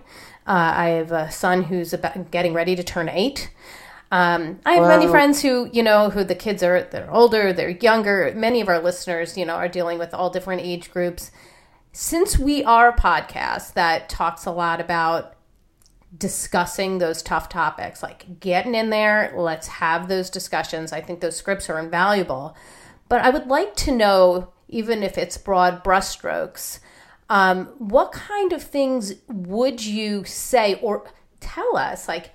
Uh, 0.48 0.74
I 0.76 0.88
have 0.90 1.12
a 1.12 1.30
son 1.32 1.64
who's 1.64 1.92
about 1.92 2.32
getting 2.32 2.54
ready 2.54 2.78
to 2.78 2.84
turn 2.84 3.10
eight. 3.10 3.52
Um, 4.10 4.60
I 4.66 4.74
have 4.74 4.84
wow. 4.84 4.88
many 4.88 5.08
friends 5.08 5.42
who, 5.42 5.70
you 5.72 5.84
know, 5.84 6.10
who 6.10 6.26
the 6.26 6.36
kids 6.36 6.64
are, 6.64 6.82
they're 6.82 7.10
older, 7.10 7.54
they're 7.54 7.70
younger. 7.70 8.34
Many 8.36 8.60
of 8.60 8.68
our 8.68 8.80
listeners, 8.80 9.38
you 9.38 9.46
know, 9.46 9.54
are 9.54 9.70
dealing 9.70 10.00
with 10.00 10.14
all 10.14 10.30
different 10.30 10.62
age 10.64 10.92
groups 10.92 11.32
since 11.92 12.38
we 12.38 12.64
are 12.64 12.90
a 12.90 12.96
podcast 12.96 13.74
that 13.74 14.10
talks 14.10 14.46
a 14.46 14.52
lot 14.52 14.80
about 14.80 15.36
discussing 16.18 16.98
those 16.98 17.22
tough 17.22 17.50
topics, 17.50 18.04
like 18.04 18.40
getting 18.40 18.76
in 18.76 18.90
there, 18.90 19.34
let's 19.36 19.68
have 19.68 20.08
those 20.08 20.30
discussions. 20.30 20.92
I 20.92 21.02
think 21.02 21.20
those 21.20 21.36
scripts 21.36 21.70
are 21.70 21.80
invaluable. 21.80 22.56
But 23.10 23.22
I 23.22 23.30
would 23.30 23.48
like 23.48 23.76
to 23.78 23.92
know, 23.92 24.54
even 24.68 25.04
if 25.04 25.18
it's 25.18 25.38
broad 25.38 25.84
brushstrokes, 25.84 26.80
um, 27.30 27.68
what 27.78 28.12
kind 28.12 28.52
of 28.52 28.62
things 28.62 29.14
would 29.28 29.86
you 29.86 30.24
say 30.26 30.80
or 30.82 31.10
tell 31.40 31.78
us? 31.78 32.08
Like, 32.08 32.32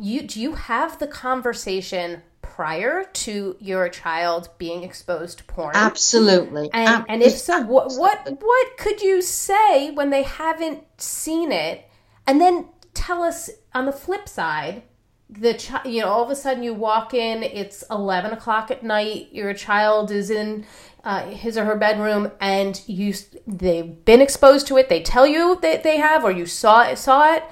you 0.00 0.22
do 0.22 0.40
you 0.40 0.54
have 0.54 0.98
the 0.98 1.06
conversation 1.06 2.22
prior 2.56 3.04
to 3.04 3.54
your 3.60 3.86
child 3.90 4.48
being 4.56 4.82
exposed 4.82 5.36
to 5.36 5.44
porn? 5.44 5.76
Absolutely. 5.76 6.70
And, 6.72 6.88
Absolutely. 6.88 7.14
and 7.14 7.22
if 7.22 7.32
so, 7.34 7.60
what, 7.60 7.92
what 7.98 8.38
what 8.40 8.78
could 8.78 9.02
you 9.02 9.20
say 9.20 9.90
when 9.90 10.08
they 10.08 10.22
haven't 10.22 10.82
seen 10.96 11.52
it? 11.52 11.86
And 12.26 12.40
then 12.40 12.68
tell 12.94 13.22
us 13.22 13.50
on 13.74 13.84
the 13.84 13.92
flip 13.92 14.26
side, 14.26 14.84
the 15.28 15.52
child, 15.52 15.86
you 15.86 16.00
know, 16.00 16.08
all 16.08 16.24
of 16.24 16.30
a 16.30 16.34
sudden 16.34 16.62
you 16.62 16.72
walk 16.72 17.12
in, 17.12 17.42
it's 17.42 17.84
11 17.90 18.32
o'clock 18.32 18.70
at 18.70 18.82
night, 18.82 19.28
your 19.32 19.52
child 19.52 20.10
is 20.10 20.30
in 20.30 20.64
uh, 21.04 21.26
his 21.26 21.58
or 21.58 21.66
her 21.66 21.76
bedroom 21.76 22.30
and 22.40 22.80
you 22.86 23.12
they've 23.46 24.02
been 24.06 24.22
exposed 24.22 24.66
to 24.68 24.78
it, 24.78 24.88
they 24.88 25.02
tell 25.02 25.26
you 25.26 25.58
that 25.60 25.82
they 25.82 25.98
have 25.98 26.24
or 26.24 26.30
you 26.30 26.46
saw 26.46 26.94
saw 26.94 27.34
it 27.34 27.44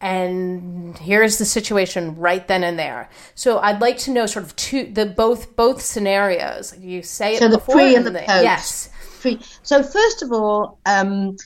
and 0.00 0.96
here's 0.98 1.38
the 1.38 1.44
situation 1.44 2.16
right 2.16 2.46
then 2.46 2.62
and 2.62 2.78
there. 2.78 3.08
So 3.34 3.58
I'd 3.58 3.80
like 3.80 3.98
to 3.98 4.10
know 4.10 4.26
sort 4.26 4.44
of 4.44 4.54
two 4.56 4.90
the 4.92 5.06
both 5.06 5.56
both 5.56 5.82
scenarios. 5.82 6.76
You 6.78 7.02
say 7.02 7.34
it 7.34 7.38
so 7.40 7.48
the 7.48 7.58
before 7.58 7.74
pre 7.76 7.96
and 7.96 8.06
the, 8.06 8.10
the 8.10 8.18
post. 8.20 8.42
yes. 8.42 8.90
Pre. 9.20 9.40
So 9.62 9.82
first 9.82 10.22
of 10.22 10.32
all, 10.32 10.78
um, 10.86 11.36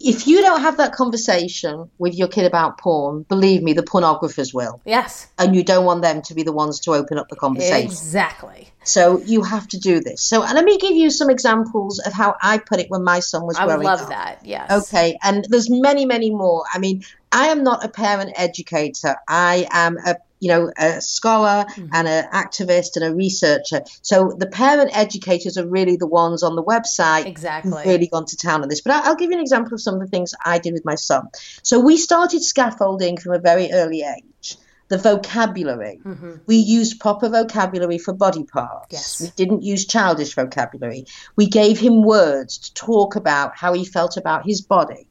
if 0.00 0.26
you 0.26 0.42
don't 0.42 0.60
have 0.60 0.76
that 0.78 0.92
conversation 0.92 1.90
with 1.98 2.14
your 2.14 2.28
kid 2.28 2.44
about 2.44 2.78
porn, 2.78 3.22
believe 3.22 3.62
me, 3.62 3.72
the 3.72 3.82
pornographers 3.82 4.52
will. 4.52 4.80
Yes. 4.84 5.28
And 5.38 5.54
you 5.54 5.64
don't 5.64 5.84
want 5.84 6.02
them 6.02 6.20
to 6.22 6.34
be 6.34 6.42
the 6.42 6.52
ones 6.52 6.80
to 6.80 6.92
open 6.92 7.16
up 7.18 7.28
the 7.28 7.36
conversation. 7.36 7.86
Exactly. 7.86 8.68
So 8.84 9.20
you 9.20 9.42
have 9.42 9.66
to 9.68 9.78
do 9.78 10.00
this. 10.00 10.20
So 10.20 10.40
let 10.40 10.64
me 10.64 10.78
give 10.78 10.92
you 10.92 11.10
some 11.10 11.30
examples 11.30 12.00
of 12.00 12.12
how 12.12 12.36
I 12.42 12.58
put 12.58 12.80
it 12.80 12.90
when 12.90 13.02
my 13.02 13.20
son 13.20 13.46
was 13.46 13.56
I 13.56 13.64
growing 13.64 13.78
would 13.78 13.86
love 13.86 14.02
up. 14.02 14.08
that. 14.10 14.40
Yes. 14.44 14.70
Okay, 14.88 15.16
and 15.22 15.46
there's 15.48 15.70
many, 15.70 16.04
many 16.04 16.30
more. 16.30 16.64
I 16.72 16.78
mean, 16.78 17.02
I 17.34 17.48
am 17.48 17.62
not 17.64 17.84
a 17.84 17.88
parent 17.88 18.32
educator. 18.36 19.16
I 19.28 19.66
am 19.70 19.98
a 19.98 20.16
you 20.40 20.48
know 20.48 20.70
a 20.78 21.00
scholar 21.00 21.64
Mm-hmm. 21.64 21.86
and 21.92 22.06
an 22.08 22.24
activist 22.32 22.96
and 22.96 23.04
a 23.04 23.14
researcher. 23.14 23.80
So 24.02 24.34
the 24.38 24.46
parent 24.46 24.90
educators 24.96 25.56
are 25.58 25.66
really 25.66 25.96
the 25.96 26.06
ones 26.06 26.42
on 26.42 26.54
the 26.54 26.62
website 26.62 27.26
Exactly. 27.26 27.70
who've 27.72 27.86
really 27.86 28.06
gone 28.08 28.26
to 28.26 28.36
town 28.36 28.62
on 28.62 28.68
this. 28.68 28.82
But 28.82 28.92
I- 28.94 29.02
I'll 29.08 29.16
give 29.16 29.30
you 29.30 29.36
an 29.36 29.42
example 29.42 29.74
of 29.74 29.80
some 29.80 29.94
of 29.94 30.00
the 30.00 30.06
things 30.06 30.34
I 30.44 30.58
did 30.58 30.74
with 30.74 30.84
my 30.84 30.94
son. 30.96 31.28
So 31.62 31.80
we 31.80 31.96
started 31.96 32.42
scaffolding 32.42 33.16
from 33.16 33.32
a 33.34 33.38
very 33.38 33.72
early 33.72 34.02
age. 34.02 34.58
The 34.88 34.98
vocabulary. 34.98 36.00
We 36.46 36.56
used 36.56 37.00
proper 37.00 37.28
vocabulary 37.30 37.96
for 37.98 38.12
body 38.12 38.44
parts. 38.44 38.88
Yes. 38.90 39.20
We 39.22 39.28
didn't 39.34 39.62
use 39.62 39.86
childish 39.86 40.34
vocabulary. 40.34 41.06
We 41.36 41.46
gave 41.46 41.78
him 41.80 42.02
words 42.02 42.58
to 42.58 42.74
talk 42.74 43.16
about 43.16 43.56
how 43.56 43.72
he 43.72 43.84
felt 43.86 44.18
about 44.18 44.44
his 44.44 44.60
body. 44.60 45.08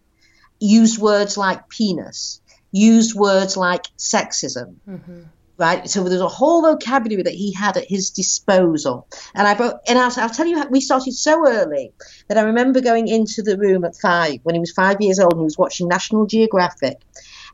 Used 0.64 0.98
words 0.98 1.36
like 1.36 1.68
penis. 1.68 2.40
Used 2.72 3.16
words 3.16 3.58
like 3.58 3.84
sexism. 3.98 4.76
Mm-hmm. 4.88 5.24
Right, 5.58 5.90
so 5.90 6.04
there's 6.06 6.22
a 6.22 6.28
whole 6.28 6.62
vocabulary 6.62 7.24
that 7.24 7.34
he 7.34 7.54
had 7.54 7.78
at 7.78 7.86
his 7.88 8.10
disposal, 8.10 9.08
and 9.36 9.48
I 9.48 9.54
brought, 9.54 9.82
and 9.88 10.00
I'll, 10.00 10.12
I'll 10.18 10.30
tell 10.30 10.48
you, 10.48 10.58
how, 10.58 10.68
we 10.68 10.82
started 10.82 11.14
so 11.14 11.48
early 11.48 11.94
that 12.28 12.40
I 12.40 12.42
remember 12.42 12.82
going 12.82 13.08
into 13.08 13.44
the 13.44 13.56
room 13.56 13.86
at 13.86 13.96
five 13.96 14.40
when 14.42 14.56
he 14.56 14.60
was 14.60 14.72
five 14.72 15.00
years 15.00 15.20
old 15.20 15.34
and 15.34 15.42
he 15.42 15.46
was 15.46 15.58
watching 15.58 15.88
National 15.88 16.26
Geographic, 16.26 16.98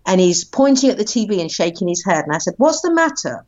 and 0.05 0.21
he's 0.21 0.45
pointing 0.45 0.89
at 0.89 0.97
the 0.97 1.03
TV 1.03 1.41
and 1.41 1.51
shaking 1.51 1.89
his 1.89 2.05
head, 2.05 2.23
and 2.23 2.33
I 2.33 2.37
said, 2.37 2.53
"What's 2.57 2.81
the 2.81 2.93
matter?" 2.93 3.45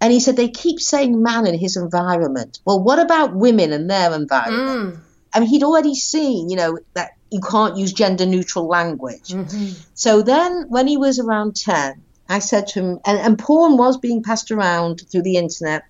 And 0.00 0.12
he 0.12 0.20
said, 0.20 0.36
"They 0.36 0.48
keep 0.48 0.80
saying 0.80 1.22
man 1.22 1.46
in 1.46 1.58
his 1.58 1.76
environment. 1.76 2.60
Well, 2.64 2.82
what 2.82 3.00
about 3.00 3.34
women 3.34 3.72
and 3.72 3.90
their 3.90 4.14
environment?" 4.14 4.94
Mm. 4.94 5.00
I 5.34 5.40
mean, 5.40 5.48
he'd 5.50 5.62
already 5.62 5.94
seen, 5.94 6.48
you 6.48 6.56
know, 6.56 6.78
that 6.94 7.10
you 7.30 7.40
can't 7.40 7.76
use 7.76 7.92
gender 7.92 8.26
neutral 8.26 8.66
language. 8.66 9.28
Mm-hmm. 9.28 9.72
So 9.94 10.22
then, 10.22 10.66
when 10.68 10.86
he 10.86 10.96
was 10.96 11.18
around 11.18 11.56
10, 11.56 12.02
I 12.28 12.38
said 12.38 12.68
to 12.68 12.80
him, 12.80 13.00
and, 13.04 13.18
and 13.18 13.38
porn 13.38 13.76
was 13.76 13.98
being 13.98 14.22
passed 14.22 14.50
around 14.50 15.02
through 15.10 15.22
the 15.22 15.36
internet, 15.36 15.84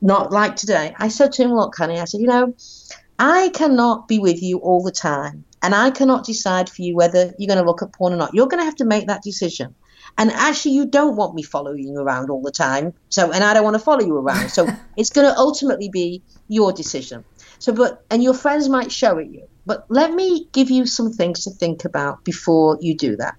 not 0.00 0.30
like 0.30 0.56
today. 0.56 0.94
I 0.98 1.08
said 1.08 1.32
to 1.32 1.42
him, 1.44 1.54
Look, 1.54 1.76
honey, 1.76 1.98
I 1.98 2.04
said, 2.04 2.20
you 2.20 2.26
know, 2.26 2.54
I 3.18 3.50
cannot 3.54 4.08
be 4.08 4.18
with 4.18 4.42
you 4.42 4.58
all 4.58 4.82
the 4.82 4.92
time, 4.92 5.44
and 5.62 5.74
I 5.74 5.90
cannot 5.90 6.24
decide 6.24 6.68
for 6.68 6.82
you 6.82 6.94
whether 6.94 7.34
you're 7.38 7.48
going 7.48 7.58
to 7.58 7.64
look 7.64 7.82
at 7.82 7.92
porn 7.92 8.12
or 8.12 8.16
not. 8.16 8.34
You're 8.34 8.48
going 8.48 8.60
to 8.60 8.64
have 8.66 8.76
to 8.76 8.84
make 8.84 9.06
that 9.06 9.22
decision. 9.22 9.74
And 10.18 10.30
actually, 10.30 10.72
you 10.72 10.86
don't 10.86 11.16
want 11.16 11.34
me 11.34 11.42
following 11.42 11.88
you 11.88 11.98
around 11.98 12.30
all 12.30 12.42
the 12.42 12.50
time. 12.50 12.94
So, 13.08 13.32
and 13.32 13.44
I 13.44 13.54
don't 13.54 13.64
want 13.64 13.74
to 13.74 13.82
follow 13.82 14.04
you 14.04 14.16
around. 14.16 14.50
So, 14.50 14.66
it's 14.96 15.10
going 15.10 15.30
to 15.30 15.36
ultimately 15.38 15.88
be 15.88 16.22
your 16.48 16.72
decision. 16.72 17.24
So, 17.58 17.72
but, 17.72 18.04
and 18.10 18.22
your 18.22 18.34
friends 18.34 18.68
might 18.68 18.92
show 18.92 19.18
it 19.18 19.28
you. 19.28 19.48
But 19.66 19.84
let 19.88 20.12
me 20.12 20.48
give 20.52 20.70
you 20.70 20.86
some 20.86 21.12
things 21.12 21.44
to 21.44 21.50
think 21.50 21.84
about 21.84 22.24
before 22.24 22.78
you 22.80 22.96
do 22.96 23.16
that. 23.16 23.34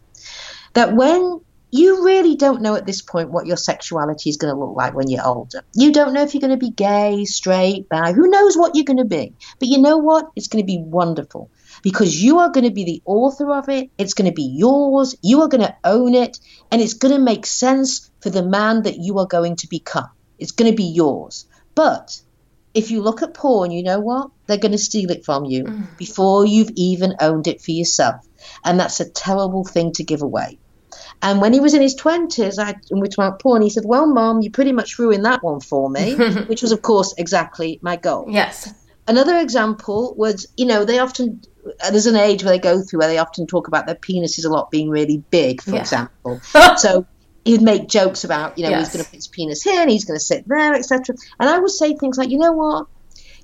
That 0.74 0.94
when 0.94 1.40
you 1.72 2.06
really 2.06 2.36
don't 2.36 2.62
know 2.62 2.76
at 2.76 2.86
this 2.86 3.02
point 3.02 3.32
what 3.32 3.46
your 3.46 3.58
sexuality 3.58 4.30
is 4.30 4.38
going 4.38 4.54
to 4.54 4.60
look 4.60 4.76
like 4.76 4.94
when 4.94 5.10
you're 5.10 5.26
older. 5.26 5.64
You 5.74 5.92
don't 5.92 6.14
know 6.14 6.24
if 6.24 6.34
you're 6.34 6.42
going 6.42 6.58
to 6.58 6.66
be 6.66 6.72
gay, 6.72 7.26
straight, 7.26 7.90
bi. 7.90 8.14
Who 8.14 8.30
knows 8.30 8.56
what 8.56 8.76
you're 8.76 8.86
going 8.86 8.98
to 8.98 9.06
be? 9.06 9.34
But 9.60 9.68
you 9.68 9.80
know 9.80 9.98
what? 9.98 10.28
It's 10.36 10.48
going 10.48 10.64
to 10.64 10.68
be 10.68 10.82
wonderful 10.82 11.52
because 11.84 12.24
you 12.24 12.40
are 12.40 12.50
going 12.50 12.64
to 12.64 12.72
be 12.72 12.86
the 12.86 13.02
author 13.06 13.52
of 13.54 13.68
it. 13.70 13.90
It's 13.98 14.14
going 14.14 14.30
to 14.30 14.36
be 14.36 14.56
yours. 14.58 15.16
You 15.22 15.42
are 15.42 15.50
going 15.50 15.62
to 15.62 15.76
own 15.84 16.16
it. 16.16 16.40
And 16.72 16.82
it's 16.82 16.94
going 16.94 17.14
to 17.14 17.22
make 17.22 17.46
sense 17.46 18.10
for 18.22 18.30
the 18.30 18.44
man 18.44 18.84
that 18.84 18.98
you 18.98 19.20
are 19.20 19.28
going 19.28 19.58
to 19.58 19.68
become. 19.68 20.10
It's 20.40 20.52
going 20.52 20.72
to 20.72 20.76
be 20.76 20.86
yours. 20.86 21.46
But 21.76 22.22
if 22.78 22.92
you 22.92 23.02
look 23.02 23.24
at 23.24 23.34
porn, 23.34 23.72
you 23.72 23.82
know 23.82 24.00
what? 24.00 24.30
They're 24.46 24.58
going 24.58 24.72
to 24.72 24.78
steal 24.78 25.10
it 25.10 25.26
from 25.26 25.46
you 25.46 25.64
mm. 25.64 25.98
before 25.98 26.46
you've 26.46 26.70
even 26.76 27.16
owned 27.20 27.48
it 27.48 27.60
for 27.60 27.72
yourself. 27.72 28.28
And 28.64 28.80
that's 28.80 29.00
a 29.00 29.10
terrible 29.10 29.66
thing 29.66 29.94
to 29.94 30.04
give 30.04 30.22
away. 30.22 30.60
And 31.24 31.42
when 31.42 31.54
he 31.54 31.60
was 31.60 31.74
in 31.74 31.82
his 31.82 32.00
20s, 32.00 32.60
I, 32.60 32.76
and 32.92 33.02
we 33.02 33.08
talked 33.08 33.18
about 33.18 33.40
porn, 33.42 33.64
he 33.64 33.72
said, 33.72 33.84
Well, 33.84 34.06
Mom, 34.06 34.42
you 34.42 34.52
pretty 34.52 34.72
much 34.72 35.00
ruined 35.00 35.26
that 35.26 35.42
one 35.42 35.60
for 35.60 35.90
me, 35.90 36.16
which 36.48 36.62
was, 36.62 36.72
of 36.72 36.84
course, 36.84 37.16
exactly 37.18 37.80
my 37.82 37.96
goal. 37.96 38.28
Yes. 38.30 38.72
Another 39.08 39.40
example 39.40 40.14
was, 40.16 40.46
you 40.56 40.68
know, 40.68 40.86
they 40.86 41.00
often, 41.00 41.42
uh, 41.84 41.90
there's 41.90 42.06
an 42.06 42.16
age 42.16 42.44
where 42.44 42.54
they 42.54 42.60
go 42.60 42.84
through 42.84 43.00
where 43.00 43.08
they 43.08 43.18
often 43.18 43.48
talk 43.48 43.68
about 43.68 43.88
their 43.88 43.96
penises 43.96 44.46
a 44.46 44.50
lot 44.50 44.70
being 44.70 44.90
really 44.90 45.24
big, 45.32 45.62
for 45.64 45.72
Yeah. 45.72 45.82
example. 45.82 46.40
so 46.78 47.08
he'd 47.48 47.62
make 47.62 47.88
jokes 47.88 48.24
about, 48.24 48.58
you 48.58 48.64
know, 48.64 48.78
he's 48.78 48.90
going 48.90 49.04
to 49.04 49.10
put 49.10 49.16
his 49.16 49.28
penis 49.28 49.64
here 49.64 49.82
and 49.82 49.90
he's 49.90 50.06
going 50.06 50.18
to 50.20 50.24
sit 50.24 50.48
there, 50.48 50.74
etc. 50.74 51.16
And 51.40 51.50
I 51.50 51.58
would 51.58 51.72
say 51.72 51.96
things 51.96 52.18
like, 52.18 52.30
you 52.30 52.38
know 52.38 52.52
what? 52.52 52.88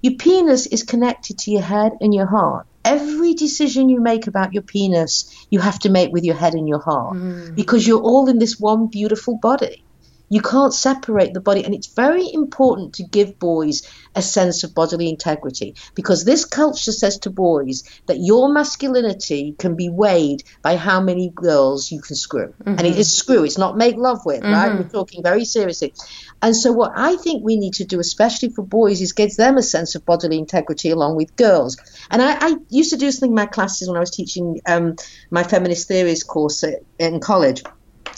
Your 0.01 0.15
penis 0.15 0.67
is 0.67 0.83
connected 0.83 1.39
to 1.39 1.51
your 1.51 1.61
head 1.61 1.93
and 2.01 2.13
your 2.13 2.25
heart. 2.25 2.67
Every 2.83 3.33
decision 3.33 3.87
you 3.87 4.01
make 4.01 4.27
about 4.27 4.53
your 4.53 4.63
penis, 4.63 5.47
you 5.49 5.59
have 5.59 5.79
to 5.79 5.89
make 5.89 6.11
with 6.11 6.25
your 6.25 6.35
head 6.35 6.53
and 6.53 6.67
your 6.67 6.81
heart 6.81 7.15
mm. 7.15 7.55
because 7.55 7.87
you're 7.87 8.01
all 8.01 8.27
in 8.27 8.37
this 8.37 8.59
one 8.59 8.87
beautiful 8.87 9.37
body. 9.37 9.85
You 10.29 10.41
can't 10.41 10.73
separate 10.73 11.33
the 11.33 11.41
body, 11.41 11.63
and 11.63 11.73
it's 11.73 11.87
very 11.87 12.27
important 12.33 12.95
to 12.95 13.03
give 13.03 13.37
boys 13.39 13.83
a 14.15 14.21
sense 14.21 14.63
of 14.63 14.73
bodily 14.73 15.09
integrity 15.09 15.75
because 15.95 16.23
this 16.23 16.45
culture 16.45 16.91
says 16.91 17.19
to 17.19 17.29
boys 17.29 17.83
that 18.07 18.19
your 18.19 18.51
masculinity 18.51 19.55
can 19.57 19.75
be 19.75 19.89
weighed 19.89 20.43
by 20.61 20.75
how 20.75 21.01
many 21.01 21.29
girls 21.29 21.91
you 21.91 22.01
can 22.01 22.15
screw. 22.15 22.53
And 22.65 22.81
it 22.81 22.97
is 22.97 23.15
screw, 23.15 23.43
it's 23.43 23.57
not 23.57 23.77
make 23.77 23.95
love 23.95 24.25
with, 24.25 24.43
right? 24.43 24.73
We're 24.73 24.89
talking 24.89 25.23
very 25.23 25.45
seriously. 25.45 25.93
And 26.41 26.55
so, 26.55 26.71
what 26.71 26.91
I 26.95 27.15
think 27.15 27.43
we 27.43 27.55
need 27.55 27.75
to 27.75 27.85
do, 27.85 27.99
especially 27.99 28.49
for 28.49 28.63
boys, 28.63 29.01
is 29.01 29.13
give 29.13 29.35
them 29.35 29.57
a 29.57 29.63
sense 29.63 29.95
of 29.95 30.05
bodily 30.05 30.37
integrity 30.37 30.89
along 30.89 31.15
with 31.15 31.35
girls. 31.35 31.77
And 32.09 32.21
I, 32.21 32.37
I 32.39 32.55
used 32.69 32.89
to 32.91 32.97
do 32.97 33.11
something 33.11 33.31
in 33.31 33.35
my 33.35 33.45
classes 33.45 33.87
when 33.87 33.97
I 33.97 34.01
was 34.01 34.11
teaching 34.11 34.59
um, 34.67 34.95
my 35.31 35.43
feminist 35.43 35.87
theories 35.87 36.23
course 36.23 36.63
at, 36.63 36.79
in 36.99 37.19
college. 37.19 37.63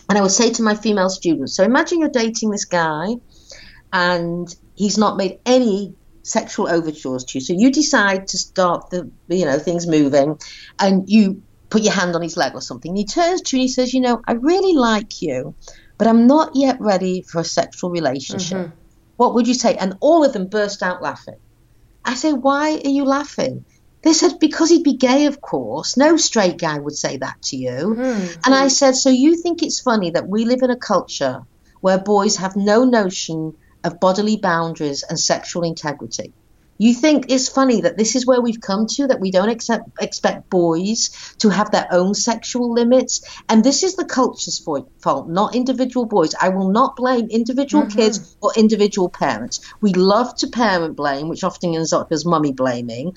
And 0.09 0.17
I 0.17 0.21
would 0.21 0.31
say 0.31 0.51
to 0.51 0.63
my 0.63 0.75
female 0.75 1.09
students, 1.09 1.55
so 1.55 1.63
imagine 1.63 1.99
you're 1.99 2.09
dating 2.09 2.51
this 2.51 2.65
guy 2.65 3.15
and 3.91 4.53
he's 4.75 4.97
not 4.97 5.17
made 5.17 5.39
any 5.45 5.95
sexual 6.21 6.67
overtures 6.67 7.23
to 7.25 7.39
you. 7.39 7.45
So 7.45 7.53
you 7.53 7.71
decide 7.71 8.27
to 8.29 8.37
start 8.37 8.89
the, 8.89 9.09
you 9.29 9.45
know, 9.45 9.57
things 9.57 9.87
moving 9.87 10.39
and 10.79 11.09
you 11.09 11.41
put 11.69 11.81
your 11.81 11.93
hand 11.93 12.15
on 12.15 12.21
his 12.21 12.37
leg 12.37 12.53
or 12.53 12.61
something. 12.61 12.89
And 12.89 12.97
he 12.97 13.05
turns 13.05 13.41
to 13.41 13.57
you 13.57 13.61
and 13.61 13.69
he 13.69 13.73
says, 13.73 13.93
you 13.93 14.01
know, 14.01 14.21
I 14.27 14.33
really 14.33 14.73
like 14.73 15.21
you, 15.21 15.55
but 15.97 16.07
I'm 16.07 16.27
not 16.27 16.55
yet 16.55 16.79
ready 16.79 17.21
for 17.21 17.41
a 17.41 17.45
sexual 17.45 17.89
relationship. 17.89 18.57
Mm-hmm. 18.57 18.75
What 19.17 19.33
would 19.33 19.47
you 19.47 19.53
say? 19.53 19.75
And 19.75 19.95
all 20.01 20.23
of 20.23 20.33
them 20.33 20.47
burst 20.47 20.83
out 20.83 21.01
laughing. 21.01 21.39
I 22.03 22.13
say, 22.15 22.33
why 22.33 22.79
are 22.83 22.89
you 22.89 23.05
laughing? 23.05 23.65
They 24.05 24.13
said, 24.13 24.37
because 24.39 24.69
he'd 24.69 24.83
be 24.83 24.97
gay, 24.97 25.25
of 25.25 25.41
course. 25.41 25.97
No 25.97 26.15
straight 26.15 26.59
guy 26.59 26.77
would 26.77 26.95
say 26.95 27.17
that 27.17 27.41
to 27.45 27.57
you. 27.57 27.95
Hmm. 27.95 28.27
And 28.45 28.53
I 28.53 28.63
hmm. 28.63 28.69
said, 28.69 28.95
so 28.95 29.09
you 29.09 29.35
think 29.35 29.63
it's 29.63 29.79
funny 29.79 30.11
that 30.11 30.29
we 30.29 30.45
live 30.45 30.61
in 30.61 30.69
a 30.69 30.77
culture 30.77 31.41
where 31.81 31.97
boys 31.97 32.35
have 32.35 32.55
no 32.55 32.83
notion 32.83 33.57
of 33.83 33.99
bodily 33.99 34.37
boundaries 34.37 35.01
and 35.01 35.19
sexual 35.19 35.63
integrity? 35.63 36.33
You 36.77 36.93
think 36.93 37.27
it's 37.29 37.49
funny 37.49 37.81
that 37.81 37.97
this 37.97 38.15
is 38.15 38.27
where 38.27 38.41
we've 38.41 38.61
come 38.61 38.85
to, 38.91 39.07
that 39.07 39.19
we 39.19 39.31
don't 39.31 39.49
accept, 39.49 39.89
expect 39.99 40.51
boys 40.51 41.09
to 41.39 41.49
have 41.49 41.71
their 41.71 41.87
own 41.89 42.13
sexual 42.13 42.73
limits? 42.73 43.21
And 43.49 43.63
this 43.63 43.81
is 43.81 43.95
the 43.95 44.05
culture's 44.05 44.59
fault, 44.59 45.29
not 45.29 45.55
individual 45.55 46.05
boys. 46.05 46.35
I 46.39 46.49
will 46.49 46.69
not 46.69 46.95
blame 46.95 47.29
individual 47.31 47.85
mm-hmm. 47.85 47.97
kids 47.97 48.37
or 48.39 48.51
individual 48.55 49.09
parents. 49.09 49.61
We 49.81 49.93
love 49.93 50.35
to 50.35 50.47
parent 50.47 50.95
blame, 50.95 51.27
which 51.27 51.43
often 51.43 51.73
ends 51.73 51.91
up 51.91 52.11
as 52.11 52.23
mummy 52.23 52.51
blaming. 52.51 53.15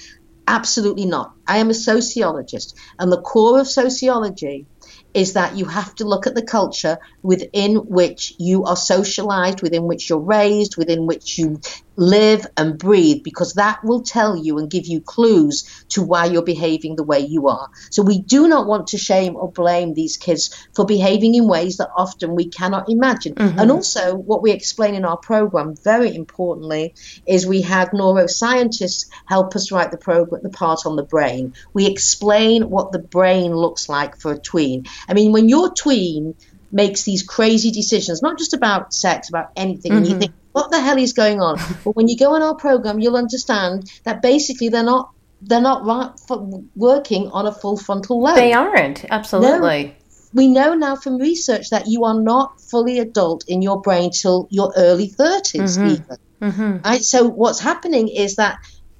Absolutely 0.51 1.05
not. 1.05 1.35
I 1.47 1.59
am 1.59 1.69
a 1.69 1.75
sociologist, 1.75 2.75
and 2.99 3.13
the 3.13 3.21
core 3.21 3.61
of 3.61 3.69
sociology 3.69 4.65
is 5.13 5.35
that 5.35 5.57
you 5.57 5.67
have 5.67 5.95
to 5.97 6.07
look 6.07 6.27
at 6.27 6.35
the 6.35 6.43
culture 6.43 6.97
within 7.23 7.77
which 7.77 8.33
you 8.39 8.65
are 8.65 8.75
socialized, 8.75 9.61
within 9.61 9.83
which 9.83 10.09
you're 10.09 10.19
raised, 10.19 10.79
within 10.79 11.07
which 11.07 11.37
you 11.37 11.61
live 11.99 12.47
and 12.57 12.79
breathe 12.79 13.25
because 13.25 13.55
that 13.55 13.85
will 13.85 14.03
tell 14.03 14.37
you 14.37 14.59
and 14.59 14.71
give 14.71 14.87
you 14.87 15.01
clues 15.01 15.85
to 15.89 16.01
why 16.01 16.27
you're 16.27 16.43
behaving 16.43 16.95
the 16.95 17.03
way 17.03 17.19
you 17.19 17.49
are. 17.49 17.69
So 17.91 18.03
we 18.03 18.21
do 18.21 18.47
not 18.47 18.67
want 18.67 18.89
to 18.89 18.99
shame 18.99 19.35
or 19.35 19.51
blame 19.51 19.95
these 19.95 20.17
kids 20.17 20.69
for 20.75 20.87
behaving 20.87 21.35
in 21.35 21.49
ways 21.49 21.79
that 21.79 21.91
often 21.97 22.37
we 22.37 22.47
cannot 22.47 22.89
imagine. 22.89 23.35
Mm-hmm. 23.35 23.59
And 23.59 23.71
also, 23.73 24.15
what 24.15 24.43
we 24.43 24.53
explain 24.53 24.95
in 24.95 25.05
our 25.05 25.17
program, 25.17 25.75
very 25.75 26.15
importantly, 26.15 26.95
is 27.27 27.47
we 27.47 27.63
have 27.63 27.89
neuroscientists 27.91 29.11
help 29.27 29.57
us 29.57 29.73
write 29.73 29.91
the 29.91 29.99
program, 29.99 30.43
the 30.45 30.51
part 30.51 30.87
on 30.87 30.95
the 30.95 31.03
brain. 31.03 31.55
We 31.73 31.87
explain 31.87 32.71
what 32.71 32.93
the 32.93 33.01
brain 33.01 33.53
looks 33.55 33.89
like 33.89 34.21
for 34.21 34.33
a 34.33 34.39
tween. 34.39 34.85
I 35.09 35.15
mean, 35.15 35.33
when 35.33 35.49
your 35.49 35.75
tween 35.75 36.37
makes 36.71 37.05
these 37.05 37.23
crazy 37.23 37.71
decisions, 37.71 38.23
not 38.23 38.39
just 38.39 38.55
about 38.55 38.93
sex, 38.93 39.29
about 39.29 39.51
anything, 39.57 39.93
mm-hmm. 39.93 39.99
and 39.99 40.09
you 40.09 40.19
think, 40.19 40.33
what 40.53 40.71
the 40.71 40.81
hell 40.81 40.99
is 40.99 41.13
going 41.13 41.41
on? 41.41 41.59
but 41.85 41.97
when 41.97 42.09
you 42.09 42.17
go 42.17 42.35
on 42.35 42.43
our 42.43 42.55
program, 42.55 42.99
you'll 43.01 43.17
understand 43.17 43.91
that 44.05 44.23
basically 44.23 44.69
they're 44.69 44.83
not 44.83 45.11
they're 45.41 45.61
not 45.61 45.85
right 45.85 46.11
working 46.75 47.31
on 47.31 47.47
a 47.47 47.53
full 47.53 47.77
frontal 47.77 48.21
lobe. 48.21 48.35
They 48.35 48.53
aren't 48.53 49.05
absolutely. 49.11 49.85
No, 49.85 49.93
we 50.33 50.49
know 50.49 50.75
now 50.75 50.97
from 50.97 51.19
research 51.19 51.71
that 51.71 51.87
you 51.87 52.05
are 52.05 52.21
not 52.21 52.61
fully 52.61 52.99
adult 52.99 53.45
in 53.49 53.63
your 53.63 53.81
brain 53.81 54.11
till 54.11 54.47
your 54.51 54.73
early 54.77 55.09
30s 55.09 55.79
mm-hmm. 55.79 55.87
even. 55.87 56.17
Mm-hmm. 56.41 56.77
Right? 56.85 57.03
So 57.03 57.27
what's 57.27 57.61
happening 57.61 58.09
is 58.09 58.37
that 58.37 58.59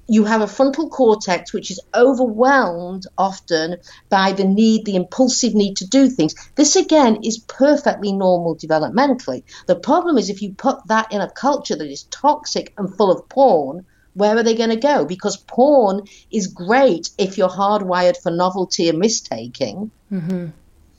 you 0.09 0.25
have 0.25 0.41
a 0.41 0.47
frontal 0.47 0.89
cortex 0.89 1.53
which 1.53 1.71
is 1.71 1.79
overwhelmed 1.93 3.05
often 3.17 3.77
by 4.09 4.33
the 4.33 4.43
need, 4.43 4.85
the 4.85 4.95
impulsive 4.95 5.53
need 5.53 5.77
to 5.77 5.87
do 5.87 6.09
things. 6.09 6.33
This 6.55 6.75
again 6.75 7.19
is 7.23 7.37
perfectly 7.37 8.11
normal 8.11 8.55
developmentally. 8.55 9.43
The 9.67 9.75
problem 9.75 10.17
is 10.17 10.29
if 10.29 10.41
you 10.41 10.53
put 10.53 10.87
that 10.87 11.11
in 11.11 11.21
a 11.21 11.29
culture 11.29 11.75
that 11.75 11.89
is 11.89 12.03
toxic 12.03 12.73
and 12.77 12.93
full 12.95 13.11
of 13.11 13.29
porn, 13.29 13.85
where 14.15 14.35
are 14.35 14.43
they 14.43 14.55
going 14.55 14.71
to 14.71 14.75
go? 14.75 15.05
Because 15.05 15.37
porn 15.37 16.01
is 16.31 16.47
great 16.47 17.11
if 17.17 17.37
you're 17.37 17.47
hardwired 17.47 18.17
for 18.17 18.31
novelty 18.31 18.89
and 18.89 18.99
mistaking. 18.99 19.91
Mm-hmm. 20.11 20.47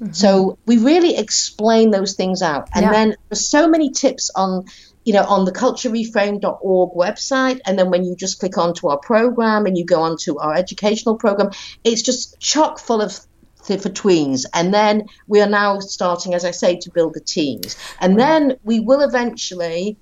Mm-hmm. 0.01 0.13
So 0.13 0.57
we 0.65 0.79
really 0.79 1.17
explain 1.17 1.91
those 1.91 2.15
things 2.15 2.41
out. 2.41 2.71
And 2.75 2.85
yeah. 2.85 2.93
then 2.93 3.17
there's 3.29 3.47
so 3.47 3.69
many 3.69 3.91
tips 3.91 4.31
on 4.35 4.65
you 5.05 5.13
know, 5.13 5.25
on 5.25 5.45
the 5.45 5.53
culturereframe.org 5.53 6.93
website. 6.95 7.61
And 7.65 7.79
then 7.79 7.91
when 7.91 8.05
you 8.05 8.15
just 8.15 8.39
click 8.39 8.59
onto 8.59 8.89
our 8.89 8.99
program 8.99 9.67
and 9.67 9.77
you 9.77 9.85
go 9.85 10.03
onto 10.03 10.39
our 10.39 10.55
educational 10.55 11.17
program, 11.17 11.51
it's 11.85 12.03
just 12.03 12.39
chock 12.39 12.79
full 12.79 13.01
of 13.01 13.19
for 13.63 13.77
tweens. 13.77 14.47
And 14.53 14.75
then 14.75 15.07
we 15.29 15.41
are 15.41 15.49
now 15.49 15.79
starting, 15.81 16.35
as 16.35 16.45
I 16.45 16.51
say, 16.51 16.79
to 16.79 16.91
build 16.91 17.15
the 17.15 17.21
teams. 17.21 17.77
And 18.01 18.17
right. 18.17 18.27
then 18.27 18.57
we 18.65 18.81
will 18.81 19.01
eventually 19.01 19.97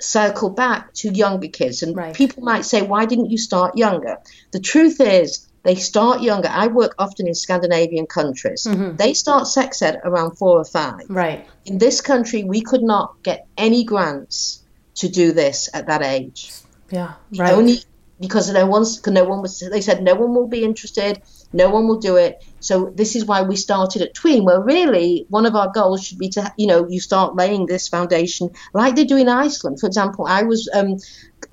circle 0.00 0.50
back 0.50 0.92
to 0.94 1.10
younger 1.10 1.48
kids. 1.48 1.82
And 1.82 1.96
right. 1.96 2.14
people 2.14 2.42
might 2.42 2.64
say, 2.64 2.82
why 2.82 3.04
didn't 3.04 3.30
you 3.30 3.38
start 3.38 3.76
younger? 3.76 4.18
The 4.52 4.60
truth 4.60 5.00
is, 5.00 5.48
they 5.62 5.76
start 5.76 6.22
younger. 6.22 6.48
I 6.48 6.66
work 6.66 6.94
often 6.98 7.28
in 7.28 7.34
Scandinavian 7.34 8.06
countries. 8.06 8.66
Mm-hmm. 8.68 8.96
They 8.96 9.14
start 9.14 9.46
sex 9.46 9.80
ed 9.82 10.00
around 10.04 10.36
four 10.36 10.58
or 10.58 10.64
five. 10.64 11.02
Right. 11.08 11.46
In 11.64 11.78
this 11.78 12.00
country, 12.00 12.42
we 12.44 12.62
could 12.62 12.82
not 12.82 13.22
get 13.22 13.46
any 13.56 13.84
grants 13.84 14.62
to 14.96 15.08
do 15.08 15.32
this 15.32 15.68
at 15.72 15.86
that 15.86 16.02
age. 16.02 16.52
Yeah, 16.90 17.14
right. 17.36 17.52
Only 17.52 17.78
because 18.20 18.52
no 18.52 18.66
one's 18.66 19.04
no 19.06 19.24
one 19.24 19.40
was. 19.40 19.60
They 19.60 19.80
said 19.80 20.02
no 20.02 20.14
one 20.14 20.34
will 20.34 20.48
be 20.48 20.64
interested. 20.64 21.22
No 21.52 21.70
one 21.70 21.86
will 21.86 21.98
do 21.98 22.16
it. 22.16 22.44
So 22.60 22.92
this 22.94 23.16
is 23.16 23.24
why 23.24 23.42
we 23.42 23.56
started 23.56 24.02
at 24.02 24.14
Tween, 24.14 24.44
where 24.44 24.60
really 24.60 25.26
one 25.28 25.46
of 25.46 25.54
our 25.54 25.70
goals 25.72 26.04
should 26.04 26.18
be 26.18 26.28
to 26.30 26.52
you 26.56 26.66
know 26.66 26.88
you 26.88 27.00
start 27.00 27.36
laying 27.36 27.66
this 27.66 27.88
foundation 27.88 28.50
like 28.74 28.96
they 28.96 29.04
do 29.04 29.16
in 29.16 29.28
Iceland. 29.28 29.80
For 29.80 29.86
example, 29.86 30.26
I 30.26 30.42
was 30.42 30.68
um, 30.74 30.98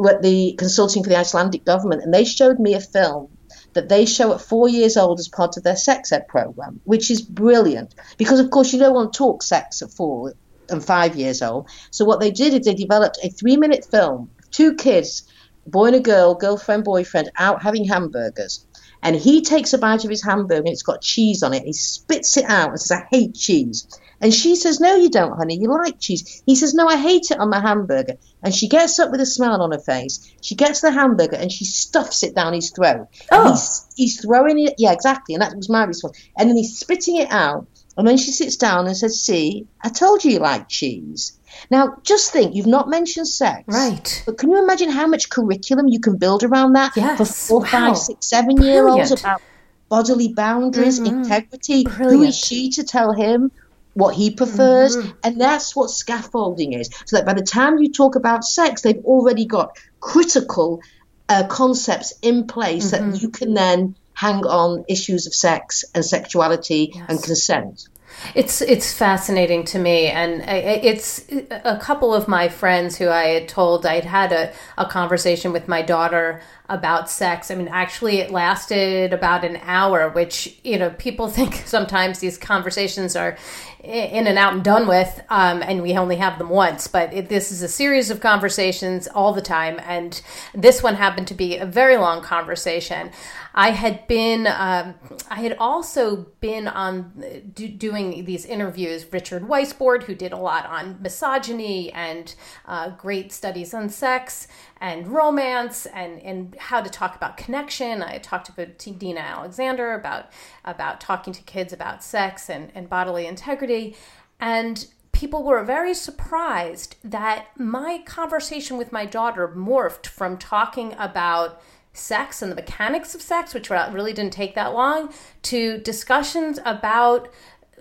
at 0.07 0.21
the 0.21 0.55
consulting 0.57 1.03
for 1.03 1.09
the 1.09 1.17
Icelandic 1.17 1.63
government, 1.63 2.03
and 2.03 2.13
they 2.13 2.25
showed 2.25 2.59
me 2.59 2.73
a 2.73 2.81
film 2.81 3.29
that 3.73 3.89
they 3.89 4.05
show 4.05 4.33
at 4.33 4.41
four 4.41 4.67
years 4.67 4.97
old 4.97 5.19
as 5.19 5.27
part 5.27 5.57
of 5.57 5.63
their 5.63 5.75
sex 5.75 6.11
ed 6.11 6.27
program, 6.27 6.81
which 6.83 7.11
is 7.11 7.21
brilliant 7.21 7.93
because, 8.17 8.39
of 8.39 8.49
course, 8.49 8.73
you 8.73 8.79
don't 8.79 8.93
want 8.93 9.13
to 9.13 9.17
talk 9.17 9.43
sex 9.43 9.81
at 9.81 9.91
four 9.91 10.33
and 10.69 10.83
five 10.83 11.15
years 11.15 11.41
old. 11.41 11.69
So 11.91 12.05
what 12.05 12.19
they 12.19 12.31
did 12.31 12.53
is 12.53 12.65
they 12.65 12.73
developed 12.73 13.19
a 13.23 13.29
three 13.29 13.57
minute 13.57 13.85
film, 13.89 14.29
two 14.51 14.75
kids, 14.75 15.27
boy 15.65 15.87
and 15.87 15.95
a 15.95 15.99
girl, 15.99 16.35
girlfriend, 16.35 16.83
boyfriend, 16.83 17.31
out 17.37 17.61
having 17.61 17.85
hamburgers. 17.85 18.65
And 19.01 19.15
he 19.15 19.41
takes 19.41 19.73
a 19.73 19.77
bite 19.77 20.03
of 20.03 20.09
his 20.09 20.23
hamburger 20.23 20.59
and 20.59 20.67
it's 20.67 20.83
got 20.83 21.01
cheese 21.01 21.41
on 21.43 21.53
it. 21.53 21.63
He 21.63 21.73
spits 21.73 22.35
it 22.37 22.45
out 22.45 22.69
and 22.69 22.79
says, 22.79 22.99
I 22.99 23.07
hate 23.09 23.33
cheese. 23.33 23.87
And 24.21 24.33
she 24.33 24.55
says, 24.55 24.79
No, 24.79 24.95
you 24.95 25.09
don't, 25.09 25.37
honey. 25.37 25.57
You 25.57 25.69
like 25.69 25.99
cheese. 25.99 26.41
He 26.45 26.55
says, 26.55 26.73
No, 26.73 26.87
I 26.87 26.97
hate 26.97 27.31
it 27.31 27.39
on 27.39 27.49
my 27.49 27.59
hamburger. 27.59 28.15
And 28.43 28.53
she 28.53 28.67
gets 28.67 28.99
up 28.99 29.11
with 29.11 29.21
a 29.21 29.25
smile 29.25 29.61
on 29.61 29.71
her 29.71 29.79
face. 29.79 30.31
She 30.41 30.55
gets 30.55 30.81
the 30.81 30.91
hamburger 30.91 31.35
and 31.35 31.51
she 31.51 31.65
stuffs 31.65 32.23
it 32.23 32.35
down 32.35 32.53
his 32.53 32.71
throat. 32.71 33.07
Oh. 33.31 33.51
He's, 33.51 33.87
he's 33.95 34.21
throwing 34.21 34.59
it. 34.59 34.75
Yeah, 34.77 34.91
exactly. 34.91 35.35
And 35.35 35.41
that 35.41 35.55
was 35.55 35.69
my 35.69 35.83
response. 35.83 36.17
And 36.37 36.49
then 36.49 36.57
he's 36.57 36.77
spitting 36.77 37.17
it 37.17 37.31
out. 37.31 37.67
And 37.97 38.07
then 38.07 38.17
she 38.17 38.31
sits 38.31 38.55
down 38.55 38.87
and 38.87 38.95
says, 38.95 39.21
See, 39.21 39.67
I 39.81 39.89
told 39.89 40.23
you 40.23 40.31
you 40.31 40.39
like 40.39 40.69
cheese. 40.69 41.37
Now, 41.71 41.97
just 42.03 42.31
think, 42.31 42.55
you've 42.55 42.67
not 42.67 42.87
mentioned 42.87 43.27
sex. 43.27 43.63
Right. 43.67 44.23
But 44.25 44.37
can 44.37 44.51
you 44.51 44.61
imagine 44.61 44.89
how 44.89 45.07
much 45.07 45.29
curriculum 45.29 45.87
you 45.87 45.99
can 45.99 46.17
build 46.17 46.43
around 46.43 46.73
that 46.73 46.93
yes. 46.95 47.17
for 47.17 47.25
four, 47.25 47.59
wow. 47.61 47.65
five, 47.65 47.97
six, 47.97 48.27
seven 48.27 48.61
year 48.61 48.87
olds 48.87 49.11
about 49.11 49.41
bodily 49.89 50.31
boundaries, 50.33 50.99
mm-hmm. 50.99 51.23
integrity? 51.23 51.83
Brilliant. 51.83 52.11
Who 52.11 52.23
is 52.23 52.37
she 52.37 52.69
to 52.71 52.83
tell 52.83 53.13
him 53.13 53.51
what 53.99 54.15
he 54.15 54.31
prefers. 54.31 54.97
Mm-hmm. 54.97 55.09
And 55.23 55.41
that's 55.41 55.75
what 55.75 55.89
scaffolding 55.89 56.73
is. 56.73 56.89
So 57.05 57.17
that 57.17 57.25
by 57.25 57.33
the 57.33 57.43
time 57.43 57.77
you 57.77 57.91
talk 57.91 58.15
about 58.15 58.43
sex, 58.43 58.81
they've 58.81 59.03
already 59.05 59.45
got 59.45 59.77
critical 59.99 60.81
uh, 61.27 61.45
concepts 61.47 62.13
in 62.21 62.47
place 62.47 62.91
mm-hmm. 62.91 63.11
that 63.11 63.21
you 63.21 63.29
can 63.29 63.53
then 63.53 63.95
hang 64.13 64.45
on 64.45 64.83
issues 64.89 65.27
of 65.27 65.33
sex 65.33 65.85
and 65.93 66.03
sexuality 66.03 66.91
yes. 66.93 67.05
and 67.07 67.23
consent. 67.23 67.87
It's 68.35 68.61
it's 68.61 68.91
fascinating 68.91 69.63
to 69.65 69.79
me, 69.79 70.07
and 70.07 70.41
it's 70.41 71.25
a 71.51 71.77
couple 71.77 72.13
of 72.13 72.27
my 72.27 72.49
friends 72.49 72.97
who 72.97 73.07
I 73.07 73.27
had 73.27 73.47
told 73.47 73.85
I'd 73.85 74.03
had 74.03 74.31
a, 74.31 74.51
a 74.77 74.85
conversation 74.85 75.53
with 75.53 75.67
my 75.67 75.81
daughter 75.81 76.41
about 76.67 77.09
sex. 77.09 77.49
I 77.49 77.55
mean, 77.55 77.69
actually, 77.69 78.17
it 78.17 78.31
lasted 78.31 79.13
about 79.13 79.45
an 79.45 79.57
hour, 79.63 80.09
which 80.09 80.59
you 80.63 80.77
know 80.77 80.89
people 80.91 81.27
think 81.37 81.63
sometimes 81.65 82.19
these 82.19 82.37
conversations 82.37 83.15
are 83.15 83.37
in 83.83 84.27
and 84.27 84.37
out 84.37 84.53
and 84.53 84.63
done 84.63 84.87
with, 84.87 85.21
um, 85.29 85.61
and 85.63 85.81
we 85.81 85.95
only 85.97 86.17
have 86.17 86.37
them 86.37 86.49
once. 86.49 86.87
But 86.87 87.13
it, 87.13 87.29
this 87.29 87.51
is 87.51 87.61
a 87.61 87.67
series 87.67 88.09
of 88.09 88.19
conversations 88.19 89.07
all 89.07 89.33
the 89.33 89.41
time, 89.41 89.79
and 89.85 90.21
this 90.53 90.83
one 90.83 90.95
happened 90.95 91.27
to 91.27 91.33
be 91.33 91.57
a 91.57 91.65
very 91.65 91.97
long 91.97 92.21
conversation. 92.21 93.11
I 93.53 93.71
had 93.71 94.07
been, 94.07 94.47
um, 94.47 94.95
I 95.29 95.41
had 95.41 95.55
also 95.57 96.27
been 96.39 96.67
on 96.67 97.51
do, 97.53 97.67
doing 97.67 98.25
these 98.25 98.45
interviews. 98.45 99.05
Richard 99.11 99.47
Weissbourd, 99.47 100.03
who 100.03 100.15
did 100.15 100.33
a 100.33 100.37
lot 100.37 100.65
on 100.65 101.01
misogyny 101.01 101.91
and 101.91 102.33
uh, 102.67 102.91
great 102.91 103.31
studies 103.31 103.73
on 103.73 103.89
sex 103.89 104.47
and 104.81 105.07
romance 105.07 105.85
and, 105.87 106.21
and 106.21 106.55
how 106.57 106.81
to 106.81 106.89
talk 106.89 107.15
about 107.15 107.37
connection. 107.37 108.01
I 108.01 108.17
talked 108.17 108.55
to 108.55 108.91
Dina 108.91 109.19
Alexander 109.19 109.93
about 109.93 110.29
about 110.63 111.01
talking 111.01 111.33
to 111.33 111.41
kids 111.43 111.73
about 111.73 112.03
sex 112.03 112.49
and, 112.49 112.71
and 112.73 112.89
bodily 112.89 113.25
integrity. 113.25 113.95
And 114.39 114.87
people 115.11 115.43
were 115.43 115.63
very 115.63 115.93
surprised 115.93 116.95
that 117.03 117.47
my 117.57 118.01
conversation 118.05 118.77
with 118.77 118.91
my 118.91 119.05
daughter 119.05 119.47
morphed 119.49 120.07
from 120.07 120.37
talking 120.37 120.95
about 120.97 121.61
sex 121.91 122.41
and 122.41 122.51
the 122.51 122.55
mechanics 122.55 123.13
of 123.13 123.21
sex, 123.21 123.53
which 123.53 123.69
really 123.69 124.13
didn't 124.13 124.31
take 124.33 124.55
that 124.55 124.73
long, 124.73 125.11
to 125.41 125.79
discussions 125.79 126.59
about 126.63 127.29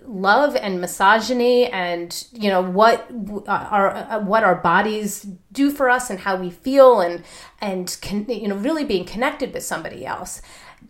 love 0.05 0.55
and 0.55 0.81
misogyny 0.81 1.67
and 1.67 2.25
you 2.31 2.49
know 2.49 2.61
what 2.61 3.09
our 3.47 4.19
what 4.21 4.43
our 4.43 4.55
bodies 4.55 5.27
do 5.51 5.69
for 5.69 5.89
us 5.89 6.09
and 6.09 6.19
how 6.19 6.35
we 6.35 6.49
feel 6.49 6.99
and 7.01 7.23
and 7.61 7.97
you 8.27 8.47
know 8.47 8.55
really 8.55 8.83
being 8.83 9.05
connected 9.05 9.53
with 9.53 9.63
somebody 9.63 10.05
else. 10.05 10.41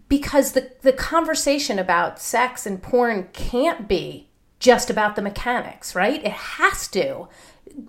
Because 0.07 0.53
the 0.53 0.71
the 0.81 0.93
conversation 0.93 1.79
about 1.79 2.19
sex 2.19 2.65
and 2.65 2.81
porn 2.81 3.29
can't 3.33 3.87
be 3.87 4.29
just 4.59 4.89
about 4.89 5.15
the 5.15 5.21
mechanics 5.21 5.95
right? 5.95 6.23
It 6.23 6.31
has 6.31 6.87
to 6.89 7.27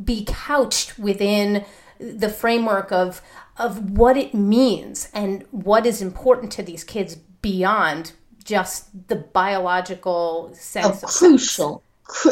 be 0.05 0.25
couched 0.27 0.99
within 0.99 1.65
the 1.99 2.29
framework 2.29 2.91
of 2.93 3.23
of 3.57 3.91
what 3.91 4.17
it 4.17 4.35
means 4.35 5.09
and 5.13 5.45
what 5.51 5.85
is 5.87 6.01
important 6.01 6.51
to 6.53 6.63
these 6.63 6.83
kids 6.85 7.17
beyond 7.43 8.13
just 8.45 9.09
the 9.09 9.17
biological 9.17 10.51
sense 10.55 11.03
of 11.03 11.11
crucial. 11.11 11.83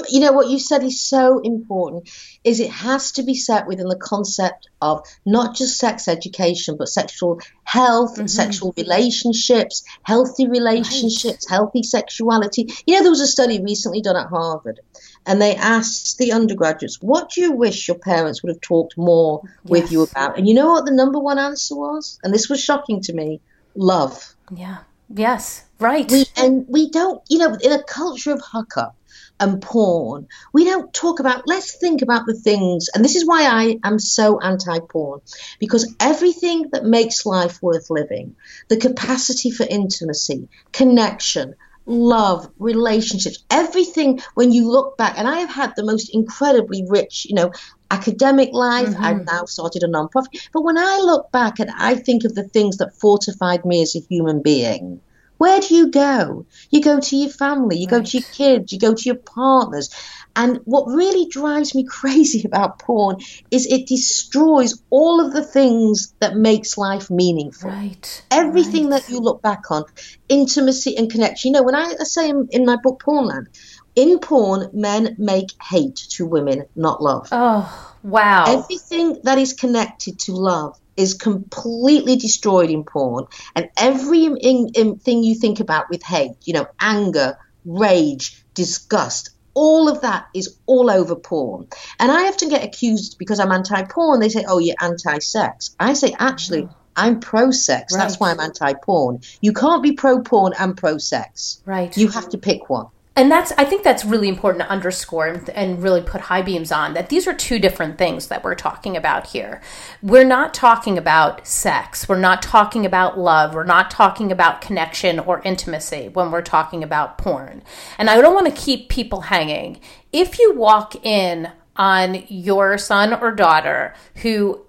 You 0.08 0.18
know 0.20 0.32
what 0.32 0.48
you 0.48 0.58
said 0.58 0.82
is 0.82 1.00
so 1.00 1.38
important 1.38 2.10
is 2.42 2.58
it 2.58 2.70
has 2.70 3.12
to 3.12 3.22
be 3.22 3.34
set 3.34 3.68
within 3.68 3.86
the 3.86 3.96
concept 3.96 4.68
of 4.82 5.06
not 5.24 5.54
just 5.54 5.78
sex 5.78 6.08
education 6.08 6.76
but 6.76 6.88
sexual 6.88 7.40
health 7.62 8.16
mm-hmm. 8.16 8.26
sexual 8.26 8.74
relationships 8.76 9.84
healthy 10.02 10.48
relationships 10.48 11.46
right. 11.48 11.56
healthy 11.56 11.84
sexuality. 11.84 12.66
You 12.86 12.96
know 12.96 13.02
there 13.02 13.10
was 13.10 13.20
a 13.20 13.28
study 13.28 13.62
recently 13.62 14.00
done 14.00 14.16
at 14.16 14.26
harvard 14.26 14.80
and 15.26 15.40
they 15.40 15.54
asked 15.54 16.18
the 16.18 16.32
undergraduates 16.32 17.00
what 17.00 17.30
do 17.30 17.40
you 17.40 17.52
wish 17.52 17.86
your 17.86 17.98
parents 17.98 18.42
would 18.42 18.50
have 18.50 18.60
talked 18.60 18.98
more 18.98 19.42
yes. 19.44 19.70
with 19.70 19.92
you 19.92 20.02
about? 20.02 20.36
And 20.36 20.48
you 20.48 20.54
know 20.54 20.72
what 20.72 20.86
the 20.86 20.92
number 20.92 21.20
one 21.20 21.38
answer 21.38 21.76
was? 21.76 22.18
And 22.24 22.34
this 22.34 22.48
was 22.48 22.60
shocking 22.60 23.00
to 23.02 23.12
me 23.12 23.40
love. 23.76 24.34
Yeah. 24.52 24.78
Yes 25.08 25.67
right 25.78 26.10
we, 26.10 26.24
and 26.36 26.66
we 26.68 26.90
don't 26.90 27.22
you 27.28 27.38
know 27.38 27.56
in 27.60 27.72
a 27.72 27.82
culture 27.82 28.32
of 28.32 28.40
hookup 28.44 28.94
and 29.40 29.62
porn, 29.62 30.26
we 30.52 30.64
don't 30.64 30.92
talk 30.92 31.20
about, 31.20 31.44
let's 31.46 31.76
think 31.76 32.02
about 32.02 32.26
the 32.26 32.34
things. 32.34 32.88
And 32.94 33.04
this 33.04 33.16
is 33.16 33.26
why 33.26 33.44
I 33.44 33.78
am 33.84 33.98
so 33.98 34.40
anti 34.40 34.80
porn, 34.80 35.20
because 35.58 35.94
everything 36.00 36.70
that 36.72 36.84
makes 36.84 37.24
life 37.24 37.62
worth 37.62 37.90
living, 37.90 38.36
the 38.68 38.76
capacity 38.76 39.50
for 39.50 39.64
intimacy, 39.64 40.48
connection, 40.72 41.54
love, 41.86 42.50
relationships, 42.58 43.44
everything, 43.50 44.20
when 44.34 44.52
you 44.52 44.70
look 44.70 44.96
back, 44.96 45.14
and 45.16 45.26
I 45.26 45.38
have 45.38 45.50
had 45.50 45.74
the 45.76 45.84
most 45.84 46.14
incredibly 46.14 46.84
rich, 46.86 47.26
you 47.28 47.34
know, 47.34 47.52
academic 47.90 48.50
life. 48.52 48.88
Mm-hmm. 48.88 49.04
I've 49.04 49.24
now 49.24 49.44
started 49.46 49.82
a 49.82 49.88
nonprofit. 49.88 50.48
But 50.52 50.62
when 50.62 50.76
I 50.76 50.98
look 50.98 51.32
back 51.32 51.60
and 51.60 51.70
I 51.74 51.94
think 51.94 52.24
of 52.24 52.34
the 52.34 52.42
things 52.44 52.78
that 52.78 52.94
fortified 52.94 53.64
me 53.64 53.82
as 53.82 53.96
a 53.96 54.00
human 54.00 54.42
being, 54.42 55.00
where 55.38 55.60
do 55.60 55.74
you 55.74 55.90
go? 55.90 56.46
You 56.70 56.82
go 56.82 57.00
to 57.00 57.16
your 57.16 57.30
family, 57.30 57.78
you 57.78 57.86
right. 57.86 57.98
go 57.98 58.02
to 58.02 58.18
your 58.18 58.28
kids, 58.30 58.72
you 58.72 58.78
go 58.78 58.94
to 58.94 59.02
your 59.04 59.16
partners. 59.16 59.88
And 60.36 60.60
what 60.64 60.86
really 60.86 61.28
drives 61.28 61.74
me 61.74 61.84
crazy 61.88 62.44
about 62.44 62.80
porn 62.80 63.16
is 63.50 63.66
it 63.66 63.86
destroys 63.86 64.82
all 64.90 65.24
of 65.24 65.32
the 65.32 65.44
things 65.44 66.14
that 66.20 66.36
makes 66.36 66.76
life 66.76 67.10
meaningful. 67.10 67.70
Right. 67.70 68.22
Everything 68.30 68.90
right. 68.90 69.02
that 69.02 69.10
you 69.10 69.20
look 69.20 69.40
back 69.40 69.70
on, 69.70 69.84
intimacy 70.28 70.96
and 70.96 71.10
connection. 71.10 71.50
You 71.50 71.52
know, 71.54 71.64
when 71.64 71.74
I 71.74 71.94
say 72.02 72.28
in, 72.28 72.48
in 72.50 72.66
my 72.66 72.76
book 72.82 73.00
Pornland, 73.04 73.48
in 73.94 74.18
porn, 74.20 74.70
men 74.72 75.16
make 75.18 75.48
hate 75.62 75.96
to 76.10 76.26
women, 76.26 76.66
not 76.76 77.02
love. 77.02 77.28
Oh, 77.32 77.96
wow. 78.02 78.44
Everything 78.46 79.20
that 79.24 79.38
is 79.38 79.54
connected 79.54 80.20
to 80.20 80.32
love 80.32 80.76
is 80.98 81.14
completely 81.14 82.16
destroyed 82.16 82.68
in 82.68 82.84
porn. 82.84 83.26
And 83.54 83.70
every 83.78 84.24
in, 84.24 84.70
in, 84.74 84.98
thing 84.98 85.22
you 85.22 85.36
think 85.36 85.60
about 85.60 85.88
with 85.88 86.02
hate, 86.02 86.32
you 86.44 86.52
know, 86.52 86.66
anger, 86.78 87.38
rage, 87.64 88.44
disgust, 88.52 89.30
all 89.54 89.88
of 89.88 90.02
that 90.02 90.26
is 90.34 90.58
all 90.66 90.90
over 90.90 91.14
porn. 91.14 91.68
And 91.98 92.10
I 92.10 92.26
often 92.26 92.48
get 92.48 92.64
accused 92.64 93.16
because 93.16 93.38
I'm 93.38 93.52
anti 93.52 93.84
porn, 93.84 94.20
they 94.20 94.28
say, 94.28 94.44
oh, 94.46 94.58
you're 94.58 94.76
anti 94.80 95.20
sex. 95.20 95.74
I 95.78 95.94
say, 95.94 96.14
actually, 96.18 96.64
oh. 96.64 96.74
I'm 96.96 97.20
pro 97.20 97.52
sex. 97.52 97.94
Right. 97.94 98.02
That's 98.02 98.18
why 98.18 98.32
I'm 98.32 98.40
anti 98.40 98.74
porn. 98.74 99.20
You 99.40 99.52
can't 99.52 99.84
be 99.84 99.92
pro 99.92 100.20
porn 100.20 100.52
and 100.58 100.76
pro 100.76 100.98
sex. 100.98 101.62
Right. 101.64 101.96
You 101.96 102.08
have 102.08 102.28
to 102.30 102.38
pick 102.38 102.68
one 102.68 102.88
and 103.18 103.32
that's 103.32 103.52
i 103.58 103.64
think 103.64 103.82
that's 103.82 104.04
really 104.04 104.28
important 104.28 104.62
to 104.62 104.70
underscore 104.70 105.26
and, 105.26 105.50
and, 105.50 105.82
really 105.82 106.00
put 106.00 106.20
high 106.22 106.40
beams 106.40 106.70
on 106.70 106.94
that 106.94 107.08
these 107.08 107.26
are 107.26 107.34
two 107.34 107.58
different 107.58 107.98
things 107.98 108.28
that 108.28 108.44
we're 108.44 108.54
talking 108.54 108.96
about 108.96 109.26
here. 109.28 109.60
We're 110.02 110.24
not 110.24 110.54
talking 110.54 110.96
about 110.96 111.46
sex. 111.46 112.08
We're 112.08 112.18
not 112.18 112.42
talking 112.42 112.86
about 112.86 113.18
love. 113.18 113.54
We're 113.54 113.64
not 113.64 113.90
talking 113.90 114.30
about 114.30 114.60
connection 114.60 115.18
or 115.18 115.42
intimacy 115.42 116.08
when 116.08 116.30
we're 116.30 116.42
talking 116.42 116.82
about 116.82 117.18
porn. 117.18 117.62
And 117.98 118.08
i 118.08 118.20
don't 118.20 118.34
want 118.34 118.46
to 118.46 118.62
keep 118.62 118.88
people 118.88 119.22
hanging. 119.22 119.80
If 120.12 120.38
you 120.38 120.54
walk 120.54 120.94
in 121.04 121.50
on 121.76 122.24
your 122.28 122.78
son 122.78 123.14
or 123.14 123.32
daughter 123.32 123.94
who 124.16 124.64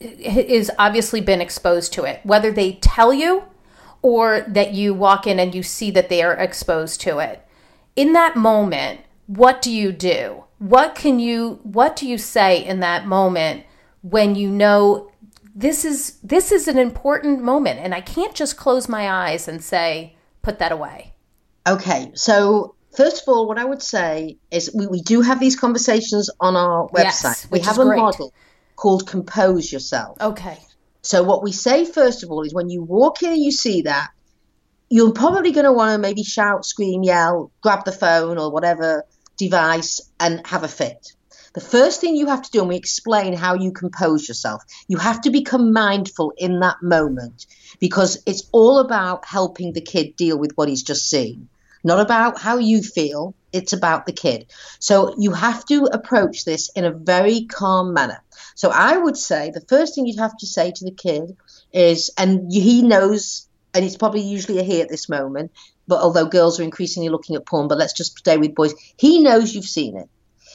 is 0.00 0.70
obviously 0.78 1.20
been 1.20 1.40
exposed 1.40 1.92
to 1.94 2.04
it 2.04 2.20
whether 2.24 2.52
they 2.52 2.72
tell 2.74 3.12
you 3.14 3.44
or 4.02 4.42
that 4.48 4.74
you 4.74 4.92
walk 4.92 5.26
in 5.26 5.38
and 5.38 5.54
you 5.54 5.62
see 5.62 5.90
that 5.90 6.10
they 6.10 6.22
are 6.22 6.34
exposed 6.34 7.00
to 7.00 7.18
it 7.18 7.46
in 7.96 8.12
that 8.12 8.36
moment, 8.36 9.00
what 9.26 9.62
do 9.62 9.70
you 9.70 9.92
do? 9.92 10.44
What 10.58 10.94
can 10.94 11.18
you 11.18 11.60
what 11.62 11.96
do 11.96 12.08
you 12.08 12.18
say 12.18 12.64
in 12.64 12.80
that 12.80 13.06
moment 13.06 13.64
when 14.02 14.34
you 14.34 14.50
know 14.50 15.10
this 15.54 15.84
is 15.84 16.18
this 16.22 16.50
is 16.50 16.68
an 16.68 16.78
important 16.78 17.42
moment 17.42 17.80
and 17.80 17.94
I 17.94 18.00
can't 18.00 18.34
just 18.34 18.56
close 18.56 18.88
my 18.88 19.10
eyes 19.10 19.46
and 19.46 19.62
say 19.62 20.16
put 20.42 20.58
that 20.58 20.72
away. 20.72 21.14
Okay. 21.66 22.12
So 22.14 22.74
first 22.96 23.22
of 23.22 23.28
all, 23.28 23.46
what 23.48 23.58
I 23.58 23.64
would 23.64 23.82
say 23.82 24.38
is 24.50 24.70
we, 24.74 24.86
we 24.86 25.00
do 25.00 25.20
have 25.20 25.40
these 25.40 25.58
conversations 25.58 26.30
on 26.40 26.56
our 26.56 26.88
website. 26.88 27.24
Yes, 27.24 27.48
we 27.50 27.60
have 27.60 27.78
a 27.78 27.84
great. 27.84 27.96
model 27.98 28.32
called 28.76 29.06
Compose 29.06 29.72
Yourself. 29.72 30.20
Okay. 30.20 30.58
So 31.02 31.22
what 31.22 31.42
we 31.42 31.52
say 31.52 31.84
first 31.84 32.24
of 32.24 32.30
all 32.30 32.42
is 32.42 32.52
when 32.54 32.68
you 32.68 32.82
walk 32.82 33.22
in 33.22 33.32
and 33.32 33.42
you 33.42 33.52
see 33.52 33.82
that, 33.82 34.10
you're 34.88 35.12
probably 35.12 35.52
going 35.52 35.64
to 35.64 35.72
want 35.72 35.92
to 35.92 35.98
maybe 35.98 36.22
shout, 36.22 36.64
scream, 36.64 37.02
yell, 37.02 37.50
grab 37.62 37.84
the 37.84 37.92
phone 37.92 38.38
or 38.38 38.50
whatever 38.50 39.04
device 39.36 40.00
and 40.20 40.46
have 40.46 40.62
a 40.62 40.68
fit. 40.68 41.12
The 41.54 41.60
first 41.60 42.00
thing 42.00 42.16
you 42.16 42.26
have 42.26 42.42
to 42.42 42.50
do, 42.50 42.60
and 42.60 42.68
we 42.68 42.76
explain 42.76 43.32
how 43.32 43.54
you 43.54 43.70
compose 43.72 44.26
yourself, 44.26 44.64
you 44.88 44.98
have 44.98 45.20
to 45.22 45.30
become 45.30 45.72
mindful 45.72 46.32
in 46.36 46.60
that 46.60 46.82
moment 46.82 47.46
because 47.78 48.22
it's 48.26 48.48
all 48.50 48.80
about 48.80 49.24
helping 49.24 49.72
the 49.72 49.80
kid 49.80 50.16
deal 50.16 50.36
with 50.36 50.52
what 50.56 50.68
he's 50.68 50.82
just 50.82 51.08
seen, 51.08 51.48
not 51.84 52.00
about 52.00 52.40
how 52.40 52.58
you 52.58 52.82
feel. 52.82 53.34
It's 53.52 53.72
about 53.72 54.04
the 54.04 54.12
kid. 54.12 54.46
So 54.80 55.14
you 55.16 55.30
have 55.30 55.64
to 55.66 55.84
approach 55.84 56.44
this 56.44 56.70
in 56.70 56.84
a 56.84 56.90
very 56.90 57.44
calm 57.44 57.94
manner. 57.94 58.20
So 58.56 58.70
I 58.70 58.96
would 58.96 59.16
say 59.16 59.50
the 59.50 59.60
first 59.60 59.94
thing 59.94 60.06
you'd 60.06 60.18
have 60.18 60.36
to 60.38 60.46
say 60.46 60.72
to 60.72 60.84
the 60.84 60.90
kid 60.90 61.36
is, 61.72 62.10
and 62.18 62.52
he 62.52 62.82
knows 62.82 63.46
and 63.74 63.84
it's 63.84 63.96
probably 63.96 64.22
usually 64.22 64.58
a 64.58 64.62
he 64.62 64.80
at 64.80 64.88
this 64.88 65.08
moment. 65.08 65.50
But 65.86 66.00
although 66.00 66.26
girls 66.26 66.60
are 66.60 66.62
increasingly 66.62 67.08
looking 67.08 67.36
at 67.36 67.44
porn, 67.44 67.68
but 67.68 67.78
let's 67.78 67.92
just 67.92 68.18
stay 68.18 68.38
with 68.38 68.54
boys. 68.54 68.74
He 68.96 69.20
knows 69.20 69.54
you've 69.54 69.64
seen 69.64 69.96
it. 69.96 70.08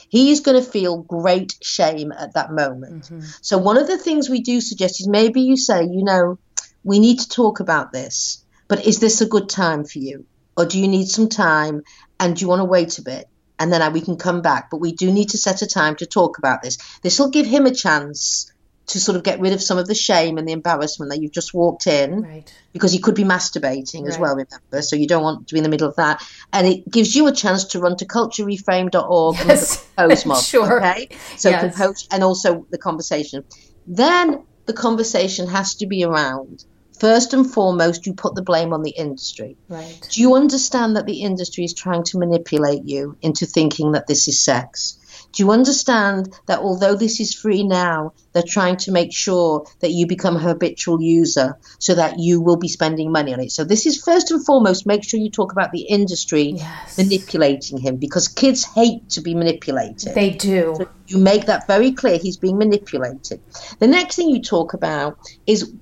He 0.08 0.32
is 0.32 0.40
going 0.40 0.60
to 0.60 0.68
feel 0.68 1.02
great 1.02 1.56
shame 1.62 2.10
at 2.10 2.34
that 2.34 2.50
moment. 2.50 3.04
Mm-hmm. 3.04 3.20
So 3.42 3.58
one 3.58 3.76
of 3.76 3.86
the 3.86 3.98
things 3.98 4.28
we 4.28 4.40
do 4.40 4.60
suggest 4.60 5.00
is 5.00 5.06
maybe 5.06 5.42
you 5.42 5.56
say, 5.56 5.84
you 5.84 6.02
know, 6.02 6.38
we 6.82 6.98
need 6.98 7.20
to 7.20 7.28
talk 7.28 7.60
about 7.60 7.92
this, 7.92 8.44
but 8.66 8.84
is 8.86 8.98
this 8.98 9.20
a 9.20 9.26
good 9.26 9.48
time 9.48 9.84
for 9.84 9.98
you, 9.98 10.26
or 10.56 10.64
do 10.64 10.80
you 10.80 10.88
need 10.88 11.06
some 11.06 11.28
time 11.28 11.82
and 12.18 12.34
do 12.34 12.40
you 12.40 12.48
want 12.48 12.60
to 12.60 12.64
wait 12.64 12.98
a 12.98 13.02
bit? 13.02 13.28
And 13.58 13.72
then 13.72 13.92
we 13.92 14.00
can 14.00 14.16
come 14.16 14.40
back, 14.40 14.70
but 14.70 14.80
we 14.80 14.92
do 14.92 15.12
need 15.12 15.28
to 15.30 15.38
set 15.38 15.62
a 15.62 15.66
time 15.66 15.94
to 15.96 16.06
talk 16.06 16.38
about 16.38 16.62
this. 16.62 16.78
This 17.02 17.18
will 17.18 17.30
give 17.30 17.46
him 17.46 17.66
a 17.66 17.74
chance 17.74 18.50
to 18.90 18.98
sort 18.98 19.16
of 19.16 19.22
get 19.22 19.38
rid 19.38 19.52
of 19.52 19.62
some 19.62 19.78
of 19.78 19.86
the 19.86 19.94
shame 19.94 20.36
and 20.36 20.48
the 20.48 20.52
embarrassment 20.52 21.12
that 21.12 21.22
you've 21.22 21.32
just 21.32 21.54
walked 21.54 21.86
in 21.86 22.22
right. 22.22 22.52
because 22.72 22.92
you 22.92 23.00
could 23.00 23.14
be 23.14 23.22
masturbating 23.22 24.02
right. 24.02 24.08
as 24.08 24.18
well 24.18 24.34
remember 24.34 24.82
so 24.82 24.96
you 24.96 25.06
don't 25.06 25.22
want 25.22 25.46
to 25.46 25.54
be 25.54 25.58
in 25.58 25.62
the 25.62 25.70
middle 25.70 25.88
of 25.88 25.94
that 25.96 26.22
and 26.52 26.66
it 26.66 26.88
gives 26.90 27.14
you 27.14 27.28
a 27.28 27.32
chance 27.32 27.64
to 27.64 27.78
run 27.78 27.96
to 27.96 28.04
culturereframe.org 28.04 29.36
yes. 29.36 29.86
and 29.96 30.10
compose 30.10 30.26
mob 30.26 30.42
sure 30.42 30.78
okay 30.78 31.08
so 31.36 31.50
yes. 31.50 31.62
compose 31.62 32.08
and 32.10 32.24
also 32.24 32.66
the 32.70 32.78
conversation 32.78 33.44
then 33.86 34.44
the 34.66 34.72
conversation 34.72 35.46
has 35.46 35.76
to 35.76 35.86
be 35.86 36.04
around 36.04 36.64
first 36.98 37.32
and 37.32 37.50
foremost 37.50 38.06
you 38.06 38.12
put 38.12 38.34
the 38.34 38.42
blame 38.42 38.72
on 38.72 38.82
the 38.82 38.90
industry 38.90 39.56
right 39.68 40.08
do 40.10 40.20
you 40.20 40.34
understand 40.34 40.96
that 40.96 41.06
the 41.06 41.22
industry 41.22 41.64
is 41.64 41.74
trying 41.74 42.02
to 42.02 42.18
manipulate 42.18 42.84
you 42.84 43.16
into 43.22 43.46
thinking 43.46 43.92
that 43.92 44.08
this 44.08 44.26
is 44.26 44.42
sex 44.42 44.98
do 45.32 45.44
you 45.44 45.50
understand 45.52 46.32
that 46.46 46.58
although 46.58 46.96
this 46.96 47.20
is 47.20 47.34
free 47.34 47.62
now, 47.62 48.12
they're 48.32 48.42
trying 48.42 48.76
to 48.78 48.92
make 48.92 49.12
sure 49.12 49.66
that 49.80 49.90
you 49.90 50.06
become 50.06 50.36
a 50.36 50.40
habitual 50.40 51.00
user 51.00 51.56
so 51.78 51.94
that 51.94 52.18
you 52.18 52.40
will 52.40 52.56
be 52.56 52.68
spending 52.68 53.12
money 53.12 53.32
on 53.32 53.40
it? 53.40 53.52
So, 53.52 53.64
this 53.64 53.86
is 53.86 54.02
first 54.02 54.30
and 54.30 54.44
foremost 54.44 54.86
make 54.86 55.04
sure 55.04 55.20
you 55.20 55.30
talk 55.30 55.52
about 55.52 55.70
the 55.72 55.82
industry 55.82 56.54
yes. 56.56 56.98
manipulating 56.98 57.78
him 57.78 57.96
because 57.96 58.26
kids 58.28 58.64
hate 58.64 59.08
to 59.10 59.20
be 59.20 59.34
manipulated. 59.34 60.14
They 60.14 60.30
do. 60.30 60.74
So 60.76 60.88
you 61.06 61.18
make 61.18 61.46
that 61.46 61.66
very 61.66 61.92
clear. 61.92 62.18
He's 62.18 62.36
being 62.36 62.58
manipulated. 62.58 63.40
The 63.78 63.86
next 63.86 64.16
thing 64.16 64.30
you 64.30 64.42
talk 64.42 64.74
about 64.74 65.18
is 65.46 65.72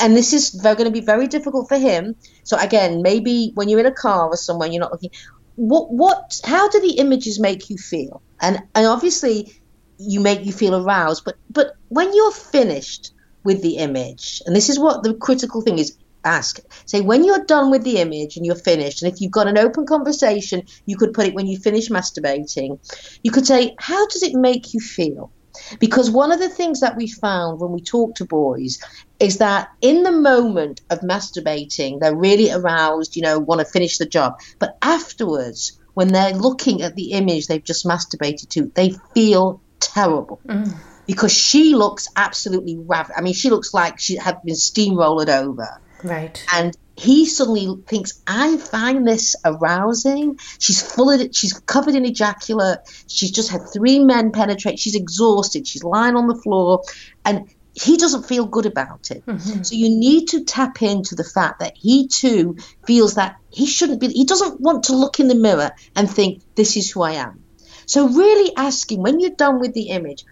and 0.00 0.16
this 0.16 0.32
is 0.32 0.50
going 0.50 0.84
to 0.84 0.90
be 0.90 1.00
very 1.00 1.26
difficult 1.26 1.68
for 1.68 1.76
him. 1.76 2.16
So 2.44 2.56
again, 2.58 3.02
maybe 3.02 3.52
when 3.54 3.68
you're 3.68 3.80
in 3.80 3.86
a 3.86 3.92
car 3.92 4.28
or 4.28 4.36
somewhere, 4.36 4.68
you're 4.68 4.80
not 4.80 4.92
looking. 4.92 5.10
What 5.56 5.92
what? 5.92 6.40
How 6.44 6.68
do 6.68 6.80
the 6.80 6.94
images 6.94 7.38
make 7.38 7.68
you 7.68 7.76
feel? 7.76 8.22
And 8.42 8.62
and 8.74 8.86
obviously 8.86 9.52
you 9.98 10.20
make 10.20 10.44
you 10.44 10.52
feel 10.52 10.74
aroused 10.74 11.24
but 11.24 11.36
but 11.48 11.74
when 11.88 12.14
you're 12.14 12.32
finished 12.32 13.12
with 13.44 13.62
the 13.62 13.76
image 13.78 14.42
and 14.46 14.54
this 14.54 14.68
is 14.68 14.78
what 14.78 15.02
the 15.02 15.14
critical 15.14 15.62
thing 15.62 15.78
is 15.78 15.96
ask. 16.24 16.60
Say 16.86 17.00
when 17.00 17.24
you're 17.24 17.44
done 17.44 17.70
with 17.70 17.84
the 17.84 17.98
image 17.98 18.36
and 18.36 18.46
you're 18.46 18.54
finished 18.54 19.02
and 19.02 19.12
if 19.12 19.20
you've 19.20 19.32
got 19.32 19.48
an 19.48 19.58
open 19.58 19.86
conversation 19.86 20.62
you 20.86 20.96
could 20.96 21.12
put 21.12 21.26
it 21.26 21.34
when 21.34 21.46
you 21.46 21.58
finish 21.58 21.88
masturbating 21.88 22.78
you 23.22 23.30
could 23.30 23.46
say 23.46 23.74
how 23.78 24.06
does 24.06 24.22
it 24.22 24.34
make 24.34 24.74
you 24.74 24.80
feel? 24.80 25.32
Because 25.78 26.10
one 26.10 26.32
of 26.32 26.38
the 26.38 26.48
things 26.48 26.80
that 26.80 26.96
we 26.96 27.08
found 27.08 27.60
when 27.60 27.72
we 27.72 27.82
talk 27.82 28.14
to 28.16 28.24
boys 28.24 28.78
is 29.20 29.38
that 29.38 29.68
in 29.80 30.02
the 30.02 30.12
moment 30.12 30.80
of 30.90 31.00
masturbating 31.00 32.00
they're 32.00 32.16
really 32.16 32.50
aroused 32.50 33.16
you 33.16 33.22
know 33.22 33.38
want 33.38 33.60
to 33.60 33.64
finish 33.64 33.98
the 33.98 34.06
job. 34.06 34.38
But 34.58 34.76
afterwards 34.82 35.78
when 35.94 36.08
they're 36.08 36.34
looking 36.34 36.82
at 36.82 36.94
the 36.94 37.12
image 37.12 37.46
they've 37.46 37.62
just 37.62 37.86
masturbated 37.86 38.48
to, 38.50 38.70
they 38.74 38.94
feel 39.14 39.60
terrible. 39.80 40.40
Mm. 40.46 40.74
Because 41.06 41.32
she 41.32 41.74
looks 41.74 42.08
absolutely 42.14 42.78
rav. 42.78 43.10
I 43.16 43.20
mean, 43.20 43.34
she 43.34 43.50
looks 43.50 43.74
like 43.74 43.98
she 43.98 44.16
had 44.16 44.42
been 44.42 44.54
steamrolled 44.54 45.28
over. 45.28 45.80
Right. 46.04 46.44
And 46.52 46.76
he 46.96 47.26
suddenly 47.26 47.82
thinks, 47.86 48.20
I 48.26 48.56
find 48.56 49.06
this 49.06 49.34
arousing. 49.44 50.38
She's 50.58 50.80
full 50.80 51.10
of 51.10 51.20
it. 51.20 51.34
She's 51.34 51.52
covered 51.52 51.94
in 51.94 52.04
ejaculate. 52.04 52.80
She's 53.08 53.30
just 53.30 53.50
had 53.50 53.62
three 53.72 53.98
men 53.98 54.30
penetrate. 54.30 54.78
She's 54.78 54.94
exhausted. 54.94 55.66
She's 55.66 55.84
lying 55.84 56.16
on 56.16 56.28
the 56.28 56.36
floor. 56.36 56.82
And 57.24 57.48
he 57.74 57.96
doesn't 57.96 58.26
feel 58.26 58.46
good 58.46 58.66
about 58.66 59.10
it. 59.10 59.24
Mm-hmm. 59.24 59.62
So 59.62 59.74
you 59.74 59.88
need 59.88 60.28
to 60.28 60.44
tap 60.44 60.82
into 60.82 61.14
the 61.14 61.24
fact 61.24 61.60
that 61.60 61.76
he 61.76 62.08
too 62.08 62.56
feels 62.86 63.14
that 63.14 63.36
he 63.50 63.66
shouldn't 63.66 64.00
be, 64.00 64.08
he 64.08 64.24
doesn't 64.24 64.60
want 64.60 64.84
to 64.84 64.96
look 64.96 65.20
in 65.20 65.28
the 65.28 65.34
mirror 65.34 65.70
and 65.96 66.10
think, 66.10 66.42
this 66.54 66.76
is 66.76 66.90
who 66.90 67.02
I 67.02 67.12
am. 67.12 67.42
So 67.86 68.08
really 68.08 68.54
asking 68.56 69.02
when 69.02 69.20
you're 69.20 69.30
done 69.30 69.58
with 69.58 69.72
the 69.72 69.88
image, 69.88 70.24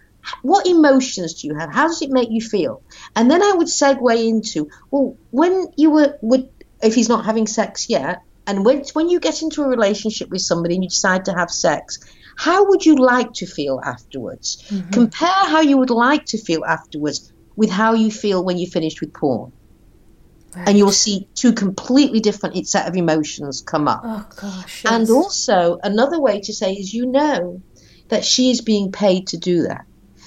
what 0.43 0.67
emotions 0.67 1.41
do 1.41 1.47
you 1.47 1.55
have? 1.55 1.73
How 1.73 1.87
does 1.87 2.01
it 2.01 2.11
make 2.11 2.29
you 2.29 2.41
feel? 2.41 2.83
And 3.15 3.29
then 3.29 3.41
I 3.41 3.53
would 3.53 3.67
segue 3.67 4.27
into, 4.27 4.69
well, 4.91 5.17
when 5.31 5.67
you 5.77 5.89
were, 5.89 6.17
would, 6.21 6.47
if 6.81 6.93
he's 6.93 7.09
not 7.09 7.25
having 7.25 7.47
sex 7.47 7.89
yet, 7.89 8.21
and 8.45 8.63
when, 8.65 8.83
when 8.93 9.09
you 9.09 9.19
get 9.19 9.41
into 9.41 9.63
a 9.63 9.67
relationship 9.67 10.29
with 10.29 10.41
somebody 10.41 10.75
and 10.75 10.83
you 10.83 10.89
decide 10.89 11.25
to 11.25 11.33
have 11.33 11.49
sex, 11.49 11.99
how 12.35 12.69
would 12.69 12.85
you 12.85 12.95
like 12.95 13.33
to 13.33 13.45
feel 13.45 13.81
afterwards? 13.83 14.63
Mm-hmm. 14.69 14.89
Compare 14.91 15.29
how 15.29 15.61
you 15.61 15.77
would 15.77 15.89
like 15.89 16.25
to 16.27 16.37
feel 16.37 16.63
afterwards 16.65 17.31
with 17.55 17.69
how 17.69 17.93
you 17.93 18.11
feel 18.11 18.43
when 18.43 18.57
you 18.57 18.67
finished 18.67 19.01
with 19.01 19.13
porn. 19.13 19.51
And 20.53 20.77
you 20.77 20.83
will 20.83 20.91
see 20.91 21.27
two 21.33 21.53
completely 21.53 22.19
different 22.19 22.67
set 22.67 22.87
of 22.87 22.95
emotions 22.95 23.61
come 23.61 23.87
up. 23.87 24.01
Oh 24.03 24.27
gosh. 24.35 24.83
And 24.85 25.09
also, 25.09 25.79
another 25.81 26.19
way 26.19 26.41
to 26.41 26.53
say 26.53 26.73
is 26.73 26.93
you 26.93 27.05
know 27.05 27.61
that 28.09 28.25
she 28.25 28.51
is 28.51 28.59
being 28.59 28.91
paid 28.91 29.27
to 29.27 29.37
do 29.37 29.63
that. 29.63 29.85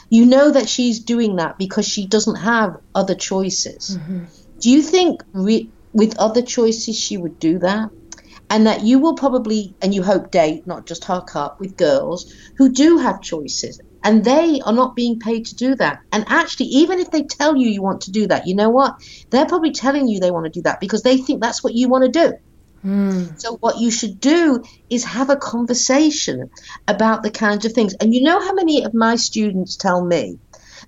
You 0.08 0.24
know 0.24 0.50
that 0.50 0.68
she's 0.68 1.00
doing 1.00 1.36
that 1.36 1.58
because 1.58 1.86
she 1.86 2.06
doesn't 2.06 2.36
have 2.36 2.78
other 2.94 3.14
choices. 3.14 3.98
Mm-hmm. 3.98 4.24
Do 4.60 4.70
you 4.70 4.80
think 4.80 5.22
re- 5.32 5.68
with 5.92 6.18
other 6.18 6.40
choices 6.40 6.98
she 6.98 7.16
would 7.16 7.38
do 7.38 7.58
that? 7.58 7.90
And 8.50 8.66
that 8.66 8.82
you 8.82 8.98
will 8.98 9.14
probably, 9.14 9.74
and 9.80 9.94
you 9.94 10.02
hope, 10.02 10.30
date, 10.30 10.66
not 10.66 10.86
just 10.86 11.04
hook 11.04 11.34
up 11.34 11.58
with 11.60 11.76
girls 11.76 12.32
who 12.56 12.72
do 12.72 12.98
have 12.98 13.22
choices. 13.22 13.80
And 14.04 14.22
they 14.22 14.60
are 14.60 14.72
not 14.72 14.94
being 14.94 15.18
paid 15.18 15.46
to 15.46 15.54
do 15.54 15.74
that. 15.76 16.00
And 16.12 16.26
actually, 16.28 16.66
even 16.66 17.00
if 17.00 17.10
they 17.10 17.22
tell 17.22 17.56
you 17.56 17.68
you 17.68 17.82
want 17.82 18.02
to 18.02 18.12
do 18.12 18.26
that, 18.26 18.46
you 18.46 18.54
know 18.54 18.68
what? 18.68 18.94
They're 19.30 19.46
probably 19.46 19.72
telling 19.72 20.08
you 20.08 20.20
they 20.20 20.30
want 20.30 20.44
to 20.44 20.50
do 20.50 20.62
that 20.62 20.78
because 20.78 21.02
they 21.02 21.16
think 21.16 21.40
that's 21.40 21.64
what 21.64 21.74
you 21.74 21.88
want 21.88 22.04
to 22.04 22.10
do. 22.10 22.34
Hmm. 22.82 23.24
So 23.38 23.56
what 23.56 23.78
you 23.78 23.90
should 23.90 24.20
do 24.20 24.62
is 24.90 25.04
have 25.04 25.30
a 25.30 25.36
conversation 25.36 26.50
about 26.86 27.22
the 27.22 27.30
kinds 27.30 27.64
of 27.64 27.72
things. 27.72 27.94
And 27.94 28.14
you 28.14 28.22
know 28.22 28.40
how 28.40 28.52
many 28.52 28.84
of 28.84 28.92
my 28.92 29.16
students 29.16 29.76
tell 29.76 30.04
me 30.04 30.38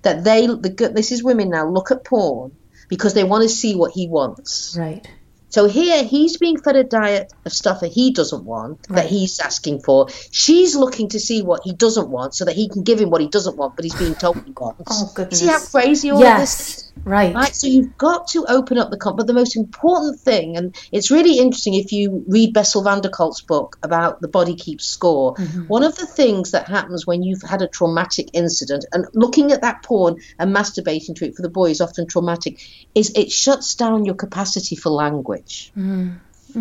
that 0.03 0.23
they 0.23 0.45
the 0.45 0.69
good 0.69 0.95
this 0.95 1.11
is 1.11 1.23
women 1.23 1.49
now 1.49 1.67
look 1.67 1.89
at 1.89 2.05
porn 2.05 2.51
because 2.87 3.15
they 3.15 3.23
want 3.23 3.41
to 3.41 3.49
see 3.49 3.75
what 3.75 3.93
he 3.93 4.07
wants. 4.07 4.75
Right. 4.77 5.09
So 5.57 5.67
here 5.67 6.03
he's 6.03 6.37
being 6.37 6.59
fed 6.59 6.75
a 6.75 6.83
diet 6.83 7.33
of 7.43 7.51
stuff 7.51 7.79
that 7.79 7.91
he 7.91 8.11
doesn't 8.11 8.43
want, 8.43 8.83
that 8.89 9.07
he's 9.07 9.39
asking 9.39 9.79
for. 9.79 10.07
She's 10.29 10.75
looking 10.75 11.09
to 11.09 11.19
see 11.19 11.41
what 11.41 11.61
he 11.63 11.73
doesn't 11.73 12.09
want 12.09 12.35
so 12.35 12.45
that 12.45 12.55
he 12.55 12.69
can 12.69 12.83
give 12.83 13.01
him 13.01 13.09
what 13.09 13.21
he 13.21 13.27
doesn't 13.27 13.57
want, 13.57 13.75
but 13.75 13.83
he's 13.83 13.95
being 13.95 14.13
told 14.13 14.35
he 14.45 14.51
wants. 14.51 14.83
Oh, 14.85 15.11
goodness. 15.15 15.39
See 15.39 15.47
how 15.47 15.59
crazy 15.59 16.11
all 16.11 16.23
of 16.23 16.39
this 16.39 16.59
is? 16.59 16.83
Yes. 16.83 16.83
Right. 17.05 17.33
Right, 17.33 17.55
so 17.55 17.67
you've 17.67 17.97
got 17.97 18.27
to 18.29 18.45
open 18.49 18.77
up 18.77 18.89
the 18.89 18.97
comp. 18.97 19.17
But 19.17 19.27
the 19.27 19.33
most 19.33 19.55
important 19.55 20.19
thing, 20.19 20.57
and 20.57 20.75
it's 20.91 21.09
really 21.09 21.39
interesting 21.39 21.75
if 21.75 21.91
you 21.91 22.25
read 22.27 22.53
Bessel 22.53 22.83
van 22.83 23.01
der 23.01 23.09
Kolk's 23.09 23.41
book 23.41 23.77
about 23.81 24.19
the 24.19 24.27
body 24.27 24.55
keeps 24.55 24.85
score. 24.85 25.35
Mm-hmm. 25.35 25.67
One 25.67 25.83
of 25.83 25.95
the 25.95 26.07
things 26.07 26.51
that 26.51 26.67
happens 26.67 27.07
when 27.07 27.23
you've 27.23 27.43
had 27.43 27.61
a 27.61 27.67
traumatic 27.67 28.29
incident, 28.33 28.85
and 28.91 29.05
looking 29.13 29.51
at 29.51 29.61
that 29.61 29.83
porn 29.83 30.17
and 30.37 30.55
masturbating 30.55 31.15
to 31.15 31.25
it 31.25 31.35
for 31.35 31.43
the 31.43 31.49
boy 31.49 31.69
is 31.69 31.81
often 31.81 32.07
traumatic, 32.07 32.59
is 32.93 33.11
it 33.15 33.31
shuts 33.31 33.75
down 33.75 34.05
your 34.05 34.15
capacity 34.15 34.75
for 34.75 34.89
language. 34.89 35.46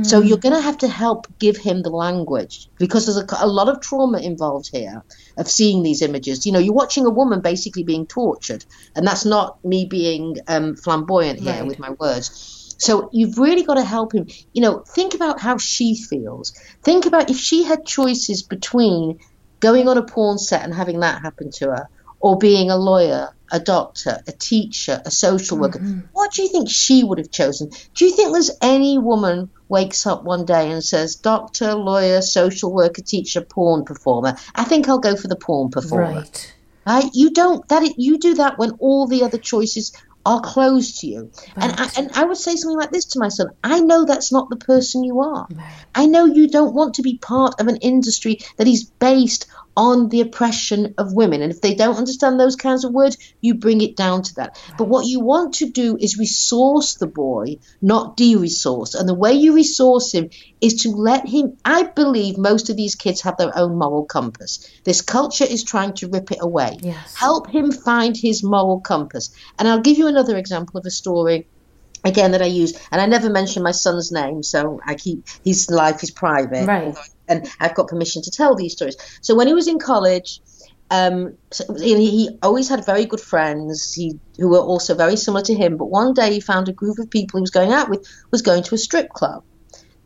So 0.03 0.21
you're 0.21 0.39
going 0.39 0.55
to 0.55 0.61
have 0.61 0.79
to 0.79 0.89
help 0.89 1.27
give 1.41 1.57
him 1.57 1.83
the 1.83 1.91
language 1.91 2.69
because 2.79 3.07
there's 3.07 3.19
a, 3.19 3.27
a 3.41 3.47
lot 3.47 3.69
of 3.69 3.81
trauma 3.81 4.19
involved 4.19 4.69
here 4.73 5.03
of 5.37 5.49
seeing 5.49 5.83
these 5.83 6.03
images. 6.03 6.47
You 6.47 6.53
know, 6.53 6.59
you're 6.59 6.75
watching 6.75 7.07
a 7.07 7.11
woman 7.11 7.41
basically 7.41 7.85
being 7.85 8.07
tortured, 8.07 8.65
and 8.95 9.07
that's 9.07 9.25
not 9.25 9.57
me 9.65 9.87
being 9.91 10.37
um, 10.49 10.77
flamboyant 10.77 11.41
here 11.41 11.55
Right. 11.55 11.67
with 11.67 11.79
my 11.79 11.91
words. 11.99 12.77
So 12.79 13.09
you've 13.13 13.39
really 13.39 13.65
got 13.65 13.75
to 13.75 13.85
help 13.85 14.15
him. 14.15 14.27
You 14.53 14.63
know, 14.63 14.85
think 14.95 15.15
about 15.15 15.41
how 15.41 15.59
she 15.59 15.97
feels. 16.09 16.53
Think 16.85 17.07
about 17.07 17.31
if 17.31 17.39
she 17.39 17.65
had 17.65 17.87
choices 17.87 18.43
between 18.45 19.19
going 19.61 19.89
on 19.89 19.99
a 19.99 20.05
porn 20.05 20.39
set 20.39 20.63
and 20.63 20.75
having 20.75 21.01
that 21.01 21.23
happen 21.23 21.51
to 21.57 21.67
her, 21.71 21.87
or 22.27 22.37
being 22.37 22.71
a 22.73 22.77
lawyer, 22.77 23.29
a 23.53 23.61
doctor, 23.61 24.21
a 24.27 24.33
teacher, 24.33 25.01
a 25.05 25.13
social 25.13 25.57
worker. 25.57 25.79
Mm-hmm. 25.79 26.01
What 26.13 26.33
do 26.33 26.43
you 26.43 26.49
think 26.49 26.69
she 26.69 27.05
would 27.05 27.19
have 27.19 27.31
chosen? 27.31 27.71
Do 27.95 28.05
you 28.05 28.17
think 28.17 28.33
there's 28.33 28.51
any 28.61 28.99
woman 28.99 29.49
wakes 29.69 30.09
up 30.09 30.25
one 30.25 30.45
day 30.45 30.73
and 30.73 30.83
says, 30.83 31.15
doctor, 31.15 31.75
lawyer, 31.75 32.21
social 32.23 32.73
worker, 32.75 33.01
teacher, 33.01 33.43
porn 33.43 33.85
performer? 33.85 34.37
I 34.57 34.65
think 34.65 34.89
I'll 34.89 34.99
go 34.99 35.15
for 35.15 35.29
the 35.29 35.37
porn 35.37 35.71
performer. 35.71 36.23
Right. 36.23 36.55
Right? 36.85 37.11
You 37.15 37.31
don't 37.31 37.69
that 37.69 37.97
you 37.97 38.19
do 38.19 38.35
that 38.35 38.59
when 38.59 38.73
all 38.81 39.07
the 39.07 39.23
other 39.23 39.39
choices 39.39 39.93
are 40.25 40.41
closed 40.41 40.99
to 41.03 41.07
you. 41.07 41.31
And 41.55 41.73
I, 41.79 41.89
and 41.97 42.11
I 42.15 42.25
would 42.25 42.37
say 42.37 42.57
something 42.57 42.77
like 42.77 42.91
this 42.91 43.05
to 43.05 43.21
my 43.21 43.29
son: 43.29 43.51
I 43.63 43.79
know 43.79 44.05
that's 44.05 44.33
not 44.33 44.51
the 44.51 44.57
person 44.57 45.05
you 45.05 45.21
are. 45.21 45.47
Right. 45.49 45.87
I 45.95 46.07
know 46.07 46.25
you 46.25 46.49
don't 46.49 46.75
want 46.75 46.95
to 46.95 47.03
be 47.03 47.19
part 47.19 47.61
of 47.61 47.69
an 47.69 47.77
industry 47.77 48.41
that 48.57 48.67
is 48.67 48.83
based 48.85 49.47
on 49.77 50.09
the 50.09 50.21
oppression 50.21 50.95
of 50.97 51.13
women. 51.13 51.43
And 51.43 51.53
if 51.53 51.61
they 51.61 51.75
don't 51.75 51.97
understand 51.97 52.41
those 52.41 52.57
kinds 52.57 52.85
of 52.85 52.93
words, 52.93 53.17
you 53.41 53.55
bring 53.55 53.81
it 53.81 53.97
down 53.97 54.23
to 54.23 54.35
that. 54.37 54.59
But 54.79 54.89
what 54.89 55.07
you 55.07 55.21
want 55.21 55.55
to 55.55 55.71
do 55.71 55.97
is 56.01 56.19
resource 56.19 56.95
the 56.95 57.07
boy, 57.07 57.59
not 57.83 58.17
de 58.17 58.37
resource. 58.37 58.95
And 58.95 59.09
the 59.09 59.15
way 59.15 59.33
you 59.35 59.55
resource 59.55 60.13
him 60.13 60.31
is 60.61 60.83
to 60.83 60.91
let 60.91 61.29
him. 61.29 61.59
I 61.65 61.85
believe 61.85 62.39
most 62.39 62.71
of 62.71 62.77
these 62.77 62.95
kids 62.95 63.21
have 63.23 63.37
their 63.37 63.57
own 63.57 63.77
moral 63.77 64.07
compass. 64.07 64.67
This 64.85 65.03
culture 65.03 65.45
is 65.45 65.63
trying 65.63 65.93
to 65.95 66.09
rip 66.09 66.33
it 66.33 66.39
away. 66.41 66.79
Yes. 66.81 67.15
Help 67.15 67.51
him 67.51 67.71
find 67.71 68.17
his 68.17 68.43
moral 68.43 68.81
compass. 68.81 69.31
And 69.59 69.69
I'll 69.69 69.81
give 69.81 69.99
you 69.99 70.07
another 70.07 70.37
example 70.37 70.79
of 70.79 70.87
a 70.87 70.91
story 70.91 71.49
again 72.05 72.33
that 72.33 72.43
I 72.43 72.47
use, 72.47 72.79
and 72.93 73.01
I 73.01 73.07
never 73.07 73.29
mention 73.29 73.63
my 73.63 73.73
son's 73.73 74.13
name, 74.13 74.43
so 74.43 74.81
I 74.87 74.95
keep 74.95 75.25
his 75.45 75.69
life 75.71 76.03
is 76.03 76.11
private, 76.11 76.67
Right. 76.67 76.95
And 77.29 77.47
I've 77.61 77.75
got 77.75 77.89
permission 77.89 78.23
to 78.23 78.31
tell 78.31 78.55
these 78.55 78.73
stories. 78.75 78.97
So 79.23 79.35
when 79.35 79.47
he 79.47 79.55
was 79.55 79.69
in 79.69 79.79
college, 79.79 80.41
um, 80.91 81.37
so 81.53 81.65
he 81.75 82.11
he 82.11 82.39
always 82.43 82.69
had 82.69 82.87
very 82.87 83.05
good 83.07 83.21
friends 83.21 83.93
he, 83.93 84.19
who 84.39 84.49
were 84.49 84.61
also 84.61 84.95
very 84.95 85.17
similar 85.17 85.43
to 85.45 85.55
him. 85.55 85.77
But 85.77 85.91
one 85.91 86.15
day 86.15 86.33
he 86.33 86.41
found 86.41 86.69
a 86.69 86.73
group 86.73 86.99
of 86.99 87.11
people 87.11 87.39
he 87.39 87.43
was 87.43 87.51
going 87.51 87.73
out 87.73 87.91
with 87.91 88.07
was 88.31 88.43
going 88.43 88.63
to 88.65 88.75
a 88.75 88.79
strip 88.79 89.09
club, 89.11 89.43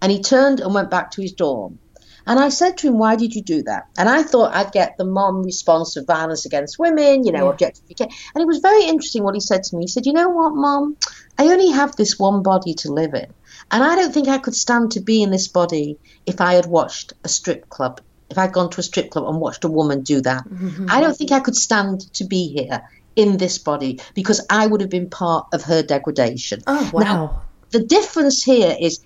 and 0.01 0.11
he 0.11 0.23
turned 0.23 0.61
and 0.61 0.75
went 0.75 0.91
back 0.91 1.11
to 1.13 1.23
his 1.23 1.33
dorm. 1.33 1.79
And 2.27 2.39
I 2.39 2.49
said 2.51 2.77
to 2.79 2.89
him, 2.89 2.99
"Why 2.99 3.17
did 3.17 3.35
you 3.35 3.43
do 3.43 3.63
that?" 3.65 3.85
And 3.99 4.09
I 4.09 4.23
thought 4.23 4.55
I'd 4.55 4.73
get 4.73 4.95
the 4.97 5.05
mom 5.05 5.43
response 5.43 5.97
of 5.97 6.07
violence 6.07 6.47
against 6.47 6.79
women, 6.79 7.25
you 7.25 7.33
know, 7.33 7.45
Yeah. 7.47 7.51
objectification. 7.51 8.13
And 8.35 8.43
it 8.43 8.47
was 8.47 8.59
very 8.61 8.85
interesting 8.85 9.25
what 9.25 9.35
he 9.35 9.41
said 9.41 9.63
to 9.65 9.77
me. 9.77 9.85
He 9.85 9.89
said, 9.89 10.07
"You 10.07 10.13
know 10.13 10.29
what, 10.29 10.55
mom? 10.55 10.97
I 11.39 11.45
only 11.49 11.71
have 11.71 11.97
this 11.97 12.19
one 12.19 12.43
body 12.43 12.75
to 12.75 12.93
live 12.93 13.15
in, 13.15 13.27
and 13.71 13.83
I 13.83 13.97
don't 13.97 14.13
think 14.13 14.29
I 14.29 14.39
could 14.39 14.55
stand 14.55 14.93
to 14.93 15.01
be 15.01 15.23
in 15.23 15.31
this 15.31 15.49
body 15.49 15.99
if 16.27 16.41
I 16.41 16.55
had 16.55 16.67
watched 16.67 17.13
a 17.25 17.29
strip 17.29 17.69
club. 17.69 18.01
If 18.29 18.39
I'd 18.39 18.53
gone 18.53 18.71
to 18.71 18.81
a 18.81 18.83
strip 18.83 19.11
club 19.11 19.27
and 19.27 19.41
watched 19.41 19.65
a 19.65 19.69
woman 19.69 20.03
do 20.03 20.21
that, 20.21 20.49
mm-hmm. 20.49 20.87
I 20.89 21.01
don't 21.01 21.17
think 21.17 21.33
I 21.33 21.41
could 21.41 21.57
stand 21.57 22.13
to 22.15 22.25
be 22.25 22.49
here." 22.49 22.83
In 23.17 23.39
this 23.39 23.59
body, 23.59 24.01
because 24.15 24.47
I 24.49 24.67
would 24.67 24.81
have 24.81 24.89
been 24.89 25.11
part 25.11 25.49
of 25.53 25.65
her 25.65 25.83
degradation. 25.83 26.61
Oh 26.67 26.91
Now, 26.95 27.43
the 27.71 27.83
difference 27.83 28.43
here 28.43 28.77
is 28.81 29.01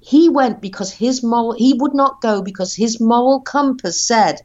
he 0.00 0.28
went 0.28 0.60
because 0.60 0.92
his 0.92 1.22
moral 1.22 1.52
he 1.52 1.74
would 1.74 1.94
not 1.94 2.20
go 2.20 2.42
because 2.42 2.74
his 2.74 3.00
moral 3.00 3.40
compass 3.40 4.00
said 4.00 4.40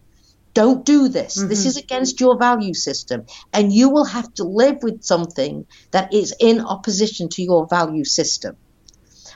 don't 0.53 0.85
do 0.85 1.07
this 1.07 1.35
this 1.35 1.59
mm-hmm. 1.59 1.67
is 1.67 1.77
against 1.77 2.19
your 2.19 2.37
value 2.37 2.73
system 2.73 3.25
and 3.51 3.71
you 3.71 3.89
will 3.89 4.05
have 4.05 4.31
to 4.33 4.43
live 4.43 4.77
with 4.83 5.03
something 5.03 5.65
that 5.91 6.13
is 6.13 6.35
in 6.39 6.59
opposition 6.61 7.29
to 7.29 7.41
your 7.41 7.67
value 7.67 8.03
system 8.03 8.55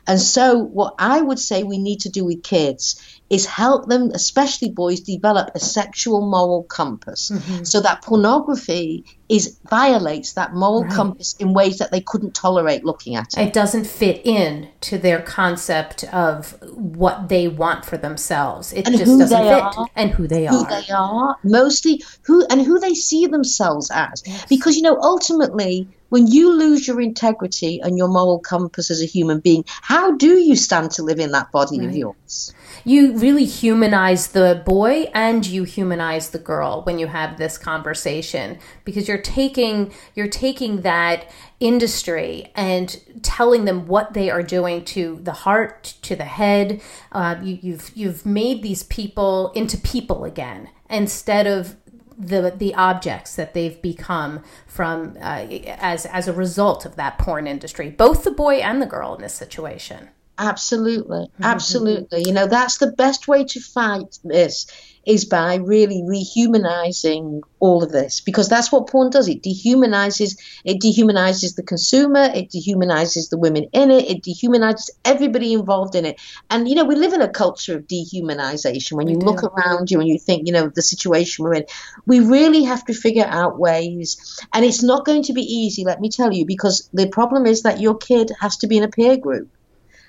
and 0.07 0.19
so 0.21 0.57
what 0.57 0.95
i 0.97 1.19
would 1.21 1.39
say 1.39 1.63
we 1.63 1.77
need 1.77 1.99
to 2.01 2.09
do 2.09 2.25
with 2.25 2.41
kids 2.41 3.01
is 3.29 3.45
help 3.45 3.87
them 3.87 4.11
especially 4.13 4.69
boys 4.69 5.01
develop 5.01 5.49
a 5.55 5.59
sexual 5.59 6.21
moral 6.29 6.63
compass 6.63 7.29
mm-hmm. 7.29 7.63
so 7.63 7.81
that 7.81 8.01
pornography 8.01 9.03
is 9.29 9.57
violates 9.69 10.33
that 10.33 10.53
moral 10.53 10.83
Right. 10.83 10.91
compass 10.93 11.35
in 11.39 11.53
ways 11.53 11.79
that 11.79 11.91
they 11.91 11.99
couldn't 12.01 12.33
tolerate 12.33 12.85
looking 12.85 13.15
at 13.15 13.27
it 13.37 13.47
It 13.47 13.53
doesn't 13.53 13.85
fit 13.85 14.21
in 14.25 14.69
to 14.81 14.97
their 14.97 15.21
concept 15.21 16.03
of 16.13 16.55
what 16.73 17.27
they 17.29 17.47
want 17.47 17.83
for 17.85 17.97
themselves. 17.97 18.71
It 18.73 18.87
And 18.87 18.97
just 18.97 19.11
who 19.11 19.19
doesn't 19.19 19.37
they 19.41 19.49
fit. 19.49 19.63
are. 19.63 19.87
And 19.95 20.11
who 20.11 20.27
they 20.27 20.45
who 20.45 20.57
are. 20.63 20.69
they 20.69 20.93
are, 20.93 21.35
mostly 21.43 22.01
who 22.23 22.45
and 22.49 22.61
who 22.61 22.79
they 22.79 22.93
see 22.93 23.25
themselves 23.27 23.91
as. 23.91 24.23
Because 24.47 24.75
you 24.77 24.83
know, 24.83 24.97
ultimately, 25.01 25.87
when 26.09 26.27
you 26.27 26.53
lose 26.53 26.87
your 26.87 27.01
integrity 27.01 27.81
and 27.81 27.97
your 27.97 28.07
moral 28.07 28.39
compass 28.39 28.89
as 28.91 29.01
a 29.01 29.05
human 29.05 29.39
being, 29.39 29.65
how 29.81 30.15
do 30.15 30.37
you 30.37 30.55
stand 30.55 30.91
to 30.91 31.03
live 31.03 31.19
in 31.19 31.31
that 31.31 31.51
body 31.51 31.83
of 31.85 31.93
yours? 31.95 32.53
You 32.83 33.17
really 33.17 33.45
humanize 33.45 34.27
the 34.27 34.61
boy 34.65 35.09
and 35.13 35.45
you 35.45 35.63
humanize 35.63 36.29
the 36.29 36.39
girl 36.39 36.83
when 36.83 36.99
you 36.99 37.07
have 37.07 37.37
this 37.37 37.57
conversation 37.57 38.59
because 38.85 39.07
you're 39.07 39.21
taking 39.21 39.93
you're 40.15 40.27
taking 40.27 40.81
that 40.81 41.29
industry 41.59 42.51
and 42.55 42.99
telling 43.23 43.65
them 43.65 43.87
what 43.87 44.13
they 44.13 44.29
are 44.29 44.43
doing 44.43 44.85
to 44.85 45.19
the 45.23 45.31
heart 45.31 45.95
to 46.03 46.15
the 46.15 46.25
head. 46.25 46.81
Uh, 47.11 47.35
you, 47.41 47.59
you've 47.61 47.91
you've 47.95 48.25
made 48.25 48.61
these 48.61 48.83
people 48.83 49.51
into 49.53 49.77
people 49.77 50.23
again 50.23 50.69
instead 50.89 51.47
of 51.47 51.75
the 52.17 52.53
the 52.55 52.73
objects 52.73 53.35
that 53.35 53.53
they've 53.53 53.81
become 53.81 54.43
from 54.65 55.15
uh, 55.21 55.45
as 55.77 56.05
as 56.07 56.27
a 56.27 56.33
result 56.33 56.85
of 56.85 56.95
that 56.95 57.17
porn 57.19 57.45
industry 57.45 57.89
both 57.89 58.23
the 58.23 58.31
boy 58.31 58.55
and 58.55 58.81
the 58.81 58.87
girl 58.87 59.13
in 59.13 59.21
this 59.21 59.35
situation 59.35 60.09
Absolutely, 60.37 61.25
mm-hmm. 61.25 61.43
absolutely. 61.43 62.23
You 62.25 62.33
know, 62.33 62.47
that's 62.47 62.77
the 62.77 62.91
best 62.91 63.27
way 63.27 63.45
to 63.45 63.59
fight 63.59 64.19
this 64.23 64.67
is 65.07 65.23
by 65.23 65.55
really 65.55 66.03
rehumanizing 66.03 67.41
all 67.61 67.81
of 67.81 67.93
this 67.93 68.19
because 68.19 68.49
that's 68.49 68.71
what 68.73 68.87
porn 68.87 69.09
does. 69.09 69.29
It 69.29 69.41
dehumanizes. 69.41 70.37
It 70.65 70.81
dehumanizes 70.81 71.55
the 71.55 71.63
consumer. 71.63 72.29
It 72.35 72.51
dehumanizes 72.51 73.29
the 73.29 73.37
women 73.37 73.67
in 73.71 73.89
it. 73.89 74.09
It 74.09 74.23
dehumanizes 74.23 74.89
everybody 75.05 75.53
involved 75.53 75.95
in 75.95 76.05
it. 76.05 76.19
And 76.49 76.67
you 76.67 76.75
know, 76.75 76.83
we 76.83 76.95
live 76.95 77.13
in 77.13 77.21
a 77.21 77.29
culture 77.29 77.77
of 77.77 77.87
dehumanization. 77.87 78.97
When 78.97 79.07
you 79.07 79.17
look 79.17 79.43
around 79.43 79.89
you 79.89 80.01
and 80.01 80.09
you 80.09 80.19
think, 80.19 80.45
you 80.45 80.51
know, 80.51 80.67
the 80.67 80.81
situation 80.81 81.45
we're 81.45 81.55
in, 81.55 81.65
we 82.05 82.19
really 82.19 82.63
have 82.63 82.83
to 82.85 82.93
figure 82.93 83.25
out 83.25 83.57
ways. 83.57 84.41
And 84.53 84.65
it's 84.65 84.83
not 84.83 85.05
going 85.05 85.23
to 85.23 85.33
be 85.33 85.41
easy, 85.41 85.85
let 85.85 86.01
me 86.01 86.09
tell 86.09 86.33
you, 86.33 86.45
because 86.45 86.89
the 86.93 87.07
problem 87.07 87.45
is 87.45 87.63
that 87.63 87.79
your 87.79 87.95
kid 87.95 88.31
has 88.41 88.57
to 88.57 88.67
be 88.67 88.77
in 88.77 88.83
a 88.83 88.89
peer 88.89 89.15
group. 89.15 89.49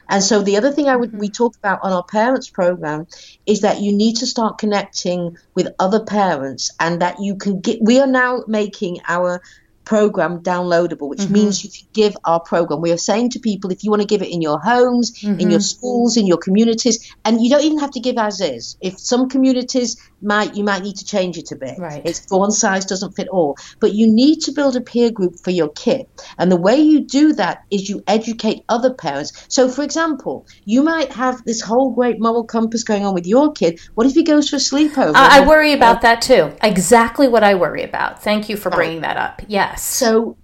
And 0.08 0.22
so 0.22 0.42
the 0.42 0.56
other 0.56 0.72
thing 0.72 0.88
I 0.88 0.96
would 0.96 1.12
we 1.12 1.28
mm-hmm. 1.28 1.32
talk 1.32 1.56
about 1.56 1.80
on 1.82 1.92
our 1.92 2.04
parents 2.04 2.48
program 2.48 3.06
is 3.46 3.60
that 3.60 3.80
you 3.80 3.92
need 3.92 4.16
to 4.16 4.26
start 4.26 4.58
connecting 4.58 5.36
with 5.54 5.74
other 5.78 6.04
parents 6.04 6.70
and 6.80 7.02
that 7.02 7.20
you 7.20 7.36
can 7.36 7.60
get 7.60 7.78
we 7.82 8.00
are 8.00 8.06
now 8.06 8.44
making 8.46 9.00
our 9.06 9.42
program 9.88 10.40
downloadable, 10.42 11.08
which 11.08 11.20
mm-hmm. 11.20 11.32
means 11.32 11.64
you 11.64 11.70
can 11.70 11.88
give 11.94 12.16
our 12.24 12.40
program. 12.40 12.82
We 12.82 12.92
are 12.92 12.98
saying 12.98 13.30
to 13.30 13.38
people 13.40 13.72
if 13.72 13.82
you 13.82 13.90
want 13.90 14.02
to 14.02 14.06
give 14.06 14.20
it 14.20 14.28
in 14.28 14.42
your 14.42 14.60
homes, 14.60 15.18
mm-hmm. 15.18 15.40
in 15.40 15.50
your 15.50 15.60
schools, 15.60 16.18
in 16.18 16.26
your 16.26 16.36
communities, 16.36 16.96
and 17.24 17.42
you 17.42 17.48
don't 17.48 17.64
even 17.64 17.78
have 17.78 17.92
to 17.92 18.00
give 18.00 18.18
as 18.18 18.40
is. 18.42 18.76
If 18.82 18.98
some 18.98 19.30
communities 19.30 19.96
might 20.20 20.56
you 20.56 20.64
might 20.64 20.82
need 20.82 20.96
to 20.96 21.04
change 21.04 21.38
it 21.38 21.52
a 21.52 21.56
bit. 21.56 21.78
Right. 21.78 22.02
It's 22.04 22.26
one 22.28 22.50
size 22.50 22.84
doesn't 22.84 23.12
fit 23.12 23.28
all. 23.28 23.56
But 23.80 23.94
you 23.94 24.12
need 24.12 24.40
to 24.42 24.52
build 24.52 24.76
a 24.76 24.80
peer 24.80 25.10
group 25.10 25.34
for 25.42 25.50
your 25.50 25.70
kid. 25.70 26.06
And 26.36 26.52
the 26.52 26.60
way 26.68 26.76
you 26.76 27.00
do 27.00 27.32
that 27.34 27.64
is 27.70 27.88
you 27.88 28.02
educate 28.06 28.64
other 28.68 28.92
parents. 28.92 29.32
So 29.48 29.68
for 29.68 29.82
example, 29.82 30.46
you 30.64 30.82
might 30.82 31.12
have 31.12 31.44
this 31.44 31.60
whole 31.62 31.90
great 31.94 32.20
moral 32.20 32.44
compass 32.44 32.82
going 32.84 33.04
on 33.06 33.14
with 33.14 33.26
your 33.26 33.52
kid. 33.52 33.80
What 33.94 34.06
if 34.06 34.14
he 34.14 34.22
goes 34.22 34.50
for 34.50 34.56
a 34.56 34.58
sleepover? 34.70 35.14
Uh, 35.14 35.28
I 35.36 35.46
worry 35.46 35.72
about 35.72 36.02
that 36.02 36.20
too. 36.20 36.52
Exactly 36.62 37.28
what 37.28 37.42
I 37.42 37.54
worry 37.54 37.84
about. 37.84 38.22
Thank 38.22 38.48
you 38.50 38.56
for 38.56 38.70
bringing 38.70 39.02
that 39.02 39.16
up. 39.16 39.42
Yes. 39.48 39.77
So 39.78 40.36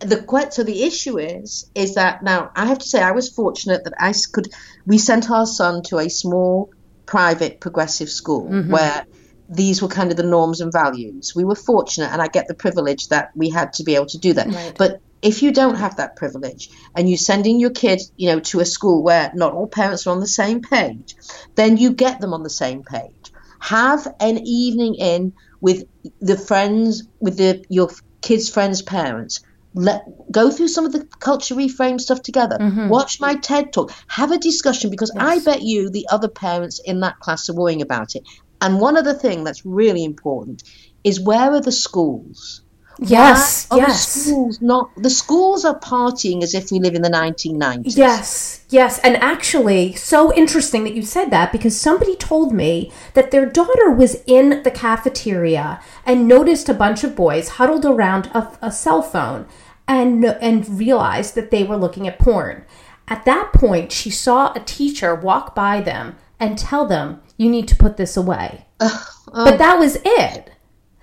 the 0.00 0.48
so 0.50 0.62
the 0.62 0.82
issue 0.84 1.18
is 1.18 1.70
is 1.74 1.94
that 1.94 2.22
now 2.22 2.50
I 2.56 2.66
have 2.66 2.78
to 2.78 2.88
say 2.88 3.02
I 3.02 3.12
was 3.12 3.28
fortunate 3.28 3.84
that 3.84 3.94
I 3.98 4.12
could 4.32 4.48
we 4.86 4.98
sent 4.98 5.30
our 5.30 5.46
son 5.46 5.82
to 5.84 5.98
a 5.98 6.08
small 6.08 6.70
private 7.06 7.60
progressive 7.60 8.08
school 8.08 8.48
mm-hmm. 8.48 8.70
where 8.70 9.04
these 9.48 9.82
were 9.82 9.88
kind 9.88 10.10
of 10.10 10.16
the 10.16 10.22
norms 10.22 10.60
and 10.60 10.72
values. 10.72 11.34
We 11.34 11.44
were 11.44 11.56
fortunate, 11.56 12.10
and 12.12 12.22
I 12.22 12.28
get 12.28 12.46
the 12.46 12.54
privilege 12.54 13.08
that 13.08 13.30
we 13.34 13.50
had 13.50 13.72
to 13.74 13.82
be 13.82 13.96
able 13.96 14.06
to 14.06 14.18
do 14.18 14.32
that. 14.34 14.46
Right. 14.46 14.74
But 14.78 15.00
if 15.22 15.42
you 15.42 15.52
don't 15.52 15.74
have 15.74 15.96
that 15.96 16.16
privilege 16.16 16.70
and 16.94 17.08
you're 17.08 17.18
sending 17.18 17.60
your 17.60 17.70
kid, 17.70 18.00
you 18.16 18.28
know, 18.28 18.40
to 18.40 18.60
a 18.60 18.64
school 18.64 19.02
where 19.02 19.30
not 19.34 19.52
all 19.52 19.66
parents 19.66 20.06
are 20.06 20.10
on 20.10 20.20
the 20.20 20.26
same 20.26 20.62
page, 20.62 21.16
then 21.56 21.76
you 21.76 21.92
get 21.92 22.20
them 22.20 22.32
on 22.32 22.42
the 22.42 22.50
same 22.50 22.84
page. 22.84 23.32
Have 23.58 24.06
an 24.20 24.38
evening 24.38 24.94
in 24.94 25.32
with 25.60 25.84
the 26.20 26.38
friends, 26.38 27.02
with 27.18 27.36
the 27.36 27.64
your 27.68 27.90
kids' 28.20 28.48
friends' 28.48 28.82
parents. 28.82 29.40
Let 29.72 30.04
go 30.32 30.50
through 30.50 30.68
some 30.68 30.84
of 30.84 30.92
the 30.92 31.06
culture 31.20 31.54
reframe 31.54 32.00
stuff 32.00 32.22
together. 32.22 32.58
Mm-hmm. 32.58 32.88
Watch 32.88 33.20
my 33.20 33.36
TED 33.36 33.72
talk. 33.72 33.92
Have 34.08 34.32
a 34.32 34.38
discussion 34.38 34.90
because 34.90 35.12
yes. 35.14 35.24
I 35.24 35.44
bet 35.44 35.62
you 35.62 35.90
the 35.90 36.08
other 36.10 36.28
parents 36.28 36.80
in 36.84 37.00
that 37.00 37.20
class 37.20 37.48
are 37.48 37.54
worrying 37.54 37.82
about 37.82 38.16
it. 38.16 38.24
And 38.60 38.80
one 38.80 38.96
other 38.96 39.14
thing 39.14 39.44
that's 39.44 39.64
really 39.64 40.04
important 40.04 40.64
is 41.04 41.20
where 41.20 41.52
are 41.52 41.60
the 41.60 41.72
schools? 41.72 42.62
Yes, 43.02 43.66
Why 43.68 43.78
yes. 43.78 44.14
The 44.14 44.20
schools 44.20 44.60
not 44.60 44.90
the 44.96 45.10
schools 45.10 45.64
are 45.64 45.78
partying 45.78 46.42
as 46.42 46.54
if 46.54 46.70
we 46.70 46.78
live 46.78 46.94
in 46.94 47.02
the 47.02 47.08
1990s. 47.08 47.96
Yes, 47.96 48.64
yes, 48.68 48.98
and 49.00 49.16
actually, 49.16 49.94
so 49.94 50.34
interesting 50.34 50.84
that 50.84 50.94
you 50.94 51.02
said 51.02 51.30
that 51.30 51.50
because 51.50 51.80
somebody 51.80 52.14
told 52.16 52.52
me 52.52 52.92
that 53.14 53.30
their 53.30 53.46
daughter 53.46 53.90
was 53.90 54.22
in 54.26 54.62
the 54.64 54.70
cafeteria 54.70 55.80
and 56.04 56.28
noticed 56.28 56.68
a 56.68 56.74
bunch 56.74 57.02
of 57.02 57.16
boys 57.16 57.50
huddled 57.50 57.86
around 57.86 58.26
a, 58.34 58.58
a 58.60 58.70
cell 58.70 59.00
phone 59.00 59.46
and 59.88 60.24
and 60.24 60.78
realized 60.78 61.34
that 61.34 61.50
they 61.50 61.64
were 61.64 61.78
looking 61.78 62.06
at 62.06 62.18
porn. 62.18 62.64
At 63.08 63.24
that 63.24 63.52
point, 63.52 63.92
she 63.92 64.10
saw 64.10 64.52
a 64.52 64.60
teacher 64.60 65.14
walk 65.14 65.54
by 65.54 65.80
them 65.80 66.16
and 66.38 66.58
tell 66.58 66.86
them, 66.86 67.22
"You 67.38 67.48
need 67.48 67.66
to 67.68 67.76
put 67.76 67.96
this 67.96 68.16
away." 68.16 68.66
Uh, 68.78 69.04
but 69.32 69.58
that 69.58 69.78
was 69.78 69.96
it. 70.04 70.50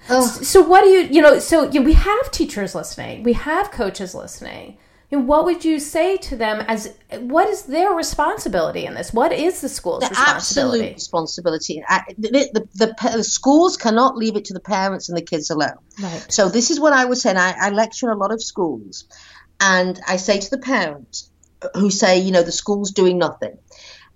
Oh. 0.10 0.26
So 0.26 0.62
what 0.62 0.84
do 0.84 0.90
you, 0.90 1.02
you 1.02 1.22
know, 1.22 1.40
so 1.40 1.70
you 1.70 1.80
know, 1.80 1.86
we 1.86 1.94
have 1.94 2.32
teachers 2.32 2.76
listening, 2.76 3.24
we 3.24 3.34
have 3.34 3.72
coaches 3.72 4.16
listening. 4.16 4.78
Know, 5.10 5.20
what 5.20 5.46
would 5.46 5.64
you 5.64 5.80
say 5.80 6.18
to 6.18 6.36
them 6.36 6.60
as 6.68 6.94
what 7.20 7.48
is 7.48 7.64
their 7.64 7.92
responsibility 7.92 8.86
in 8.86 8.94
this? 8.94 9.14
What 9.14 9.32
is 9.32 9.62
the 9.62 9.70
school's 9.70 10.02
the 10.04 10.10
responsibility? 10.10 10.80
Absolute 10.80 10.94
responsibility. 10.96 11.84
The, 12.18 12.50
the, 12.54 12.68
the, 12.74 13.12
the, 13.16 13.24
schools 13.24 13.78
cannot 13.78 14.18
leave 14.18 14.36
it 14.36 14.44
to 14.46 14.54
the 14.54 14.60
parents 14.60 15.08
and 15.08 15.18
the 15.18 15.22
kids 15.22 15.50
alone. 15.50 15.78
Right. 16.02 16.26
So 16.28 16.50
this 16.50 16.72
is 16.72 16.80
what 16.80 16.92
I 16.92 17.06
would 17.06 17.18
say. 17.18 17.30
And 17.30 17.40
I, 17.40 17.56
I 17.58 17.70
lecture 17.70 18.12
in 18.12 18.18
a 18.18 18.20
lot 18.20 18.34
of 18.34 18.44
schools, 18.44 19.06
and 19.62 19.98
I 20.06 20.18
say 20.18 20.40
to 20.40 20.50
the 20.50 20.58
parents 20.58 21.32
who 21.74 21.90
say, 21.90 22.20
you 22.20 22.32
know, 22.32 22.44
the 22.44 22.52
school's 22.52 22.92
doing 22.92 23.18
nothing, 23.18 23.58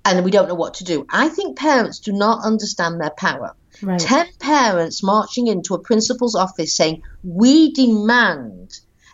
and 0.03 0.25
we 0.25 0.31
don't 0.31 0.49
know 0.49 0.55
what 0.55 0.75
to 0.75 0.83
do. 0.83 1.05
I 1.09 1.29
think 1.29 1.57
parents 1.57 1.99
do 1.99 2.11
not 2.11 2.43
understand 2.43 2.99
their 2.99 3.11
power. 3.11 3.55
Right. 3.83 3.99
10 3.99 4.27
parents 4.39 5.03
marching 5.03 5.47
into 5.47 5.73
a 5.73 5.81
principal's 5.81 6.35
office 6.35 6.75
saying, 6.75 7.01
We 7.23 7.73
demand 7.73 8.71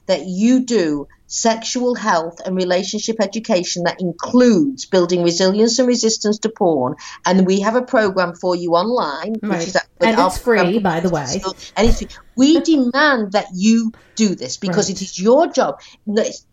that 0.07 0.25
you 0.25 0.65
do 0.65 1.07
sexual 1.27 1.93
health 1.93 2.39
and 2.45 2.55
relationship 2.55 3.17
education 3.21 3.83
that 3.83 3.99
includes 3.99 4.85
building 4.85 5.23
resilience 5.23 5.77
and 5.77 5.87
resistance 5.87 6.39
to 6.39 6.49
porn. 6.49 6.95
And 7.25 7.45
we 7.45 7.61
have 7.61 7.75
a 7.75 7.81
program 7.81 8.33
for 8.33 8.55
you 8.55 8.71
online, 8.71 9.35
right. 9.41 9.59
which 9.59 9.67
is 9.67 9.77
and 9.99 10.19
it's 10.19 10.37
free, 10.37 10.79
by 10.79 11.01
the 11.01 11.09
way. 11.09 11.41
And 11.75 11.87
it's 11.87 12.03
We 12.35 12.59
demand 12.61 13.33
that 13.33 13.47
you 13.53 13.91
do 14.15 14.35
this 14.35 14.57
because 14.57 14.89
right. 14.89 14.97
it 14.97 15.01
is 15.01 15.19
your 15.19 15.47
job. 15.47 15.81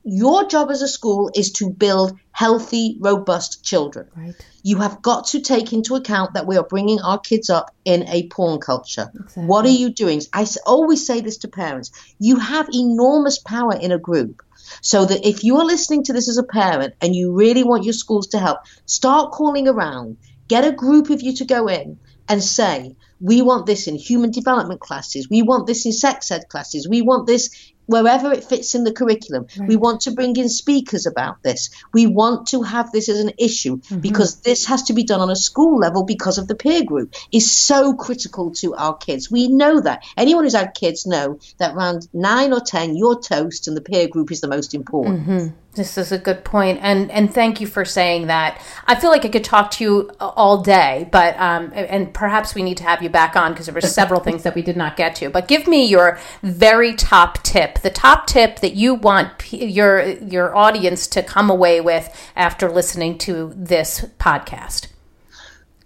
Your 0.04 0.46
job 0.46 0.70
as 0.70 0.82
a 0.82 0.88
school 0.88 1.30
is 1.34 1.52
to 1.52 1.70
build 1.70 2.18
healthy, 2.32 2.98
robust 3.00 3.64
children. 3.64 4.08
Right. 4.16 4.34
You 4.62 4.78
have 4.78 5.02
got 5.02 5.28
to 5.28 5.40
take 5.40 5.72
into 5.72 5.94
account 5.94 6.34
that 6.34 6.46
we 6.46 6.56
are 6.56 6.64
bringing 6.64 7.00
our 7.00 7.18
kids 7.18 7.48
up 7.48 7.74
in 7.84 8.08
a 8.08 8.28
porn 8.28 8.60
culture. 8.60 9.10
Exactly. 9.14 9.44
What 9.44 9.64
are 9.66 9.70
you 9.70 9.90
doing? 9.90 10.22
I 10.32 10.46
always 10.66 11.06
say 11.06 11.20
this 11.20 11.38
to 11.38 11.48
parents. 11.48 11.92
You 12.18 12.36
have 12.36 12.68
enormous 12.72 13.38
power 13.38 13.76
in 13.76 13.92
a 13.92 13.98
group. 13.98 14.42
So 14.80 15.04
that 15.04 15.26
if 15.26 15.44
you 15.44 15.56
are 15.58 15.64
listening 15.64 16.04
to 16.04 16.12
this 16.12 16.28
as 16.28 16.38
a 16.38 16.42
parent 16.42 16.94
and 17.00 17.14
you 17.14 17.32
really 17.32 17.64
want 17.64 17.84
your 17.84 17.92
schools 17.92 18.28
to 18.28 18.38
help, 18.38 18.60
start 18.86 19.32
calling 19.32 19.68
around, 19.68 20.16
get 20.48 20.64
a 20.64 20.72
group 20.72 21.10
of 21.10 21.22
you 21.22 21.34
to 21.36 21.44
go 21.44 21.68
in 21.68 21.98
and 22.28 22.42
say, 22.42 22.96
we 23.20 23.42
want 23.42 23.66
this 23.66 23.86
in 23.86 23.96
human 23.96 24.30
development 24.30 24.80
classes, 24.80 25.28
we 25.30 25.42
want 25.42 25.66
this 25.66 25.86
in 25.86 25.92
sex 25.92 26.30
ed 26.30 26.48
classes, 26.48 26.88
we 26.88 27.02
want 27.02 27.26
this 27.26 27.72
wherever 27.86 28.32
it 28.32 28.44
fits 28.44 28.74
in 28.74 28.84
the 28.84 28.92
curriculum. 28.92 29.46
Right. 29.58 29.68
We 29.68 29.76
want 29.76 30.02
to 30.02 30.12
bring 30.12 30.36
in 30.36 30.48
speakers 30.48 31.06
about 31.06 31.42
this. 31.42 31.70
We 31.92 32.06
want 32.06 32.48
to 32.48 32.62
have 32.62 32.92
this 32.92 33.08
as 33.08 33.20
an 33.20 33.32
issue 33.38 33.78
mm-hmm. 33.78 34.00
because 34.00 34.40
this 34.40 34.66
has 34.66 34.84
to 34.84 34.92
be 34.92 35.04
done 35.04 35.20
on 35.20 35.30
a 35.30 35.36
school 35.36 35.78
level 35.78 36.04
because 36.04 36.38
of 36.38 36.48
the 36.48 36.54
peer 36.54 36.84
group 36.84 37.14
is 37.32 37.50
so 37.50 37.94
critical 37.94 38.52
to 38.52 38.74
our 38.74 38.96
kids. 38.96 39.30
We 39.30 39.48
know 39.48 39.80
that. 39.80 40.04
Anyone 40.16 40.44
who's 40.44 40.54
had 40.54 40.74
kids 40.74 41.06
know 41.06 41.38
that 41.58 41.74
around 41.74 42.08
nine 42.12 42.52
or 42.52 42.60
ten, 42.60 42.96
you're 42.96 43.20
toast 43.20 43.68
and 43.68 43.76
the 43.76 43.80
peer 43.80 44.08
group 44.08 44.30
is 44.30 44.40
the 44.40 44.48
most 44.48 44.74
important. 44.74 45.26
Mm-hmm. 45.26 45.48
This 45.74 45.98
is 45.98 46.12
a 46.12 46.18
good 46.18 46.44
point, 46.44 46.78
and 46.82 47.10
and 47.10 47.32
thank 47.32 47.60
you 47.60 47.66
for 47.66 47.84
saying 47.84 48.28
that. 48.28 48.62
I 48.86 48.94
feel 48.94 49.10
like 49.10 49.24
I 49.24 49.28
could 49.28 49.42
talk 49.42 49.72
to 49.72 49.84
you 49.84 50.10
all 50.20 50.62
day, 50.62 51.08
but 51.10 51.38
um, 51.40 51.72
and 51.74 52.14
perhaps 52.14 52.54
we 52.54 52.62
need 52.62 52.76
to 52.76 52.84
have 52.84 53.02
you 53.02 53.08
back 53.08 53.34
on 53.34 53.52
because 53.52 53.66
there 53.66 53.74
were 53.74 53.80
several 53.80 54.20
things 54.20 54.44
that 54.44 54.54
we 54.54 54.62
did 54.62 54.76
not 54.76 54.96
get 54.96 55.16
to. 55.16 55.30
But 55.30 55.48
give 55.48 55.66
me 55.66 55.86
your 55.86 56.18
very 56.42 56.94
top 56.94 57.42
tip, 57.42 57.80
the 57.80 57.90
top 57.90 58.28
tip 58.28 58.60
that 58.60 58.74
you 58.74 58.94
want 58.94 59.52
your 59.52 60.02
your 60.06 60.54
audience 60.54 61.08
to 61.08 61.22
come 61.22 61.50
away 61.50 61.80
with 61.80 62.08
after 62.36 62.70
listening 62.70 63.18
to 63.18 63.52
this 63.56 64.02
podcast. 64.18 64.86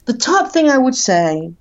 The 0.04 0.14
top 0.14 0.52
thing 0.52 0.68
I 0.68 0.76
would 0.76 0.96
say 0.96 1.52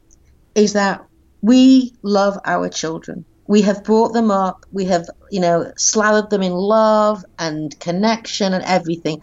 is 0.53 0.73
that 0.73 1.05
we 1.41 1.93
love 2.01 2.37
our 2.43 2.67
children 2.67 3.23
we 3.47 3.61
have 3.61 3.83
brought 3.83 4.13
them 4.13 4.31
up, 4.31 4.65
we 4.71 4.85
have, 4.85 5.09
you 5.31 5.39
know, 5.39 5.71
slathered 5.77 6.29
them 6.29 6.43
in 6.43 6.53
love 6.53 7.23
and 7.39 7.77
connection 7.79 8.53
and 8.53 8.63
everything. 8.63 9.21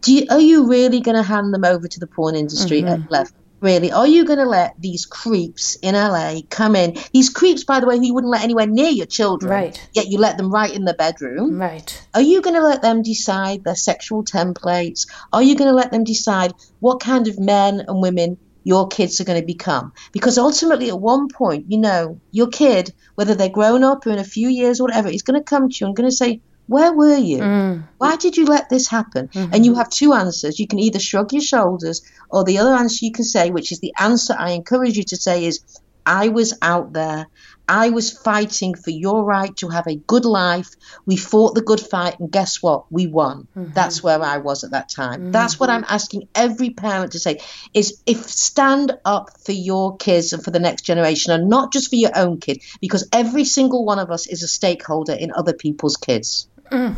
Do 0.00 0.14
you, 0.14 0.26
are 0.30 0.40
you 0.40 0.68
really 0.68 1.00
going 1.00 1.16
to 1.16 1.22
hand 1.22 1.52
them 1.52 1.64
over 1.64 1.88
to 1.88 2.00
the 2.00 2.06
porn 2.06 2.34
industry 2.34 2.82
mm-hmm. 2.82 3.02
at 3.02 3.08
11? 3.08 3.32
really? 3.64 3.90
Are 3.90 4.06
you 4.06 4.24
going 4.24 4.38
to 4.38 4.44
let 4.44 4.74
these 4.78 5.06
creeps 5.06 5.76
in 5.76 5.94
LA 5.94 6.40
come 6.50 6.76
in? 6.76 6.96
These 7.12 7.30
creeps, 7.30 7.64
by 7.64 7.80
the 7.80 7.86
way, 7.86 7.96
who 7.96 8.04
you 8.04 8.14
wouldn't 8.14 8.30
let 8.30 8.44
anywhere 8.44 8.66
near 8.66 8.90
your 8.90 9.06
children, 9.06 9.50
right? 9.50 9.88
Yet 9.94 10.06
you 10.08 10.18
let 10.18 10.36
them 10.36 10.52
right 10.52 10.72
in 10.72 10.84
the 10.84 10.94
bedroom, 10.94 11.58
right? 11.58 12.06
Are 12.12 12.20
you 12.20 12.42
going 12.42 12.54
to 12.54 12.62
let 12.62 12.82
them 12.82 13.02
decide 13.02 13.64
their 13.64 13.74
sexual 13.74 14.22
templates? 14.22 15.08
Are 15.32 15.42
you 15.42 15.56
going 15.56 15.70
to 15.70 15.74
let 15.74 15.90
them 15.90 16.04
decide 16.04 16.52
what 16.80 17.00
kind 17.00 17.26
of 17.26 17.40
men 17.40 17.80
and 17.88 18.02
women 18.02 18.38
your 18.64 18.88
kids 18.88 19.20
are 19.20 19.24
going 19.24 19.40
to 19.40 19.46
become? 19.46 19.92
Because 20.10 20.36
ultimately, 20.38 20.88
at 20.88 20.98
one 20.98 21.28
point, 21.28 21.66
you 21.70 21.78
know, 21.78 22.20
your 22.32 22.48
kid, 22.48 22.92
whether 23.14 23.34
they're 23.34 23.48
grown 23.48 23.84
up 23.84 24.06
or 24.06 24.10
in 24.10 24.18
a 24.18 24.24
few 24.24 24.48
years 24.48 24.80
or 24.80 24.84
whatever, 24.84 25.08
is 25.08 25.22
going 25.22 25.38
to 25.38 25.44
come 25.44 25.68
to 25.68 25.76
you 25.80 25.86
and 25.86 25.94
going 25.94 26.10
to 26.10 26.16
say, 26.16 26.40
where 26.66 26.92
were 26.92 27.16
you? 27.16 27.38
Mm. 27.38 27.84
Why 27.98 28.16
did 28.16 28.36
you 28.36 28.46
let 28.46 28.70
this 28.70 28.88
happen? 28.88 29.28
Mm-hmm. 29.28 29.54
And 29.54 29.66
you 29.66 29.74
have 29.74 29.90
two 29.90 30.14
answers. 30.14 30.58
You 30.58 30.66
can 30.66 30.78
either 30.78 30.98
shrug 30.98 31.32
your 31.32 31.42
shoulders, 31.42 32.02
or 32.30 32.42
the 32.42 32.58
other 32.58 32.74
answer 32.74 33.04
you 33.04 33.12
can 33.12 33.24
say, 33.24 33.50
which 33.50 33.70
is 33.70 33.80
the 33.80 33.92
answer 33.98 34.34
I 34.36 34.52
encourage 34.52 34.96
you 34.96 35.04
to 35.04 35.16
say, 35.16 35.44
is 35.44 35.60
I 36.06 36.28
was 36.28 36.56
out 36.62 36.92
there. 36.92 37.26
I 37.68 37.90
was 37.90 38.10
fighting 38.10 38.74
for 38.74 38.90
your 38.90 39.24
right 39.24 39.54
to 39.56 39.68
have 39.68 39.86
a 39.86 39.96
good 39.96 40.24
life. 40.24 40.70
We 41.06 41.16
fought 41.16 41.54
the 41.54 41.62
good 41.62 41.80
fight, 41.80 42.20
and 42.20 42.30
guess 42.30 42.62
what? 42.62 42.90
We 42.92 43.06
won. 43.06 43.48
Mm-hmm. 43.56 43.72
That's 43.72 44.02
where 44.02 44.22
I 44.22 44.38
was 44.38 44.64
at 44.64 44.72
that 44.72 44.88
time. 44.88 45.20
Mm-hmm. 45.20 45.30
That's 45.32 45.58
what 45.58 45.70
I'm 45.70 45.84
asking 45.88 46.28
every 46.34 46.70
parent 46.70 47.12
to 47.12 47.18
say: 47.18 47.40
is 47.72 48.02
if 48.06 48.28
stand 48.28 48.92
up 49.04 49.30
for 49.44 49.52
your 49.52 49.96
kids 49.96 50.32
and 50.32 50.44
for 50.44 50.50
the 50.50 50.60
next 50.60 50.82
generation, 50.82 51.32
and 51.32 51.48
not 51.48 51.72
just 51.72 51.88
for 51.88 51.96
your 51.96 52.12
own 52.14 52.38
kid, 52.38 52.62
because 52.80 53.08
every 53.12 53.44
single 53.44 53.84
one 53.84 53.98
of 53.98 54.10
us 54.10 54.26
is 54.26 54.42
a 54.42 54.48
stakeholder 54.48 55.14
in 55.14 55.32
other 55.34 55.54
people's 55.54 55.96
kids. 55.96 56.48
Mm, 56.70 56.96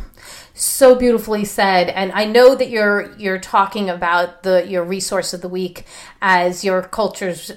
so 0.57 0.95
beautifully 0.95 1.45
said, 1.45 1.91
and 1.91 2.11
I 2.13 2.25
know 2.25 2.55
that 2.55 2.71
you're 2.71 3.15
you're 3.19 3.39
talking 3.39 3.91
about 3.91 4.43
the 4.43 4.67
your 4.67 4.85
resource 4.85 5.35
of 5.35 5.43
the 5.43 5.49
week 5.49 5.85
as 6.23 6.65
your 6.65 6.83
culture's 6.83 7.51
uh, 7.51 7.55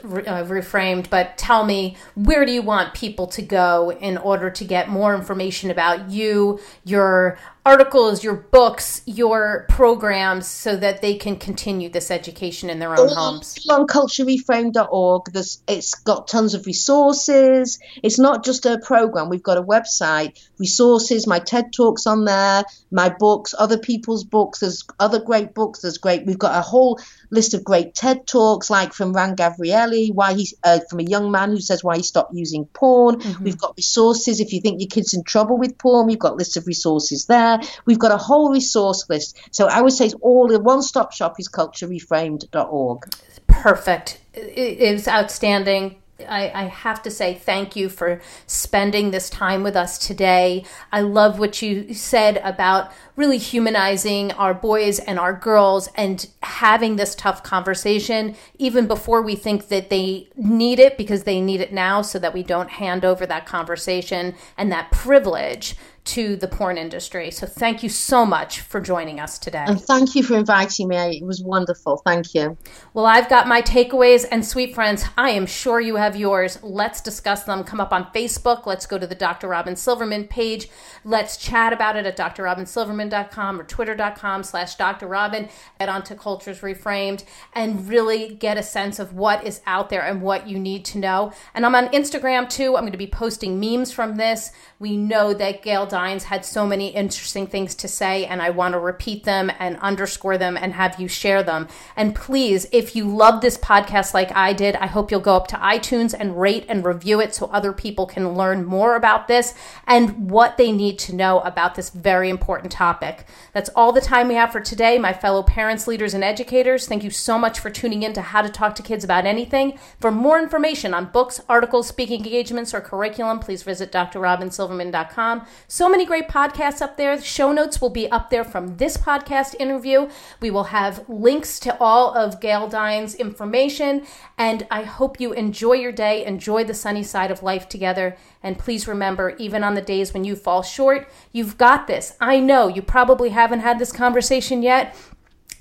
reframed. 0.48 1.10
But 1.10 1.38
tell 1.38 1.66
me, 1.66 1.96
where 2.16 2.46
do 2.46 2.52
you 2.52 2.62
want 2.62 2.94
people 2.94 3.28
to 3.28 3.42
go 3.42 3.92
in 3.92 4.18
order 4.18 4.50
to 4.50 4.64
get 4.66 4.90
more 4.90 5.16
information 5.16 5.72
about 5.72 6.10
you, 6.10 6.60
your 6.84 7.40
articles, 7.66 8.24
your 8.24 8.36
books, 8.36 9.02
your 9.06 9.66
programs, 9.70 10.48
so 10.48 10.76
that 10.76 11.02
they 11.02 11.16
can 11.16 11.36
continue 11.38 11.90
this 11.90 12.12
education 12.12 12.70
in 12.70 12.80
their 12.80 13.00
own 13.00 13.10
homes? 13.10 13.66
On 13.70 13.86
culturereframed.org, 13.88 15.26
there's, 15.32 15.62
it's 15.68 15.96
got 15.96 16.28
tons 16.28 16.54
of 16.54 16.66
resources. 16.66 17.80
It's 18.02 18.20
not 18.20 18.44
just 18.44 18.66
a 18.66 18.80
program. 18.80 19.30
We've 19.30 19.44
got 19.44 19.58
a 19.58 19.64
website, 19.64 20.44
resources, 20.58 21.28
my 21.28 21.40
TED 21.40 21.72
Talks 21.74 22.08
on 22.08 22.26
there, 22.26 22.64
my 22.92 23.10
books, 23.10 23.54
other 23.58 23.78
people's 23.78 24.24
books. 24.24 24.60
There's 24.60 24.84
other 25.00 25.20
great 25.20 25.54
books. 25.54 25.82
There's 25.82 25.98
great. 25.98 26.26
We've 26.26 26.40
got 26.40 26.58
a 26.58 26.62
whole 26.62 27.00
list 27.30 27.54
of 27.54 27.64
great 27.64 27.94
TED 27.94 28.26
Talks, 28.28 28.70
like 28.70 28.94
from 28.94 29.14
Ran 29.14 29.36
Gavrieli, 29.36 30.14
why 30.14 30.34
he, 30.34 30.48
uh, 30.64 30.80
from 30.90 31.00
a 31.00 31.04
young 31.04 31.32
man 31.32 31.50
who 31.50 31.60
says 31.60 31.84
why 31.84 31.98
he 31.98 32.04
stopped 32.04 32.34
using 32.34 32.66
porn. 32.66 33.20
Mm-hmm. 33.20 33.44
We've 33.44 33.58
got 33.58 33.76
resources. 33.78 34.40
If 34.40 34.54
you 34.54 34.62
think 34.62 34.82
your 34.82 34.90
kid's 34.90 35.14
in 35.14 35.24
trouble 35.24 35.58
with 35.58 35.78
porn, 35.78 36.08
we've 36.08 36.20
got 36.20 36.36
lists 36.36 36.58
of 36.58 36.68
resources 36.68 37.26
there. 37.26 37.60
We've 37.86 38.00
got 38.00 38.12
a 38.12 38.18
whole 38.18 38.52
resource 38.52 39.06
list. 39.10 39.38
So 39.52 39.68
I 39.68 39.82
would 39.82 39.94
say 39.94 40.12
all 40.22 40.48
the 40.48 40.60
one-stop 40.60 41.14
shop 41.14 41.40
is 41.40 41.48
culturereframed.org. 41.50 43.16
Perfect. 43.48 44.20
It's 44.34 45.08
outstanding. 45.08 45.99
I, 46.28 46.52
I, 46.54 46.64
have 46.66 47.02
to 47.04 47.12
say 47.12 47.34
thank 47.34 47.76
you 47.76 47.90
for 47.90 48.22
spending 48.48 49.12
this 49.12 49.30
time 49.30 49.64
with 49.64 49.76
us 49.76 49.98
today. 49.98 50.66
I 50.92 51.02
love 51.02 51.40
what 51.40 51.62
you 51.62 51.94
said 51.94 52.38
about 52.44 52.92
really 53.16 53.38
humanizing 53.38 54.32
our 54.34 54.54
boys 54.54 55.00
and 55.00 55.20
our 55.20 55.34
girls 55.34 55.90
and 55.96 56.28
having 56.42 56.96
this 56.96 57.16
tough 57.16 57.44
conversation 57.44 58.36
even 58.58 58.88
before 58.88 59.22
we 59.22 59.36
think 59.36 59.68
that 59.68 59.90
they 59.90 60.30
need 60.36 60.80
it 60.80 60.98
because 60.98 61.24
they 61.24 61.42
need 61.42 61.62
it 61.62 61.74
now 61.74 62.02
so 62.02 62.18
that 62.20 62.34
we 62.34 62.44
don't 62.44 62.70
hand 62.70 63.04
over 63.04 63.26
that 63.26 63.46
conversation 63.46 64.36
and 64.58 64.72
that 64.72 64.90
privilege 64.92 65.76
to 66.06 66.36
the 66.36 66.48
porn 66.48 66.78
industry. 66.78 67.32
So 67.32 67.46
thank 67.46 67.84
you 67.84 67.90
so 67.90 68.26
much 68.26 68.62
for 68.62 68.80
joining 68.80 69.20
us 69.20 69.38
today. 69.38 69.66
And 69.68 69.82
thank 69.82 70.16
you 70.16 70.24
for 70.24 70.38
inviting 70.38 70.88
me. 70.88 71.20
It 71.20 71.26
was 71.26 71.42
wonderful. 71.44 72.02
Thank 72.06 72.34
you. 72.34 72.58
Well, 72.94 73.06
I've 73.06 73.30
got 73.30 73.48
my 73.48 73.62
takeaways, 73.62 74.26
and 74.32 74.46
sweet 74.46 74.74
friends, 74.74 75.06
I 75.18 75.32
am 75.32 75.46
sure 75.46 75.80
you 75.80 75.96
have 75.96 76.16
yours. 76.16 76.60
Let's 76.64 77.02
discuss 77.02 77.44
them. 77.44 77.64
Come 77.64 77.80
up 77.80 77.94
on 77.94 78.06
Facebook. 78.14 78.66
Let's 78.66 78.86
go 78.86 78.98
to 78.98 79.08
the 79.08 79.16
Dr. 79.16 79.48
Robyn 79.48 79.76
Silverman 79.76 80.28
page. 80.28 80.70
Let's 81.04 81.38
chat 81.38 81.74
about 81.74 81.96
it 81.96 82.06
at 82.06 82.18
drrobynsilverman.com 82.18 83.60
or 83.60 83.64
twitter.com 83.64 84.44
slash 84.44 84.76
Dr. 84.76 85.08
Robyn. 85.08 85.50
Head 85.80 85.90
on 85.90 86.04
to 86.04 86.16
Cultures 86.16 86.62
Reframed 86.62 87.24
and 87.54 87.88
really 87.88 88.36
get 88.36 88.58
a 88.58 88.64
sense 88.64 89.00
of 89.00 89.14
what 89.14 89.46
is 89.46 89.62
out 89.66 89.90
there 89.90 90.02
and 90.02 90.22
what 90.22 90.48
you 90.48 90.60
need 90.60 90.86
to 90.86 90.98
know. 90.98 91.34
And 91.54 91.66
I'm 91.66 91.76
on 91.76 91.88
Instagram 91.90 92.50
too. 92.50 92.76
I'm 92.76 92.84
going 92.84 92.92
to 92.92 92.98
be 92.98 93.08
posting 93.08 93.60
memes 93.60 93.92
from 93.92 94.16
this. 94.16 94.52
We 94.80 94.98
know 94.98 95.34
that 95.34 95.62
Gail 95.62 95.86
Dines 95.90 96.26
had 96.26 96.46
so 96.46 96.66
many 96.66 96.90
interesting 96.90 97.48
things 97.48 97.76
to 97.76 97.88
say, 97.88 98.26
and 98.26 98.42
I 98.42 98.50
want 98.52 98.74
to 98.74 98.80
repeat 98.80 99.24
them 99.24 99.52
and 99.60 99.78
underscore 99.78 100.38
them 100.38 100.56
and 100.56 100.74
have 100.74 101.00
you 101.00 101.08
share 101.08 101.44
them. 101.44 101.68
And 101.96 102.16
please, 102.16 102.68
if 102.72 102.96
you 102.96 103.08
love 103.08 103.42
this 103.42 103.58
podcast 103.58 104.14
like 104.14 104.32
I 104.36 104.54
did, 104.54 104.76
I 104.76 104.86
hope 104.86 105.12
you'll 105.12 105.20
go 105.20 105.36
up 105.36 105.48
to 105.48 105.56
iTunes 105.58 106.16
and 106.18 106.40
rate 106.40 106.66
and 106.70 106.86
review 106.86 107.20
it 107.20 107.36
so 107.36 107.48
other 107.48 107.74
people 107.74 108.06
can 108.06 108.36
learn 108.36 108.66
more 108.66 108.96
about 108.96 109.28
this 109.28 109.54
and 109.86 110.30
what 110.30 110.58
they 110.58 110.72
need 110.72 111.00
to 111.00 111.16
know 111.16 111.40
about 111.42 111.76
this 111.76 111.90
very 111.90 112.30
important 112.30 112.72
topic. 112.72 113.26
That's 113.54 113.70
all 113.76 113.92
the 113.92 114.02
time 114.02 114.28
we 114.28 114.36
have 114.36 114.52
for 114.52 114.62
today, 114.62 114.98
my 114.98 115.14
fellow 115.14 115.44
parents, 115.44 115.88
leaders, 115.88 116.14
and 116.14 116.24
educators. 116.24 116.88
Thank 116.88 117.04
you 117.04 117.10
so 117.10 117.38
much 117.38 117.60
for 117.60 117.70
tuning 117.70 118.04
in 118.04 118.14
to 118.14 118.22
How 118.22 118.42
to 118.42 118.50
Talk 118.50 118.76
to 118.76 118.84
Kids 118.84 119.04
About 119.04 119.26
Anything. 119.26 119.78
For 120.00 120.12
more 120.12 120.40
information 120.40 120.94
on 120.94 121.06
books, 121.06 121.42
articles, 121.50 121.88
speaking 121.88 122.24
engagements, 122.24 122.74
or 122.74 122.82
curriculum, 122.82 123.40
please 123.40 123.64
visit 123.64 123.92
drrobynsilverman.com. 123.92 125.46
So 125.80 125.88
many 125.88 126.06
great 126.06 126.28
podcasts 126.28 126.82
up 126.82 126.98
there. 126.98 127.16
The 127.16 127.24
show 127.24 127.54
notes 127.54 127.80
will 127.80 127.90
be 127.90 128.12
up 128.12 128.30
there 128.30 128.44
from 128.44 128.76
this 128.76 128.98
podcast 128.98 129.56
interview. 129.62 130.10
We 130.42 130.52
will 130.52 130.66
have 130.66 131.08
links 131.08 131.58
to 131.62 131.78
all 131.80 132.14
of 132.14 132.42
Gail 132.42 132.68
Dines' 132.68 133.16
information, 133.16 134.06
and 134.38 134.68
I 134.70 134.84
hope 134.84 135.22
you 135.22 135.32
enjoy 135.32 135.76
your 135.76 135.94
day, 135.94 136.26
enjoy 136.26 136.66
the 136.66 136.74
sunny 136.74 137.02
side 137.02 137.32
of 137.32 137.44
life 137.44 137.70
together. 137.70 138.18
And 138.44 138.60
please 138.60 138.90
remember, 138.90 139.38
even 139.38 139.64
on 139.64 139.76
the 139.76 139.82
days 139.82 140.14
when 140.14 140.26
you 140.26 140.36
fall 140.36 140.64
short, 140.64 141.08
you've 141.32 141.58
got 141.58 141.88
this. 141.88 142.18
I 142.20 142.42
know 142.42 142.68
you 142.68 142.82
probably 142.82 143.30
haven't 143.30 143.62
had 143.62 143.80
this 143.80 143.94
conversation 143.94 144.62
yet. 144.62 144.94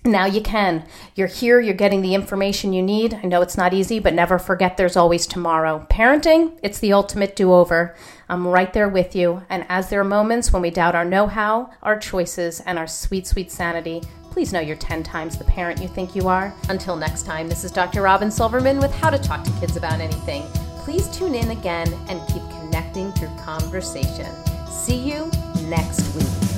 Now 0.09 0.25
you 0.25 0.41
can. 0.41 0.85
You're 1.15 1.27
here, 1.27 1.61
you're 1.61 1.75
getting 1.75 2.01
the 2.01 2.15
information 2.15 2.73
you 2.73 2.83
need. 2.83 3.13
I 3.23 3.27
know 3.27 3.43
it's 3.43 3.59
not 3.59 3.75
easy, 3.75 3.99
but 3.99 4.15
never 4.15 4.39
forget 4.39 4.79
there's 4.79 4.97
always 4.97 5.27
tomorrow. 5.27 5.87
Parenting, 5.91 6.59
it's 6.63 6.79
the 6.79 6.95
ultimate 6.95 7.37
do 7.37 7.53
over. 7.53 7.95
I'm 8.27 8.49
right 8.49 8.73
there 8.73 8.89
with 8.89 9.15
you. 9.15 9.43
And 9.51 9.67
as 9.69 9.91
there 9.91 10.01
are 10.01 10.05
moments 10.05 10.51
when 10.51 10.63
we 10.63 10.71
doubt 10.71 10.95
our 10.95 11.05
know 11.05 11.27
how, 11.27 11.73
our 11.83 11.99
choices, 11.99 12.61
and 12.61 12.79
our 12.79 12.87
sweet, 12.87 13.27
sweet 13.27 13.51
sanity, 13.51 14.01
please 14.31 14.51
know 14.51 14.61
you're 14.61 14.77
10 14.77 15.03
times 15.03 15.37
the 15.37 15.45
parent 15.45 15.83
you 15.83 15.89
think 15.89 16.17
you 16.17 16.27
are. 16.27 16.55
Until 16.71 16.97
next 16.97 17.27
time, 17.27 17.47
this 17.47 17.63
is 17.63 17.71
Dr. 17.71 18.01
Robyn 18.01 18.31
Silverman 18.31 18.79
with 18.79 18.95
How 18.95 19.11
to 19.11 19.19
Talk 19.19 19.45
to 19.45 19.51
Kids 19.61 19.77
About 19.77 20.01
Anything. 20.01 20.43
Please 20.79 21.07
tune 21.15 21.35
in 21.35 21.51
again 21.51 21.93
and 22.09 22.27
keep 22.29 22.43
connecting 22.59 23.13
through 23.13 23.37
conversation. 23.43 24.35
See 24.71 24.97
you 24.97 25.31
next 25.69 26.17
week. 26.17 26.58